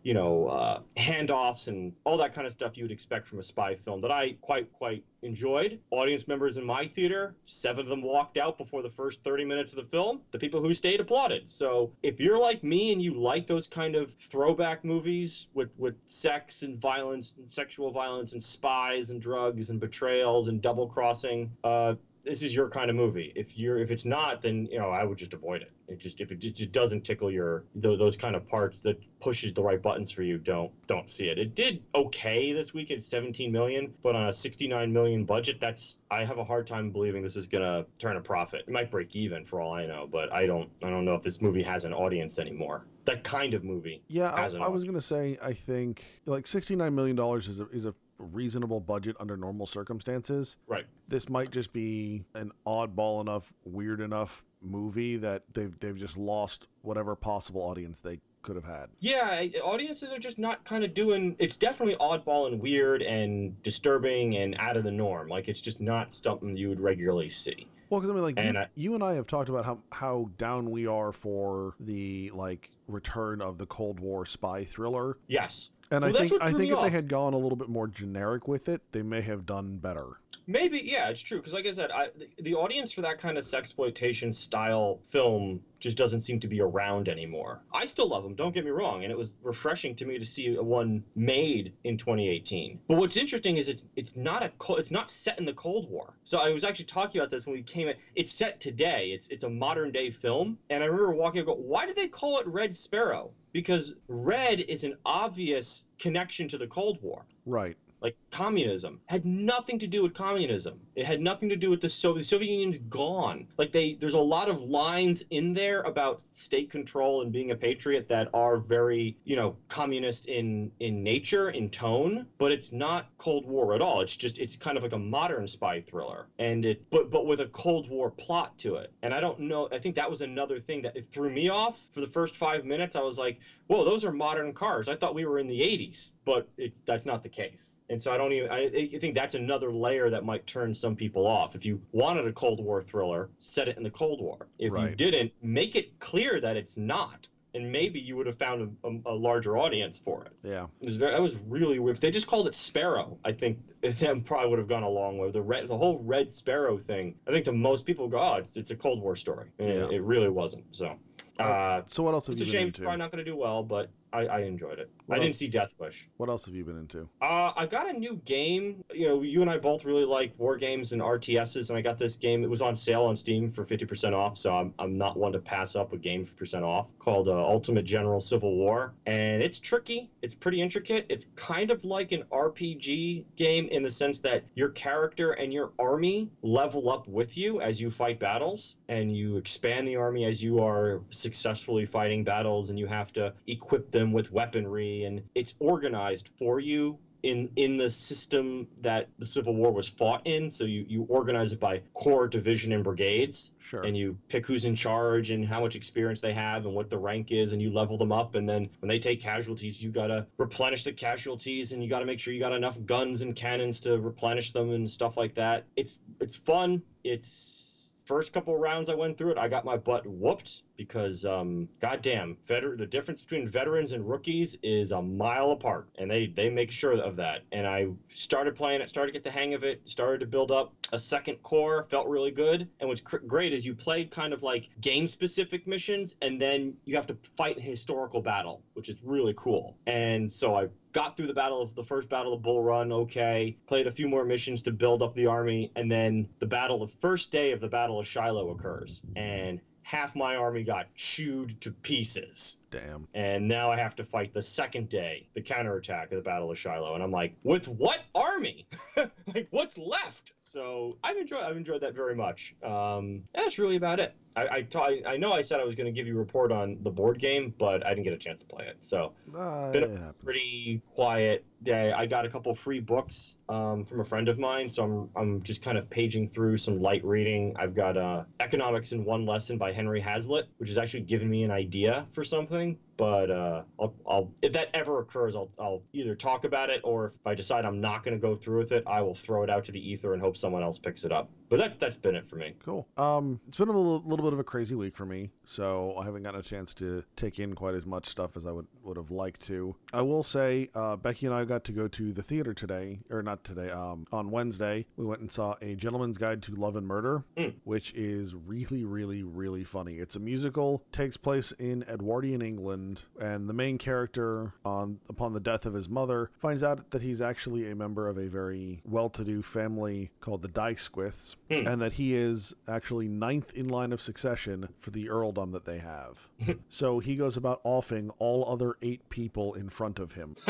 you 0.03 0.13
know, 0.13 0.47
uh, 0.47 0.79
handoffs 0.97 1.69
and 1.69 1.93
all 2.03 2.17
that 2.17 2.33
kind 2.33 2.45
of 2.45 2.51
stuff 2.51 2.77
you 2.77 2.83
would 2.83 2.91
expect 2.91 3.25
from 3.25 3.39
a 3.39 3.43
spy 3.43 3.73
film 3.73 4.01
that 4.01 4.11
I 4.11 4.33
quite, 4.41 4.71
quite 4.73 5.03
enjoyed. 5.21 5.79
Audience 5.91 6.27
members 6.27 6.57
in 6.57 6.65
my 6.65 6.85
theater, 6.85 7.35
seven 7.45 7.81
of 7.85 7.89
them 7.89 8.01
walked 8.01 8.37
out 8.37 8.57
before 8.57 8.81
the 8.81 8.89
first 8.89 9.23
30 9.23 9.45
minutes 9.45 9.71
of 9.71 9.77
the 9.77 9.85
film. 9.85 10.21
The 10.31 10.37
people 10.37 10.61
who 10.61 10.73
stayed 10.73 10.99
applauded. 10.99 11.47
So 11.47 11.91
if 12.03 12.19
you're 12.19 12.37
like 12.37 12.63
me 12.63 12.91
and 12.91 13.01
you 13.01 13.13
like 13.13 13.47
those 13.47 13.65
kind 13.65 13.95
of 13.95 14.13
throwback 14.15 14.83
movies 14.83 15.47
with, 15.53 15.69
with 15.77 15.95
sex 16.05 16.63
and 16.63 16.79
violence 16.79 17.33
and 17.37 17.49
sexual 17.49 17.89
violence 17.89 18.33
and 18.33 18.43
spies 18.43 19.09
and 19.09 19.21
drugs 19.21 19.69
and 19.69 19.79
betrayals 19.79 20.49
and 20.49 20.61
double 20.61 20.85
crossing, 20.85 21.49
uh, 21.63 21.95
this 22.23 22.41
is 22.41 22.53
your 22.53 22.69
kind 22.69 22.89
of 22.89 22.95
movie. 22.95 23.31
If 23.35 23.57
you're 23.57 23.77
if 23.77 23.91
it's 23.91 24.05
not, 24.05 24.41
then 24.41 24.67
you 24.71 24.79
know 24.79 24.89
I 24.89 25.03
would 25.03 25.17
just 25.17 25.33
avoid 25.33 25.61
it. 25.61 25.71
It 25.87 25.99
just 25.99 26.21
if 26.21 26.31
it 26.31 26.39
just 26.39 26.71
doesn't 26.71 27.01
tickle 27.01 27.29
your 27.31 27.65
those 27.75 28.15
kind 28.15 28.35
of 28.35 28.47
parts 28.47 28.79
that 28.81 29.01
pushes 29.19 29.53
the 29.53 29.61
right 29.61 29.81
buttons 29.81 30.11
for 30.11 30.23
you, 30.23 30.37
don't 30.37 30.71
don't 30.87 31.09
see 31.09 31.29
it. 31.29 31.37
It 31.37 31.55
did 31.55 31.83
okay 31.93 32.53
this 32.53 32.73
week 32.73 32.91
at 32.91 33.01
17 33.01 33.51
million, 33.51 33.93
but 34.01 34.15
on 34.15 34.27
a 34.27 34.33
69 34.33 34.91
million 34.91 35.25
budget, 35.25 35.59
that's 35.59 35.97
I 36.09 36.23
have 36.23 36.37
a 36.37 36.43
hard 36.43 36.67
time 36.67 36.91
believing 36.91 37.21
this 37.21 37.35
is 37.35 37.47
gonna 37.47 37.85
turn 37.99 38.17
a 38.17 38.21
profit. 38.21 38.61
It 38.67 38.71
might 38.71 38.89
break 38.89 39.15
even 39.15 39.45
for 39.45 39.61
all 39.61 39.73
I 39.73 39.85
know, 39.85 40.07
but 40.11 40.31
I 40.31 40.45
don't 40.45 40.69
I 40.81 40.89
don't 40.89 41.05
know 41.05 41.13
if 41.13 41.21
this 41.21 41.41
movie 41.41 41.63
has 41.63 41.85
an 41.85 41.93
audience 41.93 42.39
anymore. 42.39 42.85
That 43.05 43.23
kind 43.25 43.53
of 43.53 43.65
movie. 43.65 44.01
Yeah, 44.07 44.33
I, 44.33 44.41
has 44.43 44.53
an 44.53 44.61
I 44.61 44.67
was 44.69 44.85
gonna 44.85 45.01
say 45.01 45.37
I 45.41 45.53
think 45.53 46.03
like 46.25 46.47
sixty 46.47 46.75
nine 46.75 46.95
million 46.95 47.15
dollars 47.15 47.47
is 47.47 47.59
a, 47.59 47.67
is 47.69 47.85
a 47.85 47.93
reasonable 48.23 48.79
budget 48.79 49.15
under 49.19 49.37
normal 49.37 49.65
circumstances. 49.65 50.57
Right. 50.67 50.85
This 51.07 51.29
might 51.29 51.51
just 51.51 51.73
be 51.73 52.23
an 52.35 52.51
oddball 52.65 53.21
enough, 53.21 53.53
weird 53.65 54.01
enough 54.01 54.43
movie 54.61 55.17
that 55.17 55.43
they've 55.53 55.77
they've 55.79 55.97
just 55.97 56.17
lost 56.17 56.67
whatever 56.81 57.15
possible 57.15 57.61
audience 57.61 57.99
they 57.99 58.19
could 58.41 58.55
have 58.55 58.65
had. 58.65 58.87
Yeah, 58.99 59.45
audiences 59.63 60.11
are 60.11 60.19
just 60.19 60.37
not 60.37 60.63
kind 60.65 60.83
of 60.83 60.93
doing. 60.93 61.35
It's 61.39 61.55
definitely 61.55 61.95
oddball 61.95 62.47
and 62.47 62.59
weird 62.61 63.01
and 63.01 63.61
disturbing 63.63 64.35
and 64.37 64.55
out 64.59 64.75
of 64.77 64.83
the 64.83 64.91
norm. 64.91 65.27
Like 65.29 65.47
it's 65.47 65.61
just 65.61 65.79
not 65.81 66.11
something 66.11 66.55
you 66.57 66.69
would 66.69 66.79
regularly 66.81 67.29
see. 67.29 67.67
Well, 67.89 67.99
because 68.01 68.11
I 68.11 68.13
mean, 68.15 68.23
like 68.23 68.39
And 68.39 68.55
you, 68.55 68.59
I- 68.61 68.67
you 68.75 68.95
and 68.95 69.03
I 69.03 69.13
have 69.13 69.27
talked 69.27 69.49
about 69.49 69.65
how 69.65 69.77
how 69.91 70.29
down 70.37 70.71
we 70.71 70.87
are 70.87 71.11
for 71.11 71.75
the 71.79 72.31
like 72.33 72.69
return 72.87 73.41
of 73.41 73.57
the 73.57 73.65
Cold 73.65 73.99
War 73.99 74.25
spy 74.25 74.63
thriller, 74.65 75.17
Yes, 75.27 75.69
and 75.93 76.03
Well, 76.03 76.17
I 76.17 76.27
think 76.27 76.41
I 76.41 76.51
think 76.51 76.71
if 76.71 76.81
they 76.81 76.89
had 76.89 77.07
gone 77.07 77.33
a 77.33 77.37
little 77.37 77.55
bit 77.55 77.69
more 77.69 77.87
generic 77.87 78.47
with 78.47 78.67
it, 78.67 78.81
they 78.91 79.03
may 79.03 79.21
have 79.21 79.45
done 79.45 79.77
better. 79.77 80.19
Maybe. 80.47 80.81
Yeah, 80.83 81.09
it's 81.09 81.21
true. 81.21 81.39
Because 81.39 81.53
like 81.53 81.65
I 81.65 81.71
said, 81.71 81.91
I, 81.91 82.09
the, 82.15 82.27
the 82.41 82.53
audience 82.53 82.91
for 82.91 83.01
that 83.01 83.17
kind 83.17 83.37
of 83.37 83.43
sexploitation 83.43 84.33
style 84.33 84.99
film 85.05 85.61
just 85.79 85.97
doesn't 85.97 86.21
seem 86.21 86.39
to 86.39 86.47
be 86.47 86.61
around 86.61 87.09
anymore. 87.09 87.59
I 87.73 87.85
still 87.85 88.07
love 88.07 88.23
them. 88.23 88.35
Don't 88.35 88.53
get 88.53 88.63
me 88.63 88.71
wrong, 88.71 89.03
and 89.03 89.11
it 89.11 89.17
was 89.17 89.33
refreshing 89.41 89.93
to 89.95 90.05
me 90.05 90.17
to 90.17 90.23
see 90.23 90.55
one 90.57 91.03
made 91.15 91.73
in 91.83 91.97
2018. 91.97 92.79
But 92.87 92.97
what's 92.97 93.17
interesting 93.17 93.57
is 93.57 93.67
it's 93.67 93.83
it's 93.95 94.15
not 94.15 94.43
a 94.43 94.51
it's 94.77 94.91
not 94.91 95.09
set 95.09 95.39
in 95.39 95.45
the 95.45 95.53
Cold 95.53 95.89
War. 95.89 96.13
So 96.23 96.37
I 96.37 96.51
was 96.51 96.63
actually 96.63 96.85
talking 96.85 97.19
about 97.19 97.29
this 97.29 97.45
when 97.45 97.53
we 97.53 97.61
came 97.61 97.87
in. 97.87 97.95
It's 98.15 98.31
set 98.31 98.59
today. 98.59 99.09
It's 99.11 99.27
it's 99.27 99.43
a 99.43 99.49
modern 99.49 99.91
day 99.91 100.09
film, 100.09 100.57
and 100.69 100.81
I 100.81 100.85
remember 100.85 101.11
walking. 101.13 101.41
I 101.41 101.43
go, 101.43 101.53
why 101.53 101.85
did 101.85 101.95
they 101.95 102.07
call 102.07 102.37
it 102.39 102.47
Red 102.47 102.73
Sparrow? 102.73 103.31
Because 103.51 103.93
red 104.07 104.61
is 104.61 104.83
an 104.83 104.95
obvious 105.05 105.85
connection 105.99 106.47
to 106.47 106.57
the 106.57 106.65
Cold 106.65 106.97
War 107.01 107.25
Right. 107.45 107.75
Like 108.03 108.15
communism 108.31 108.99
had 109.07 109.25
nothing 109.25 109.79
to 109.79 109.87
do 109.87 110.01
with 110.03 110.13
communism. 110.13 110.79
It 110.95 111.05
had 111.05 111.21
nothing 111.21 111.49
to 111.49 111.55
do 111.55 111.69
with 111.69 111.81
the 111.81 111.89
soviet 111.89 112.21
the 112.21 112.27
soviet 112.27 112.49
union's 112.51 112.77
gone. 112.77 113.47
Like 113.57 113.71
they 113.71 113.93
there's 113.93 114.13
a 114.13 114.19
lot 114.19 114.49
of 114.49 114.61
lines 114.61 115.23
in 115.29 115.53
there 115.53 115.79
about 115.81 116.21
state 116.31 116.69
control 116.69 117.21
and 117.21 117.31
being 117.31 117.51
a 117.51 117.55
patriot 117.55 118.07
that 118.09 118.27
are 118.33 118.57
very 118.57 119.15
you 119.23 119.35
know 119.35 119.55
communist 119.69 120.25
in 120.25 120.69
in 120.79 121.01
nature 121.01 121.49
in 121.49 121.69
tone 121.69 122.27
but 122.37 122.51
it's 122.51 122.71
not 122.71 123.07
cold 123.17 123.45
war 123.45 123.73
at 123.73 123.81
all. 123.81 124.01
It's 124.01 124.15
just 124.15 124.37
it's 124.37 124.55
kind 124.55 124.75
of 124.75 124.83
like 124.83 124.93
a 124.93 124.97
modern 124.97 125.47
spy 125.47 125.79
thriller. 125.79 126.27
And 126.37 126.65
it 126.65 126.89
but 126.89 127.09
but 127.09 127.25
with 127.25 127.39
a 127.39 127.47
cold 127.47 127.87
war 127.87 128.09
plot 128.09 128.57
to 128.59 128.75
it. 128.75 128.91
And 129.01 129.13
i 129.13 129.19
don't 129.21 129.39
know 129.39 129.69
i 129.71 129.77
think 129.77 129.95
that 129.95 130.09
was 130.09 130.21
another 130.21 130.59
thing 130.59 130.81
that 130.81 130.95
it 130.97 131.05
threw 131.11 131.29
me 131.29 131.47
off. 131.47 131.87
For 131.93 132.01
the 132.01 132.07
first 132.07 132.35
five 132.35 132.65
minutes 132.65 132.95
i 132.97 133.01
was 133.01 133.17
like 133.17 133.39
whoa 133.67 133.85
those 133.85 134.03
are 134.03 134.11
modern 134.11 134.51
cars. 134.51 134.87
I 134.89 134.95
thought 134.95 135.13
we 135.13 135.23
were 135.25 135.39
in 135.39 135.47
the 135.47 135.61
80s 135.61 136.13
but 136.25 136.47
it, 136.57 136.73
that's 136.85 137.05
not 137.05 137.21
the 137.21 137.29
case 137.29 137.79
and 137.89 138.01
so 138.01 138.11
i 138.11 138.17
don't 138.17 138.31
even 138.33 138.49
I, 138.49 138.69
I 138.73 138.97
think 138.97 139.15
that's 139.15 139.35
another 139.35 139.71
layer 139.71 140.09
that 140.09 140.23
might 140.23 140.45
turn 140.47 140.73
some 140.73 140.95
people 140.95 141.25
off 141.25 141.55
if 141.55 141.65
you 141.65 141.81
wanted 141.91 142.25
a 142.27 142.31
cold 142.31 142.63
war 142.63 142.81
thriller 142.81 143.29
set 143.39 143.67
it 143.67 143.77
in 143.77 143.83
the 143.83 143.89
cold 143.89 144.21
war 144.21 144.47
if 144.59 144.71
you 144.71 144.95
didn't 144.95 145.31
make 145.41 145.75
it 145.75 145.97
clear 145.99 146.39
that 146.39 146.55
it's 146.55 146.77
not 146.77 147.27
and 147.55 147.71
maybe 147.71 147.99
you 147.99 148.15
would 148.15 148.25
have 148.25 148.37
found 148.37 148.75
a, 148.83 148.87
a, 148.87 149.13
a 149.13 149.15
larger 149.15 149.57
audience 149.57 149.99
for 150.03 150.23
it 150.23 150.31
Yeah. 150.43 150.63
it 150.81 150.85
was 150.85 150.95
very, 150.95 151.11
that 151.11 151.21
was 151.21 151.35
really 151.35 151.77
weird. 151.77 151.95
If 151.97 152.01
they 152.01 152.09
just 152.09 152.25
called 152.25 152.47
it 152.47 152.55
Sparrow, 152.55 153.15
I 153.23 153.31
think 153.31 153.59
them 153.81 154.21
probably 154.21 154.49
would 154.49 154.57
have 154.57 154.67
gone 154.67 154.81
a 154.81 154.89
long 154.89 155.19
way. 155.19 155.29
The 155.29 155.39
red, 155.43 155.67
the 155.67 155.77
whole 155.77 155.99
Red 155.99 156.31
Sparrow 156.31 156.79
thing, 156.79 157.13
I 157.27 157.31
think 157.31 157.45
to 157.45 157.51
most 157.51 157.85
people, 157.85 158.07
go, 158.07 158.17
oh, 158.17 158.35
it's, 158.37 158.57
it's 158.57 158.71
a 158.71 158.75
Cold 158.75 158.99
War 159.01 159.15
story. 159.15 159.49
And 159.59 159.69
Yeah. 159.69 159.83
it, 159.85 159.91
it 159.91 160.01
really 160.01 160.29
wasn't. 160.29 160.63
So, 160.71 160.97
uh, 161.37 161.83
So 161.85 162.01
what 162.01 162.15
else 162.15 162.25
have 162.25 162.33
it's 162.33 162.41
a 162.41 162.45
you 162.45 162.51
shame 162.51 162.61
been 162.61 162.67
it's 162.69 162.79
probably 162.79 162.97
not 162.97 163.11
going 163.11 163.23
to 163.23 163.29
do 163.31 163.35
well, 163.35 163.61
but 163.61 163.87
I, 164.13 164.25
I 164.27 164.39
enjoyed 164.41 164.79
it. 164.79 164.91
What 165.07 165.17
I 165.19 165.23
didn't 165.23 165.35
see 165.35 165.47
Death 165.47 165.73
Wish. 165.79 166.07
What 166.17 166.29
else 166.29 166.45
have 166.45 166.55
you 166.55 166.63
been 166.63 166.77
into? 166.77 167.09
Uh, 167.21 167.51
I 167.55 167.65
got 167.65 167.89
a 167.89 167.93
new 167.93 168.21
game. 168.25 168.83
You 168.93 169.07
know, 169.09 169.21
you 169.23 169.41
and 169.41 169.49
I 169.49 169.57
both 169.57 169.85
really 169.85 170.05
like 170.05 170.33
war 170.37 170.55
games 170.55 170.93
and 170.93 171.01
RTSs, 171.01 171.69
and 171.69 171.77
I 171.77 171.81
got 171.81 171.97
this 171.97 172.15
game. 172.15 172.43
It 172.43 172.49
was 172.49 172.61
on 172.61 172.75
sale 172.75 173.03
on 173.03 173.15
Steam 173.15 173.49
for 173.49 173.65
50% 173.65 174.13
off, 174.13 174.37
so 174.37 174.55
I'm, 174.55 174.73
I'm 174.77 174.97
not 174.97 175.17
one 175.17 175.33
to 175.33 175.39
pass 175.39 175.75
up 175.75 175.93
a 175.93 175.97
game 175.97 176.23
for 176.23 176.35
percent 176.35 176.63
off 176.63 176.91
called 176.99 177.27
uh, 177.27 177.33
Ultimate 177.33 177.85
General 177.85 178.19
Civil 178.19 178.55
War. 178.55 178.93
And 179.07 179.41
it's 179.41 179.59
tricky, 179.59 180.11
it's 180.21 180.35
pretty 180.35 180.61
intricate. 180.61 181.05
It's 181.09 181.25
kind 181.35 181.71
of 181.71 181.83
like 181.83 182.11
an 182.11 182.23
RPG 182.31 183.25
game 183.35 183.67
in 183.69 183.81
the 183.81 183.91
sense 183.91 184.19
that 184.19 184.43
your 184.53 184.69
character 184.69 185.31
and 185.31 185.51
your 185.51 185.73
army 185.79 186.29
level 186.43 186.89
up 186.89 187.07
with 187.07 187.35
you 187.35 187.61
as 187.61 187.81
you 187.81 187.89
fight 187.89 188.19
battles, 188.19 188.77
and 188.89 189.15
you 189.15 189.37
expand 189.37 189.87
the 189.87 189.95
army 189.95 190.25
as 190.25 190.43
you 190.43 190.59
are 190.59 191.01
successfully 191.09 191.85
fighting 191.85 192.23
battles, 192.23 192.69
and 192.69 192.77
you 192.77 192.85
have 192.85 193.11
to 193.13 193.33
equip 193.47 193.89
them 193.89 194.02
with 194.11 194.31
weaponry, 194.31 195.03
and 195.03 195.21
it's 195.35 195.53
organized 195.59 196.29
for 196.37 196.59
you 196.59 196.97
in 197.23 197.49
in 197.55 197.77
the 197.77 197.89
system 197.89 198.67
that 198.81 199.07
the 199.17 199.25
Civil 199.25 199.55
War 199.55 199.71
was 199.71 199.87
fought 199.87 200.21
in. 200.25 200.51
So 200.51 200.65
you 200.65 200.83
you 200.87 201.05
organize 201.07 201.51
it 201.53 201.59
by 201.59 201.79
corps, 201.93 202.27
division, 202.27 202.73
and 202.73 202.83
brigades, 202.83 203.49
Sure. 203.59 203.81
and 203.83 203.95
you 203.95 204.17
pick 204.27 204.45
who's 204.45 204.65
in 204.65 204.75
charge 204.75 205.31
and 205.31 205.45
how 205.45 205.59
much 205.61 205.75
experience 205.75 206.19
they 206.19 206.33
have 206.33 206.65
and 206.65 206.75
what 206.75 206.89
the 206.89 206.97
rank 206.97 207.31
is, 207.31 207.51
and 207.53 207.61
you 207.61 207.69
level 207.71 207.97
them 207.97 208.11
up. 208.11 208.35
And 208.35 208.47
then 208.47 208.67
when 208.79 208.89
they 208.89 208.99
take 208.99 209.21
casualties, 209.21 209.81
you 209.81 209.89
gotta 209.89 210.25
replenish 210.37 210.83
the 210.83 210.91
casualties, 210.91 211.71
and 211.71 211.81
you 211.81 211.87
gotta 211.89 212.05
make 212.05 212.19
sure 212.19 212.33
you 212.33 212.39
got 212.41 212.51
enough 212.53 212.77
guns 212.85 213.21
and 213.21 213.33
cannons 213.33 213.79
to 213.81 213.97
replenish 213.99 214.51
them 214.51 214.71
and 214.71 214.89
stuff 214.89 215.15
like 215.15 215.33
that. 215.35 215.63
It's 215.77 215.97
it's 216.19 216.35
fun. 216.35 216.81
It's 217.05 217.93
first 218.05 218.33
couple 218.33 218.53
rounds 218.57 218.89
I 218.89 218.93
went 218.93 219.17
through 219.17 219.31
it, 219.31 219.37
I 219.37 219.47
got 219.47 219.63
my 219.63 219.77
butt 219.77 220.05
whooped 220.05 220.61
because 220.77 221.25
um 221.25 221.67
goddamn 221.79 222.35
veteran 222.45 222.77
the 222.77 222.85
difference 222.85 223.21
between 223.21 223.47
veterans 223.47 223.91
and 223.91 224.07
rookies 224.07 224.55
is 224.63 224.91
a 224.91 225.01
mile 225.01 225.51
apart 225.51 225.87
and 225.97 226.09
they 226.09 226.27
they 226.27 226.49
make 226.49 226.71
sure 226.71 226.93
of 226.93 227.15
that. 227.15 227.41
And 227.51 227.67
i 227.67 227.87
started 228.09 228.55
playing 228.55 228.81
it 228.81 228.89
started 228.89 229.11
to 229.11 229.13
get 229.13 229.23
the 229.23 229.29
hang 229.29 229.53
of 229.53 229.63
it 229.63 229.79
started 229.85 230.19
to 230.19 230.25
build 230.25 230.51
up 230.51 230.73
a 230.91 230.97
second 230.97 231.41
corps 231.43 231.85
felt 231.89 232.07
really 232.07 232.31
good. 232.31 232.67
And 232.79 232.87
what's 232.87 233.01
cr- 233.01 233.17
great 233.25 233.53
is 233.53 233.65
you 233.65 233.73
play 233.73 234.03
kind 234.03 234.33
of 234.33 234.43
like 234.43 234.69
game 234.81 235.07
specific 235.07 235.65
missions 235.65 236.15
and 236.21 236.39
then 236.39 236.75
you 236.85 236.95
have 236.95 237.07
to 237.07 237.15
fight 237.35 237.57
a 237.57 237.61
historical 237.61 238.21
battle 238.21 238.61
which 238.73 238.89
is 238.89 238.97
really 239.03 239.33
cool. 239.35 239.75
And 239.87 240.31
so 240.31 240.55
i 240.55 240.67
got 240.91 241.17
through 241.17 241.25
the 241.25 241.33
battle 241.33 241.59
of 241.59 241.73
the 241.73 241.83
first 241.83 242.07
battle 242.07 242.33
of 242.33 242.41
bull 242.43 242.61
run 242.61 242.91
okay 242.91 243.55
played 243.65 243.87
a 243.87 243.91
few 243.91 244.07
more 244.07 244.23
missions 244.23 244.61
to 244.61 244.69
build 244.69 245.01
up 245.01 245.15
the 245.15 245.25
army 245.25 245.71
and 245.75 245.91
then 245.91 246.27
the 246.37 246.45
battle 246.45 246.77
the 246.77 246.87
first 246.87 247.31
day 247.31 247.51
of 247.51 247.59
the 247.59 247.67
battle 247.67 247.99
of 247.99 248.05
shiloh 248.05 248.49
occurs. 248.49 249.01
And 249.15 249.59
half 249.83 250.15
my 250.15 250.35
army 250.35 250.63
got 250.63 250.93
chewed 250.95 251.59
to 251.61 251.71
pieces. 251.71 252.57
Damn. 252.73 253.07
And 253.13 253.47
now 253.47 253.71
I 253.71 253.77
have 253.77 253.95
to 253.97 254.03
fight 254.03 254.33
the 254.33 254.41
second 254.41 254.89
day, 254.89 255.27
the 255.35 255.41
counterattack 255.41 256.11
of 256.11 256.17
the 256.17 256.23
Battle 256.23 256.49
of 256.49 256.57
Shiloh. 256.57 256.95
And 256.95 257.03
I'm 257.03 257.11
like, 257.11 257.35
with 257.43 257.67
what 257.67 257.99
army? 258.15 258.67
like, 258.97 259.47
what's 259.51 259.77
left? 259.77 260.33
So 260.39 260.97
I've 261.03 261.17
enjoyed 261.17 261.43
I've 261.43 261.57
enjoyed 261.57 261.81
that 261.81 261.93
very 261.95 262.15
much. 262.15 262.55
Um, 262.63 263.23
that's 263.33 263.57
really 263.59 263.75
about 263.75 263.99
it. 263.99 264.15
I 264.35 264.65
I, 265.05 265.17
know 265.17 265.31
I 265.31 265.41
said 265.41 265.59
I 265.59 265.63
was 265.63 265.75
going 265.75 265.85
to 265.85 265.91
give 265.91 266.07
you 266.07 266.15
a 266.15 266.19
report 266.19 266.51
on 266.51 266.77
the 266.81 266.89
board 266.89 267.19
game, 267.19 267.53
but 267.59 267.85
I 267.85 267.89
didn't 267.89 268.03
get 268.03 268.13
a 268.13 268.17
chance 268.17 268.39
to 268.41 268.47
play 268.47 268.65
it. 268.65 268.77
So 268.79 269.13
Uh, 269.35 269.57
it's 269.57 269.65
been 269.67 269.83
a 269.83 269.87
happens. 269.89 270.15
pretty 270.23 270.81
quiet 270.95 271.45
day. 271.61 271.91
I 271.91 272.05
got 272.07 272.25
a 272.25 272.29
couple 272.29 272.53
free 272.55 272.79
books 272.79 273.35
um, 273.47 273.85
from 273.85 273.99
a 273.99 274.03
friend 274.03 274.27
of 274.27 274.37
mine, 274.39 274.67
so 274.67 274.83
I'm 274.83 275.09
I'm 275.15 275.41
just 275.43 275.61
kind 275.61 275.77
of 275.77 275.87
paging 275.89 276.27
through 276.29 276.57
some 276.57 276.79
light 276.81 277.03
reading. 277.05 277.55
I've 277.57 277.75
got 277.75 277.95
uh, 277.97 278.23
Economics 278.39 278.91
in 278.91 279.05
One 279.05 279.25
Lesson 279.25 279.57
by 279.57 279.71
Henry 279.71 280.01
Hazlitt, 280.01 280.47
which 280.57 280.69
has 280.69 280.77
actually 280.79 281.01
given 281.03 281.29
me 281.29 281.43
an 281.43 281.51
idea 281.51 282.05
for 282.11 282.23
something. 282.23 282.62
But 282.95 283.31
uh, 283.31 283.63
I'll, 283.79 283.95
I'll 284.07 284.31
if 284.41 284.53
that 284.53 284.69
ever 284.73 284.99
occurs, 284.99 285.35
I'll 285.35 285.49
I'll 285.59 285.81
either 285.93 286.15
talk 286.15 286.43
about 286.43 286.69
it 286.69 286.81
or 286.83 287.07
if 287.07 287.13
I 287.25 287.33
decide 287.33 287.65
I'm 287.65 287.81
not 287.81 288.03
going 288.03 288.15
to 288.15 288.21
go 288.21 288.35
through 288.35 288.59
with 288.59 288.71
it, 288.71 288.83
I 288.85 289.01
will 289.01 289.15
throw 289.15 289.43
it 289.43 289.49
out 289.49 289.65
to 289.65 289.71
the 289.71 289.79
ether 289.91 290.13
and 290.13 290.21
hope 290.21 290.37
someone 290.37 290.61
else 290.63 290.77
picks 290.77 291.03
it 291.03 291.11
up. 291.11 291.29
But 291.49 291.57
that 291.57 291.79
that's 291.79 291.97
been 291.97 292.15
it 292.15 292.27
for 292.29 292.35
me. 292.35 292.53
Cool. 292.63 292.87
Um, 292.97 293.39
it's 293.47 293.57
been 293.57 293.67
a 293.69 293.71
little, 293.71 294.01
little 294.05 294.23
bit 294.25 294.33
of 294.33 294.39
a 294.39 294.43
crazy 294.43 294.75
week 294.75 294.95
for 294.95 295.05
me, 295.05 295.31
so 295.45 295.95
I 295.97 296.05
haven't 296.05 296.23
gotten 296.23 296.39
a 296.39 296.43
chance 296.43 296.73
to 296.75 297.03
take 297.15 297.39
in 297.39 297.53
quite 297.53 297.75
as 297.75 297.85
much 297.85 298.07
stuff 298.07 298.37
as 298.37 298.45
I 298.45 298.51
would 298.51 298.67
would 298.83 298.97
have 298.97 299.11
liked 299.11 299.41
to. 299.45 299.75
I 299.93 300.01
will 300.01 300.23
say, 300.23 300.69
uh, 300.75 300.95
Becky 300.95 301.25
and 301.25 301.33
I 301.33 301.45
got 301.45 301.63
to 301.65 301.71
go 301.71 301.87
to 301.87 302.11
the 302.13 302.21
theater 302.23 302.53
today, 302.53 302.99
or 303.09 303.23
not 303.23 303.43
today. 303.43 303.69
Um, 303.71 304.05
on 304.11 304.29
Wednesday, 304.29 304.85
we 304.97 305.05
went 305.05 305.21
and 305.21 305.31
saw 305.31 305.55
a 305.61 305.75
Gentleman's 305.75 306.17
Guide 306.17 306.41
to 306.43 306.55
Love 306.55 306.75
and 306.75 306.85
Murder, 306.87 307.23
Mm. 307.37 307.53
which 307.63 307.93
is 307.93 308.35
really, 308.35 308.83
really, 308.83 309.23
really 309.23 309.63
funny. 309.63 309.95
It's 309.95 310.15
a 310.15 310.19
musical, 310.19 310.83
takes 310.91 311.17
place 311.17 311.51
in 311.53 311.83
Edwardian 311.87 312.41
England, 312.41 312.82
and 313.19 313.49
the 313.49 313.53
main 313.53 313.77
character, 313.77 314.53
on 314.65 314.99
upon 315.09 315.33
the 315.33 315.39
death 315.39 315.65
of 315.65 315.73
his 315.73 315.87
mother, 315.89 316.29
finds 316.39 316.63
out 316.63 316.91
that 316.91 317.01
he's 317.01 317.21
actually 317.21 317.69
a 317.69 317.75
member 317.75 318.07
of 318.07 318.17
a 318.17 318.27
very 318.27 318.81
well-to-do 318.85 319.41
family 319.41 320.11
called 320.21 320.41
the 320.41 320.47
D'Ysquiths, 320.47 321.35
Hmm. 321.49 321.67
and 321.67 321.81
that 321.81 321.93
he 321.93 322.13
is 322.15 322.53
actually 322.67 323.07
ninth 323.07 323.53
in 323.53 323.67
line 323.67 323.91
of 323.93 324.01
succession 324.01 324.69
for 324.79 324.91
the 324.91 325.09
earldom 325.09 325.51
that 325.51 325.65
they 325.65 325.79
have. 325.79 326.29
so 326.69 326.99
he 326.99 327.15
goes 327.15 327.37
about 327.37 327.61
offing 327.63 328.09
all 328.19 328.45
other 328.47 328.75
eight 328.81 329.09
people 329.09 329.53
in 329.53 329.69
front 329.69 329.99
of 329.99 330.13
him. 330.13 330.35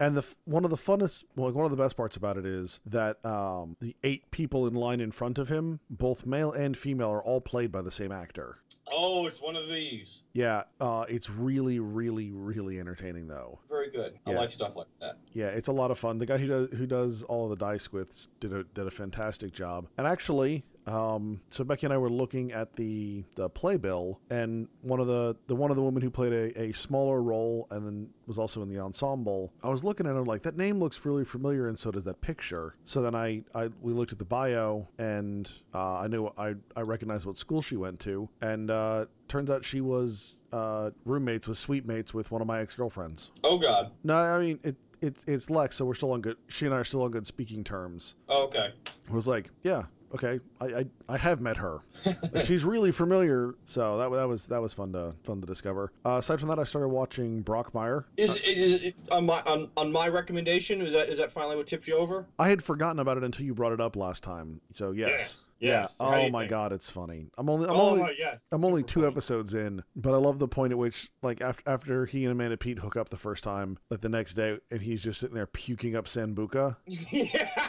And 0.00 0.16
the 0.16 0.24
one 0.46 0.64
of 0.64 0.70
the 0.70 0.76
funnest, 0.76 1.24
well, 1.36 1.52
one 1.52 1.66
of 1.66 1.70
the 1.70 1.76
best 1.76 1.96
parts 1.96 2.16
about 2.16 2.38
it 2.38 2.46
is 2.46 2.80
that 2.86 3.24
um, 3.24 3.76
the 3.80 3.94
eight 4.02 4.30
people 4.30 4.66
in 4.66 4.74
line 4.74 5.00
in 5.00 5.10
front 5.12 5.38
of 5.38 5.48
him, 5.50 5.80
both 5.90 6.24
male 6.24 6.50
and 6.52 6.76
female, 6.76 7.10
are 7.10 7.22
all 7.22 7.40
played 7.40 7.70
by 7.70 7.82
the 7.82 7.90
same 7.90 8.10
actor. 8.10 8.58
oh, 8.92 9.26
it's 9.26 9.40
one 9.40 9.56
of 9.56 9.68
these. 9.68 10.22
Yeah, 10.32 10.64
uh, 10.80 11.04
it's 11.08 11.30
really, 11.30 11.78
really, 11.78 12.32
really 12.32 12.80
entertaining 12.80 13.28
though. 13.28 13.60
Very 13.68 13.90
good. 13.90 14.18
I 14.26 14.32
like 14.32 14.50
stuff 14.50 14.74
like 14.74 14.88
that. 15.00 15.18
Yeah, 15.32 15.46
it's 15.48 15.68
a 15.68 15.72
lot 15.72 15.90
of 15.90 15.98
fun. 15.98 16.18
The 16.18 16.26
guy 16.26 16.38
who 16.38 16.46
does 16.46 16.70
who 16.70 16.86
does 16.86 17.22
all 17.24 17.48
the 17.48 17.56
D'Ysquiths 17.56 18.28
did 18.40 18.52
a 18.52 18.64
did 18.64 18.86
a 18.86 18.90
fantastic 18.90 19.52
job. 19.52 19.86
And 19.98 20.06
actually, 20.06 20.64
um, 20.86 21.40
so 21.50 21.64
Becky 21.64 21.86
and 21.86 21.92
I 21.92 21.98
were 21.98 22.10
looking 22.10 22.52
at 22.52 22.74
the 22.74 23.24
the 23.34 23.48
playbill, 23.48 24.20
and 24.30 24.68
one 24.82 25.00
of 25.00 25.06
the 25.06 25.36
the 25.46 25.54
one 25.54 25.70
of 25.70 25.76
the 25.76 25.82
women 25.82 26.02
who 26.02 26.10
played 26.10 26.32
a, 26.32 26.60
a 26.60 26.72
smaller 26.72 27.22
role 27.22 27.66
and 27.70 27.86
then 27.86 28.08
was 28.26 28.38
also 28.38 28.62
in 28.62 28.68
the 28.68 28.78
ensemble. 28.78 29.52
I 29.62 29.68
was 29.68 29.84
looking 29.84 30.06
at 30.06 30.14
her 30.14 30.24
like 30.24 30.42
that 30.42 30.56
name 30.56 30.78
looks 30.78 31.04
really 31.04 31.24
familiar, 31.24 31.68
and 31.68 31.78
so 31.78 31.90
does 31.90 32.04
that 32.04 32.20
picture. 32.20 32.74
So 32.84 33.02
then 33.02 33.14
I, 33.14 33.42
I 33.54 33.70
we 33.80 33.92
looked 33.92 34.12
at 34.12 34.18
the 34.18 34.24
bio, 34.24 34.88
and 34.98 35.50
uh, 35.74 35.98
I 35.98 36.06
knew 36.06 36.30
I 36.38 36.54
I 36.76 36.80
recognized 36.82 37.26
what 37.26 37.38
school 37.38 37.62
she 37.62 37.76
went 37.76 38.00
to, 38.00 38.28
and 38.40 38.70
uh, 38.70 39.06
turns 39.28 39.50
out 39.50 39.64
she 39.64 39.80
was 39.80 40.40
uh, 40.52 40.90
roommates 41.04 41.46
with 41.46 41.58
sweet 41.58 41.86
mates 41.86 42.14
with 42.14 42.30
one 42.30 42.40
of 42.40 42.46
my 42.46 42.60
ex 42.60 42.74
girlfriends. 42.74 43.30
Oh 43.44 43.58
God. 43.58 43.92
No, 44.04 44.16
I 44.16 44.38
mean 44.38 44.60
it. 44.62 44.76
It's 45.02 45.24
it's 45.26 45.48
Lex, 45.48 45.76
so 45.76 45.86
we're 45.86 45.94
still 45.94 46.12
on 46.12 46.20
good. 46.20 46.36
She 46.48 46.66
and 46.66 46.74
I 46.74 46.78
are 46.78 46.84
still 46.84 47.02
on 47.04 47.10
good 47.10 47.26
speaking 47.26 47.64
terms. 47.64 48.16
Oh, 48.28 48.44
okay. 48.44 48.74
I 49.08 49.12
was 49.14 49.26
like, 49.26 49.48
yeah, 49.62 49.84
okay, 50.14 50.40
I 50.60 50.64
I, 50.66 50.86
I 51.08 51.16
have 51.16 51.40
met 51.40 51.56
her. 51.58 51.80
She's 52.44 52.64
really 52.64 52.92
familiar, 52.92 53.54
so 53.64 53.98
that 53.98 54.10
that 54.10 54.28
was 54.28 54.46
that 54.46 54.60
was 54.60 54.72
fun 54.72 54.92
to 54.92 55.14
fun 55.24 55.40
to 55.40 55.46
discover. 55.46 55.92
Uh, 56.04 56.16
aside 56.18 56.40
from 56.40 56.48
that, 56.48 56.58
I 56.58 56.64
started 56.64 56.88
watching 56.88 57.42
Brockmire. 57.42 58.04
Is, 58.16 58.36
is 58.40 58.84
it 58.86 58.94
on 59.10 59.26
my 59.26 59.40
on, 59.42 59.70
on 59.76 59.92
my 59.92 60.08
recommendation? 60.08 60.80
Is 60.80 60.92
that 60.92 61.08
is 61.08 61.18
that 61.18 61.32
finally 61.32 61.56
what 61.56 61.66
tipped 61.66 61.86
you 61.86 61.96
over? 61.96 62.26
I 62.38 62.48
had 62.48 62.62
forgotten 62.62 62.98
about 62.98 63.16
it 63.16 63.24
until 63.24 63.44
you 63.44 63.54
brought 63.54 63.72
it 63.72 63.80
up 63.80 63.96
last 63.96 64.22
time. 64.22 64.60
So 64.72 64.92
yes, 64.92 65.10
Yes, 65.10 65.49
yeah. 65.60 65.82
yes. 65.82 65.94
How 65.98 66.14
Oh 66.14 66.28
my 66.30 66.40
think? 66.42 66.50
god, 66.50 66.72
it's 66.72 66.90
funny. 66.90 67.28
I'm 67.38 67.48
only 67.48 67.68
I'm 67.68 67.76
oh 67.76 67.90
only 67.90 68.02
my 68.02 68.14
yes. 68.18 68.46
I'm 68.50 68.64
only 68.64 68.80
Super 68.82 68.88
two 68.88 69.00
funny. 69.00 69.12
episodes 69.12 69.54
in, 69.54 69.82
but 69.94 70.12
I 70.14 70.16
love 70.16 70.38
the 70.38 70.48
point 70.48 70.72
at 70.72 70.78
which, 70.78 71.10
like, 71.22 71.40
after 71.40 71.62
after 71.70 72.06
he 72.06 72.24
and 72.24 72.32
Amanda 72.32 72.56
Peet 72.56 72.78
hook 72.80 72.96
up 72.96 73.08
the 73.10 73.16
first 73.16 73.44
time, 73.44 73.78
like 73.90 74.00
the 74.00 74.08
next 74.08 74.34
day, 74.34 74.58
and 74.70 74.82
he's 74.82 75.02
just 75.02 75.20
sitting 75.20 75.34
there 75.36 75.46
puking 75.46 75.94
up 75.96 76.06
Sambuca. 76.06 76.76
yeah. 76.86 77.68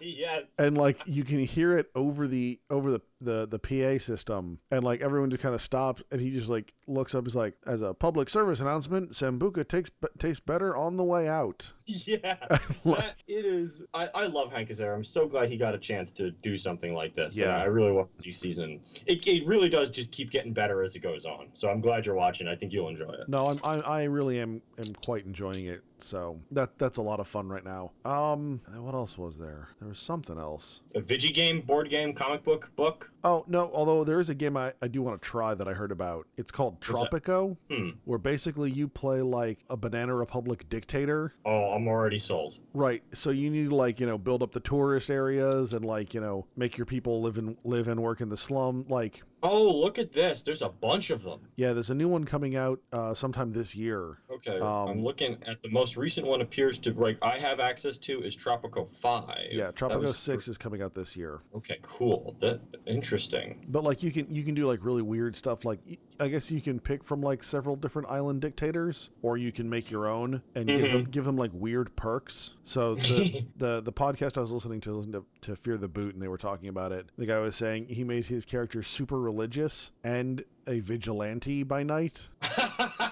yes. 0.00 0.44
and 0.58 0.76
like 0.76 1.00
you 1.06 1.24
can 1.24 1.38
hear 1.40 1.76
it 1.76 1.90
over 1.94 2.26
the 2.26 2.58
over 2.70 2.90
the 2.90 3.00
the, 3.22 3.46
the 3.46 3.58
PA 3.58 4.02
system 4.02 4.58
and 4.70 4.82
like 4.82 5.02
everyone 5.02 5.28
just 5.28 5.42
kind 5.42 5.54
of 5.54 5.60
stops 5.60 6.02
and 6.10 6.22
he 6.22 6.30
just 6.30 6.48
like 6.48 6.72
looks 6.86 7.14
up 7.14 7.24
he's 7.24 7.36
like 7.36 7.54
as 7.66 7.82
a 7.82 7.92
public 7.92 8.30
service 8.30 8.60
announcement 8.60 9.10
Sambuca 9.10 9.68
takes 9.68 9.90
tastes 10.18 10.40
better 10.40 10.74
on 10.74 10.96
the 10.96 11.04
way 11.04 11.28
out 11.28 11.72
yeah. 11.86 12.36
That, 12.84 13.16
it 13.28 13.44
is. 13.44 13.82
I, 13.92 14.08
I 14.14 14.26
love 14.26 14.52
Hank 14.52 14.70
Azaria. 14.70 14.94
I'm 14.94 15.04
so 15.04 15.26
glad 15.26 15.48
he 15.50 15.56
got 15.58 15.74
a 15.74 15.78
chance 15.78 16.10
to 16.12 16.30
do 16.30 16.56
something 16.56 16.94
like 16.94 17.14
this. 17.20 17.36
Yeah. 17.36 17.56
I 17.56 17.64
really 17.64 17.92
want 17.92 18.14
to 18.16 18.22
see 18.22 18.32
season. 18.32 18.80
It, 19.06 19.26
it 19.26 19.46
really 19.46 19.68
does 19.68 19.90
just 19.90 20.10
keep 20.12 20.30
getting 20.30 20.52
better 20.52 20.82
as 20.82 20.96
it 20.96 21.00
goes 21.00 21.24
on. 21.24 21.48
So 21.52 21.68
I'm 21.68 21.80
glad 21.80 22.06
you're 22.06 22.14
watching. 22.14 22.48
I 22.48 22.56
think 22.56 22.72
you'll 22.72 22.88
enjoy 22.88 23.12
it. 23.12 23.28
no 23.28 23.48
I'm, 23.48 23.60
I, 23.62 23.80
I 23.80 24.02
really 24.04 24.40
am 24.40 24.62
am 24.78 24.94
quite 25.04 25.24
enjoying 25.24 25.66
it 25.66 25.82
so 26.02 26.38
that 26.50 26.78
that's 26.78 26.96
a 26.96 27.02
lot 27.02 27.20
of 27.20 27.28
fun 27.28 27.48
right 27.48 27.64
now 27.64 27.90
um 28.04 28.60
what 28.76 28.94
else 28.94 29.16
was 29.18 29.38
there 29.38 29.68
there 29.80 29.88
was 29.88 29.98
something 29.98 30.38
else 30.38 30.80
A 30.94 31.00
Vigi 31.00 31.30
game, 31.32 31.60
board 31.60 31.90
game, 31.90 32.12
comic 32.12 32.42
book, 32.42 32.70
book. 32.76 33.10
oh 33.24 33.44
no 33.48 33.70
although 33.72 34.04
there 34.04 34.20
is 34.20 34.28
a 34.28 34.34
game 34.34 34.56
I, 34.56 34.72
I 34.82 34.88
do 34.88 35.02
want 35.02 35.20
to 35.20 35.26
try 35.28 35.54
that 35.54 35.68
I 35.68 35.72
heard 35.72 35.92
about 35.92 36.26
it's 36.36 36.50
called 36.52 36.80
Tropico 36.80 37.56
Hmm. 37.70 37.90
where 38.04 38.18
basically 38.18 38.70
you 38.70 38.88
play 38.88 39.22
like 39.22 39.58
a 39.68 39.76
banana 39.76 40.14
republic 40.14 40.68
dictator 40.68 41.32
Oh, 41.44 41.72
I'm 41.72 41.86
already 41.88 42.18
sold. 42.18 42.58
Right. 42.74 43.02
So 43.12 43.30
you 43.30 43.50
need 43.50 43.70
to 43.70 43.74
like, 43.74 44.00
you 44.00 44.06
know, 44.06 44.18
build 44.18 44.42
up 44.42 44.52
the 44.52 44.60
tourist 44.60 45.10
areas 45.10 45.72
and 45.72 45.84
like, 45.84 46.14
you 46.14 46.20
know, 46.20 46.46
make 46.56 46.76
your 46.78 46.84
people 46.86 47.20
live 47.22 47.38
and 47.38 47.56
live 47.64 47.88
and 47.88 48.00
work 48.02 48.20
in 48.20 48.28
the 48.28 48.36
slum. 48.36 48.84
Like, 48.88 49.22
Oh, 49.42 49.64
look 49.70 49.98
at 49.98 50.12
this. 50.12 50.42
There's 50.42 50.62
a 50.62 50.68
bunch 50.68 51.10
of 51.10 51.22
them. 51.22 51.40
yeah, 51.56 51.72
there's 51.72 51.90
a 51.90 51.94
new 51.94 52.08
one 52.08 52.24
coming 52.24 52.56
out 52.56 52.80
uh 52.92 53.14
sometime 53.14 53.52
this 53.52 53.74
year. 53.74 54.18
Okay, 54.30 54.58
Um, 54.58 54.88
I'm 54.88 55.02
looking 55.02 55.36
at 55.46 55.62
the 55.62 55.68
most 55.70 55.96
recent 55.96 56.26
one. 56.26 56.40
Appears 56.40 56.78
to 56.78 56.92
like 56.94 57.18
I 57.22 57.36
have 57.38 57.60
access 57.60 57.98
to 57.98 58.22
is 58.22 58.36
Tropico 58.36 58.88
Five. 58.96 59.48
Yeah, 59.50 59.66
That 59.66 59.76
Tropico 59.76 60.00
was 60.02 60.18
6 60.18 60.48
is 60.48 60.58
coming 60.58 60.82
out 60.82 60.94
this 60.94 61.16
year. 61.16 61.40
Okay, 61.54 61.78
cool. 61.82 62.36
That 62.40 62.60
interesting. 62.86 63.64
But 63.68 63.84
like 63.84 64.02
you 64.02 64.10
can 64.10 64.32
you 64.34 64.42
can 64.42 64.54
do 64.54 64.66
like 64.66 64.84
really 64.84 65.02
weird 65.02 65.34
stuff 65.36 65.64
like 65.64 65.80
I 66.18 66.28
guess 66.28 66.50
you 66.50 66.60
can 66.60 66.78
pick 66.80 67.02
from 67.02 67.22
like 67.22 67.42
several 67.42 67.76
different 67.76 68.08
island 68.10 68.40
dictators 68.42 69.10
or 69.22 69.38
you 69.38 69.52
can 69.52 69.70
make 69.70 69.90
your 69.90 70.06
own 70.06 70.42
and 70.54 70.66
give 70.68 70.92
them 70.92 71.04
give 71.04 71.24
them 71.24 71.36
like 71.36 71.50
weird 71.54 71.94
perks. 71.96 72.52
So 72.64 72.94
the 72.96 73.46
the 73.56 73.80
the 73.80 73.92
podcast 73.92 74.36
I 74.36 74.40
was 74.42 74.52
listening 74.52 74.80
to 74.82 74.92
listened 74.92 75.14
to, 75.14 75.24
to 75.42 75.56
Fear 75.56 75.78
the 75.78 75.88
Boot 75.88 76.14
and 76.14 76.22
they 76.22 76.28
were 76.28 76.36
talking 76.38 76.68
about 76.68 76.92
it. 76.92 77.06
The 77.16 77.26
guy 77.26 77.38
was 77.38 77.56
saying 77.56 77.86
he 77.88 78.04
made 78.04 78.26
his 78.26 78.44
character 78.44 78.82
super 78.82 79.18
religious 79.30 79.92
and 80.02 80.44
a 80.66 80.80
vigilante 80.80 81.62
by 81.62 81.82
night. 81.82 82.28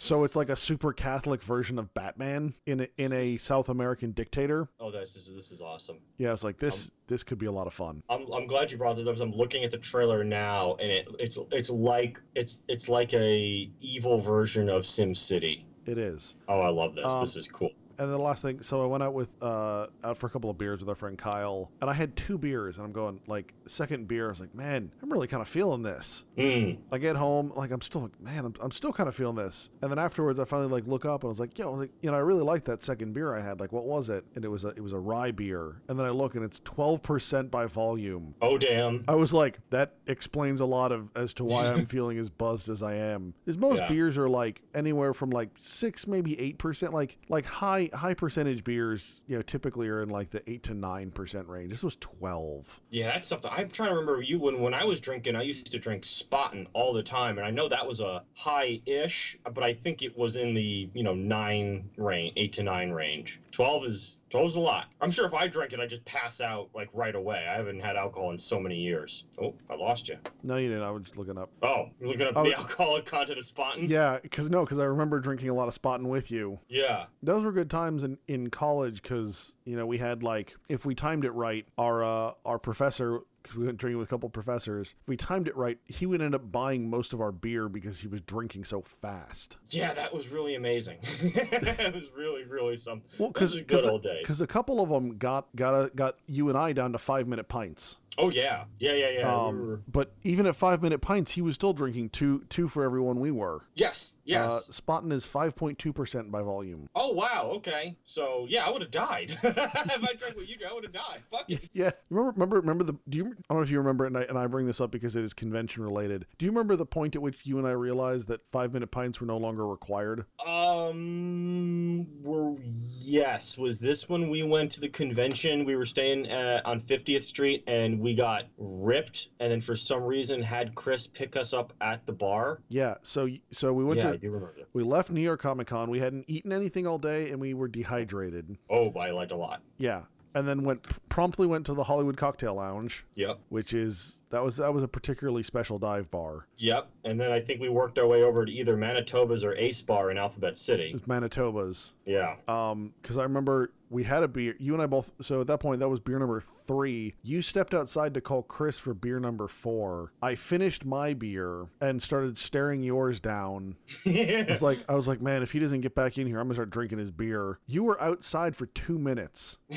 So 0.00 0.22
it's 0.22 0.36
like 0.36 0.48
a 0.48 0.54
super 0.54 0.92
Catholic 0.92 1.42
version 1.42 1.76
of 1.76 1.92
Batman 1.92 2.54
in 2.66 2.82
a, 2.82 2.88
in 2.98 3.12
a 3.12 3.36
South 3.36 3.68
American 3.68 4.12
dictator. 4.12 4.68
Oh, 4.78 4.92
this 4.92 5.16
is 5.16 5.34
this 5.34 5.50
is 5.50 5.60
awesome. 5.60 5.98
Yeah, 6.18 6.32
it's 6.32 6.44
like 6.44 6.56
this. 6.56 6.92
this 7.08 7.24
could 7.24 7.36
be 7.36 7.46
a 7.46 7.52
lot 7.52 7.66
of 7.66 7.74
fun. 7.74 8.04
I'm, 8.08 8.24
I'm 8.32 8.44
glad 8.44 8.70
you 8.70 8.78
brought 8.78 8.94
this 8.94 9.08
up. 9.08 9.20
I'm 9.20 9.32
looking 9.32 9.64
at 9.64 9.72
the 9.72 9.78
trailer 9.78 10.22
now, 10.22 10.76
and 10.80 10.90
it 10.90 11.08
it's 11.18 11.36
it's 11.50 11.68
like 11.68 12.20
it's 12.36 12.60
it's 12.68 12.88
like 12.88 13.12
a 13.12 13.68
evil 13.80 14.20
version 14.20 14.70
of 14.70 14.86
Sim 14.86 15.16
City. 15.16 15.66
It 15.84 15.98
is. 15.98 16.36
Oh, 16.46 16.60
I 16.60 16.68
love 16.68 16.94
this. 16.94 17.04
Um, 17.04 17.18
this 17.20 17.34
is 17.34 17.48
cool. 17.48 17.70
And 17.98 18.06
then 18.08 18.16
the 18.16 18.22
last 18.22 18.42
thing, 18.42 18.62
so 18.62 18.82
I 18.82 18.86
went 18.86 19.02
out 19.02 19.14
with 19.14 19.28
uh 19.42 19.86
out 20.04 20.16
for 20.18 20.26
a 20.26 20.30
couple 20.30 20.50
of 20.50 20.56
beers 20.58 20.80
with 20.80 20.88
our 20.88 20.94
friend 20.94 21.18
Kyle, 21.18 21.70
and 21.80 21.90
I 21.90 21.92
had 21.94 22.14
two 22.16 22.38
beers, 22.38 22.78
and 22.78 22.86
I'm 22.86 22.92
going 22.92 23.20
like 23.26 23.54
second 23.66 24.08
beer, 24.08 24.26
I 24.26 24.30
was 24.30 24.40
like, 24.40 24.54
man, 24.54 24.90
I'm 25.02 25.12
really 25.12 25.26
kind 25.26 25.40
of 25.40 25.48
feeling 25.48 25.82
this. 25.82 26.24
Mm. 26.36 26.78
I 26.92 26.98
get 26.98 27.16
home, 27.16 27.52
like 27.56 27.70
I'm 27.70 27.80
still 27.80 28.02
like, 28.02 28.20
man, 28.20 28.44
I'm, 28.44 28.54
I'm 28.60 28.70
still 28.70 28.92
kind 28.92 29.08
of 29.08 29.14
feeling 29.14 29.36
this. 29.36 29.68
And 29.82 29.90
then 29.90 29.98
afterwards, 29.98 30.38
I 30.38 30.44
finally 30.44 30.68
like 30.70 30.86
look 30.86 31.04
up 31.04 31.22
and 31.22 31.28
I 31.28 31.30
was 31.30 31.40
like, 31.40 31.58
yeah, 31.58 31.66
I 31.66 31.68
was 31.68 31.80
like, 31.80 31.90
you 32.00 32.10
know, 32.10 32.16
I 32.16 32.20
really 32.20 32.42
liked 32.44 32.66
that 32.66 32.82
second 32.82 33.12
beer 33.14 33.34
I 33.34 33.40
had. 33.40 33.60
Like, 33.60 33.72
what 33.72 33.84
was 33.84 34.08
it? 34.08 34.24
And 34.34 34.44
it 34.44 34.48
was 34.48 34.64
a 34.64 34.68
it 34.68 34.80
was 34.80 34.92
a 34.92 34.98
rye 34.98 35.30
beer. 35.32 35.82
And 35.88 35.98
then 35.98 36.06
I 36.06 36.10
look 36.10 36.34
and 36.34 36.44
it's 36.44 36.60
12% 36.60 37.50
by 37.50 37.66
volume. 37.66 38.34
Oh, 38.40 38.58
damn. 38.58 39.04
I 39.08 39.14
was 39.14 39.32
like, 39.32 39.58
that 39.70 39.94
explains 40.06 40.60
a 40.60 40.66
lot 40.66 40.92
of 40.92 41.08
as 41.16 41.34
to 41.34 41.44
why 41.44 41.66
I'm 41.66 41.86
feeling 41.94 42.18
as 42.18 42.30
buzzed 42.30 42.68
as 42.68 42.82
I 42.82 42.94
am. 42.94 43.34
Is 43.46 43.56
most 43.58 43.80
Yeah. 43.80 43.88
beers 43.88 44.16
are 44.18 44.28
like 44.28 44.62
anywhere 44.74 45.12
from 45.14 45.30
like 45.30 45.50
six, 45.58 46.06
maybe 46.06 46.38
eight 46.40 46.58
percent. 46.58 46.92
Like 46.94 47.16
like 47.28 47.44
high 47.44 47.87
high 47.94 48.14
percentage 48.14 48.64
beers, 48.64 49.20
you 49.26 49.36
know, 49.36 49.42
typically 49.42 49.88
are 49.88 50.02
in 50.02 50.08
like 50.08 50.30
the 50.30 50.48
eight 50.50 50.62
to 50.64 50.74
nine 50.74 51.10
percent 51.10 51.48
range. 51.48 51.70
This 51.70 51.82
was 51.82 51.96
twelve. 51.96 52.80
Yeah, 52.90 53.12
that's 53.12 53.26
something. 53.26 53.50
I'm 53.54 53.68
trying 53.68 53.90
to 53.90 53.94
remember 53.94 54.22
you 54.22 54.38
when 54.38 54.60
when 54.60 54.74
I 54.74 54.84
was 54.84 55.00
drinking. 55.00 55.36
I 55.36 55.42
used 55.42 55.70
to 55.70 55.78
drink 55.78 56.02
Spaten 56.02 56.66
all 56.72 56.92
the 56.92 57.02
time, 57.02 57.38
and 57.38 57.46
I 57.46 57.50
know 57.50 57.68
that 57.68 57.86
was 57.86 58.00
a 58.00 58.22
high-ish, 58.34 59.38
but 59.52 59.62
I 59.62 59.74
think 59.74 60.02
it 60.02 60.16
was 60.16 60.36
in 60.36 60.54
the 60.54 60.88
you 60.94 61.02
know 61.02 61.14
nine 61.14 61.90
range, 61.96 62.32
eight 62.36 62.52
to 62.54 62.62
nine 62.62 62.90
range. 62.90 63.40
Twelve 63.58 63.84
is 63.86 64.18
twelve 64.30 64.46
is 64.46 64.54
a 64.54 64.60
lot. 64.60 64.84
I'm 65.00 65.10
sure 65.10 65.26
if 65.26 65.34
I 65.34 65.48
drink 65.48 65.72
it, 65.72 65.80
I 65.80 65.86
just 65.86 66.04
pass 66.04 66.40
out 66.40 66.68
like 66.76 66.88
right 66.94 67.16
away. 67.16 67.44
I 67.50 67.56
haven't 67.56 67.80
had 67.80 67.96
alcohol 67.96 68.30
in 68.30 68.38
so 68.38 68.60
many 68.60 68.76
years. 68.76 69.24
Oh, 69.42 69.52
I 69.68 69.74
lost 69.74 70.08
you. 70.08 70.16
No, 70.44 70.58
you 70.58 70.68
didn't. 70.68 70.84
I 70.84 70.92
was 70.92 71.02
just 71.02 71.18
looking 71.18 71.36
up. 71.36 71.50
Oh, 71.60 71.86
you're 71.98 72.08
looking 72.08 72.28
up 72.28 72.34
Oh. 72.36 72.44
the 72.44 72.54
alcoholic 72.56 73.04
content 73.04 73.36
of 73.36 73.44
Spaten. 73.44 73.88
Yeah, 73.88 74.20
because 74.22 74.48
no, 74.48 74.62
because 74.64 74.78
I 74.78 74.84
remember 74.84 75.18
drinking 75.18 75.48
a 75.48 75.54
lot 75.54 75.66
of 75.66 75.74
Spaten 75.76 76.04
with 76.04 76.30
you. 76.30 76.60
Yeah. 76.68 77.06
Those 77.20 77.42
were 77.42 77.50
good 77.50 77.68
times 77.68 78.04
in, 78.04 78.16
in 78.28 78.48
college 78.48 79.02
because 79.02 79.56
you 79.64 79.74
know 79.76 79.86
we 79.86 79.98
had 79.98 80.22
like 80.22 80.54
if 80.68 80.86
we 80.86 80.94
timed 80.94 81.24
it 81.24 81.32
right, 81.32 81.66
our 81.76 82.04
uh, 82.04 82.34
our 82.44 82.60
professor. 82.60 83.22
We 83.56 83.64
went 83.66 83.78
drinking 83.78 83.98
with 83.98 84.08
a 84.08 84.10
couple 84.10 84.28
professors. 84.28 84.94
If 85.02 85.08
we 85.08 85.16
timed 85.16 85.48
it 85.48 85.56
right, 85.56 85.78
he 85.86 86.06
would 86.06 86.20
end 86.20 86.34
up 86.34 86.50
buying 86.52 86.88
most 86.90 87.12
of 87.12 87.20
our 87.20 87.32
beer 87.32 87.68
because 87.68 88.00
he 88.00 88.08
was 88.08 88.20
drinking 88.20 88.64
so 88.64 88.82
fast. 88.82 89.56
Yeah, 89.70 89.94
that 89.94 90.12
was 90.12 90.28
really 90.28 90.54
amazing. 90.54 90.98
it 91.20 91.94
was 91.94 92.10
really, 92.16 92.44
really 92.44 92.76
something. 92.76 93.08
Well, 93.18 93.30
because 93.30 93.58
good 93.60 93.86
old 93.86 94.02
days. 94.02 94.18
because 94.22 94.40
a 94.40 94.46
couple 94.46 94.80
of 94.80 94.88
them 94.88 95.16
got 95.18 95.46
got 95.56 95.74
a, 95.74 95.90
got 95.94 96.16
you 96.26 96.48
and 96.48 96.58
I 96.58 96.72
down 96.72 96.92
to 96.92 96.98
five 96.98 97.26
minute 97.26 97.48
pints. 97.48 97.98
Oh 98.20 98.30
yeah, 98.30 98.64
yeah, 98.80 98.94
yeah, 98.94 99.10
yeah. 99.10 99.18
we 99.18 99.48
um, 99.48 99.66
were- 99.66 99.80
But 99.86 100.12
even 100.24 100.46
at 100.46 100.56
five 100.56 100.82
minute 100.82 101.00
pints, 101.00 101.30
he 101.32 101.40
was 101.40 101.54
still 101.54 101.72
drinking 101.72 102.10
two 102.10 102.44
two 102.48 102.66
for 102.66 102.82
everyone 102.82 103.20
we 103.20 103.30
were. 103.30 103.62
Yes, 103.74 104.16
yes. 104.24 104.82
Uh, 104.88 105.12
is 105.12 105.24
five 105.24 105.54
point 105.54 105.78
two 105.78 105.92
percent 105.92 106.32
by 106.32 106.42
volume. 106.42 106.88
Oh 106.96 107.12
wow, 107.12 107.50
okay. 107.56 107.96
So 108.04 108.46
yeah, 108.48 108.66
I 108.66 108.70
would 108.70 108.82
have 108.82 108.90
died 108.90 109.30
if 109.42 109.56
I 109.58 110.14
drank 110.18 110.36
what 110.36 110.48
you 110.48 110.56
did. 110.58 110.66
I 110.66 110.72
would 110.72 110.82
have 110.82 110.92
died. 110.92 111.22
Fuck 111.30 111.48
it. 111.48 111.70
Yeah, 111.72 111.92
remember, 112.10 112.32
remember, 112.32 112.56
remember 112.60 112.84
the. 112.84 112.94
Do 113.08 113.18
you? 113.18 113.36
I 113.38 113.54
don't 113.54 113.58
know 113.58 113.64
if 113.64 113.70
you 113.70 113.78
remember, 113.78 114.04
and 114.04 114.16
I, 114.16 114.22
and 114.22 114.36
I 114.36 114.46
bring 114.46 114.66
this 114.66 114.80
up 114.80 114.90
because 114.90 115.16
it 115.16 115.24
is 115.24 115.32
convention 115.32 115.82
related. 115.82 116.26
Do 116.38 116.46
you 116.46 116.52
remember 116.52 116.76
the 116.76 116.86
point 116.86 117.16
at 117.16 117.22
which 117.22 117.46
you 117.46 117.58
and 117.58 117.66
I 117.66 117.70
realized 117.70 118.28
that 118.28 118.46
five 118.46 118.72
minute 118.72 118.90
pints 118.90 119.20
were 119.20 119.26
no 119.26 119.36
longer 119.36 119.66
required? 119.66 120.24
Um, 120.44 122.06
were 122.22 122.56
yes. 122.60 123.56
Was 123.56 123.78
this 123.78 124.08
when 124.08 124.28
we 124.28 124.42
went 124.42 124.72
to 124.72 124.80
the 124.80 124.88
convention? 124.88 125.64
We 125.64 125.76
were 125.76 125.86
staying 125.86 126.30
uh, 126.30 126.62
on 126.64 126.80
50th 126.80 127.24
Street, 127.24 127.64
and 127.66 128.00
we 128.00 128.14
got 128.14 128.44
ripped, 128.58 129.28
and 129.40 129.50
then 129.50 129.60
for 129.60 129.76
some 129.76 130.02
reason 130.02 130.42
had 130.42 130.74
Chris 130.74 131.06
pick 131.06 131.36
us 131.36 131.52
up 131.52 131.72
at 131.80 132.04
the 132.06 132.12
bar. 132.12 132.60
Yeah. 132.68 132.94
So, 133.02 133.28
so 133.52 133.72
we 133.72 133.84
went 133.84 134.00
yeah, 134.00 134.08
I 134.08 134.12
to. 134.12 134.18
do 134.18 134.30
remember 134.30 134.54
this. 134.56 134.66
We 134.72 134.82
left 134.82 135.10
New 135.10 135.20
York 135.20 135.40
Comic 135.40 135.68
Con. 135.68 135.90
We 135.90 136.00
hadn't 136.00 136.24
eaten 136.28 136.52
anything 136.52 136.86
all 136.86 136.98
day, 136.98 137.30
and 137.30 137.40
we 137.40 137.54
were 137.54 137.68
dehydrated. 137.68 138.56
Oh, 138.68 138.90
by 138.90 139.10
like 139.10 139.30
a 139.30 139.36
lot. 139.36 139.62
Yeah, 139.78 140.02
and 140.34 140.46
then 140.46 140.62
went 140.64 140.82
promptly 141.08 141.46
went 141.46 141.66
to 141.66 141.74
the 141.74 141.84
Holiday 141.84 142.16
Cocktail 142.16 142.54
Lounge, 142.54 143.04
Yep. 143.14 143.38
which 143.48 143.72
is 143.74 144.17
that 144.30 144.42
was 144.42 144.56
that 144.56 144.72
was 144.72 144.82
a 144.82 144.88
particularly 144.88 145.42
special 145.42 145.78
dive 145.78 146.10
bar. 146.10 146.46
Yep. 146.56 146.90
And 147.04 147.20
then 147.20 147.32
I 147.32 147.40
think 147.40 147.60
we 147.60 147.68
worked 147.68 147.98
our 147.98 148.06
way 148.06 148.22
over 148.22 148.44
to 148.44 148.52
either 148.52 148.76
Manitoba's 148.76 149.44
or 149.44 149.54
Ace 149.56 149.80
Bar 149.80 150.10
in 150.10 150.18
Alphabet 150.18 150.56
City. 150.56 150.92
It's 150.94 151.06
Manitoba's. 151.06 151.94
Yeah. 152.04 152.36
Um, 152.46 152.92
because 153.00 153.18
I 153.18 153.22
remember 153.22 153.72
we 153.90 154.04
had 154.04 154.22
a 154.22 154.28
beer. 154.28 154.54
You 154.58 154.74
and 154.74 154.82
I 154.82 154.86
both. 154.86 155.10
So 155.22 155.40
at 155.40 155.46
that 155.46 155.58
point, 155.58 155.80
that 155.80 155.88
was 155.88 156.00
beer 156.00 156.18
number 156.18 156.42
three. 156.66 157.14
You 157.22 157.42
stepped 157.42 157.74
outside 157.74 158.14
to 158.14 158.20
call 158.20 158.42
Chris 158.42 158.78
for 158.78 158.94
beer 158.94 159.18
number 159.18 159.48
four. 159.48 160.12
I 160.22 160.34
finished 160.34 160.84
my 160.84 161.14
beer 161.14 161.66
and 161.80 162.02
started 162.02 162.36
staring 162.38 162.82
yours 162.82 163.20
down. 163.20 163.76
I 164.06 164.46
was 164.48 164.62
like, 164.62 164.78
I 164.88 164.94
was 164.94 165.08
like, 165.08 165.22
man, 165.22 165.42
if 165.42 165.52
he 165.52 165.58
doesn't 165.58 165.80
get 165.80 165.94
back 165.94 166.18
in 166.18 166.26
here, 166.26 166.38
I'm 166.38 166.46
gonna 166.46 166.54
start 166.54 166.70
drinking 166.70 166.98
his 166.98 167.10
beer. 167.10 167.58
You 167.66 167.84
were 167.84 168.00
outside 168.00 168.56
for 168.56 168.66
two 168.66 168.98
minutes. 168.98 169.58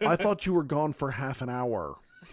I 0.00 0.16
thought 0.16 0.46
you 0.46 0.52
were 0.52 0.64
gone 0.64 0.92
for 0.92 1.10
half 1.10 1.42
an 1.42 1.48
hour. 1.48 1.96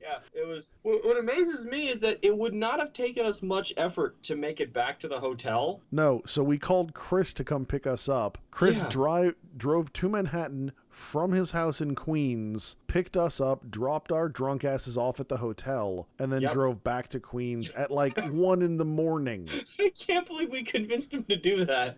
yeah, 0.00 0.18
it 0.34 0.46
was. 0.46 0.72
What, 0.82 1.04
what 1.04 1.18
amazes 1.18 1.64
me 1.64 1.88
is 1.88 1.98
that 2.00 2.18
it 2.22 2.36
would 2.36 2.54
not 2.54 2.78
have 2.80 2.92
taken 2.92 3.24
us 3.26 3.42
much 3.42 3.72
effort 3.76 4.22
to 4.24 4.36
make 4.36 4.60
it 4.60 4.72
back 4.72 4.98
to 5.00 5.08
the 5.08 5.18
hotel. 5.20 5.80
No, 5.90 6.22
so 6.26 6.42
we 6.42 6.58
called 6.58 6.94
Chris 6.94 7.32
to 7.34 7.44
come 7.44 7.64
pick 7.66 7.86
us 7.86 8.08
up. 8.08 8.38
Chris 8.50 8.78
Yeah. 8.78 8.88
drive 8.88 9.34
drove 9.56 9.92
to 9.94 10.08
Manhattan 10.08 10.72
from 10.88 11.32
his 11.32 11.52
house 11.52 11.80
in 11.80 11.94
Queens, 11.94 12.76
picked 12.86 13.16
us 13.16 13.40
up, 13.40 13.70
dropped 13.70 14.12
our 14.12 14.28
drunk 14.28 14.64
asses 14.64 14.98
off 14.98 15.18
at 15.18 15.28
the 15.28 15.38
hotel, 15.38 16.06
and 16.18 16.30
then 16.32 16.42
Yep. 16.42 16.52
drove 16.52 16.84
back 16.84 17.08
to 17.08 17.20
Queens 17.20 17.70
at 17.70 17.90
like 17.90 18.18
one 18.32 18.60
in 18.60 18.76
the 18.76 18.84
morning. 18.84 19.48
I 19.78 19.90
can't 19.98 20.26
believe 20.26 20.50
we 20.50 20.62
convinced 20.62 21.14
him 21.14 21.24
to 21.24 21.36
do 21.36 21.64
that. 21.64 21.96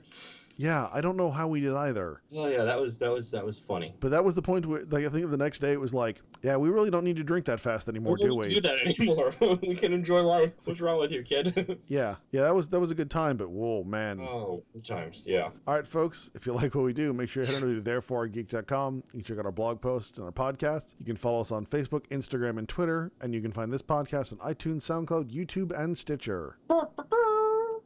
Yeah, 0.63 0.89
I 0.93 1.01
don't 1.01 1.17
know 1.17 1.29
how 1.29 1.49
we 1.49 1.61
did 1.61 1.75
either. 1.75 2.23
Oh 2.37 2.47
yeah, 2.47 2.63
that 2.63 2.81
was 2.81 2.95
that 2.99 3.11
was 3.11 3.33
that 3.33 3.45
was 3.45 3.59
funny. 3.59 3.97
But 3.99 4.13
that 4.13 4.25
was 4.25 4.37
the 4.37 4.43
point 4.43 4.65
where, 4.65 4.85
like, 4.89 5.05
I 5.05 5.09
think 5.09 5.29
the 5.29 5.37
next 5.37 5.59
day 5.59 5.73
it 5.73 5.81
was 5.81 5.93
like, 5.93 6.23
yeah, 6.41 6.57
we 6.57 6.69
really 6.69 6.89
don't 6.89 7.03
need 7.03 7.17
to 7.17 7.25
drink 7.25 7.47
that 7.47 7.59
fast 7.59 7.89
anymore, 7.89 8.15
we 8.15 8.29
do 8.29 8.35
we? 8.37 8.49
do 8.49 8.61
that 8.61 8.79
anymore. 8.79 9.35
we 9.63 9.75
can 9.75 9.93
enjoy 9.93 10.21
life. 10.21 10.53
What's 10.63 10.81
wrong 10.81 11.01
with 11.01 11.11
you, 11.11 11.25
kid? 11.25 11.81
Yeah, 11.89 12.15
yeah, 12.31 12.43
that 12.43 12.55
was 12.55 12.69
that 12.69 12.79
was 12.79 12.93
a 12.93 12.95
good 12.95 13.11
time. 13.11 13.37
But 13.37 13.51
whoa, 13.51 13.83
man. 13.83 14.21
oh, 14.21 14.63
good 14.73 14.85
times. 14.85 15.25
Yeah. 15.27 15.51
All 15.67 15.75
right, 15.75 15.87
folks, 15.87 16.31
if 16.35 16.47
you 16.47 16.53
like 16.63 16.77
what 16.77 16.85
we 16.85 16.93
do, 16.93 17.13
make 17.13 17.29
sure 17.29 17.43
you 17.43 17.53
head 17.53 17.63
over 17.63 17.75
to 17.75 17.81
thereforegeek.com. 17.81 19.03
You 19.07 19.11
can 19.11 19.23
check 19.23 19.39
out 19.39 19.47
our 19.47 19.53
blog 19.53 19.81
posts 19.81 20.19
and 20.19 20.25
our 20.25 20.33
podcast. 20.33 20.95
You 21.01 21.07
can 21.07 21.17
follow 21.17 21.41
us 21.41 21.51
on 21.51 21.67
Facebook, 21.67 22.07
Instagram, 22.09 22.59
and 22.59 22.69
Twitter. 22.69 23.11
And 23.21 23.35
you 23.35 23.41
can 23.41 23.51
find 23.51 23.73
this 23.73 23.83
podcast 23.83 24.33
on 24.33 24.55
iTunes, 24.55 24.83
SoundCloud, 24.83 25.33
YouTube, 25.33 25.77
and 25.77 25.99
Stitcher. 25.99 26.57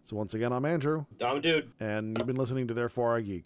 So 0.08 0.14
once 0.16 0.34
again, 0.34 0.52
I'm 0.52 0.64
Andrew, 0.64 1.04
Dumb 1.18 1.40
dude. 1.40 1.72
and 1.80 2.16
you've 2.16 2.28
been 2.28 2.36
listening 2.36 2.68
to 2.68 2.74
Therefore 2.74 3.16
I 3.16 3.22
Geek. 3.22 3.44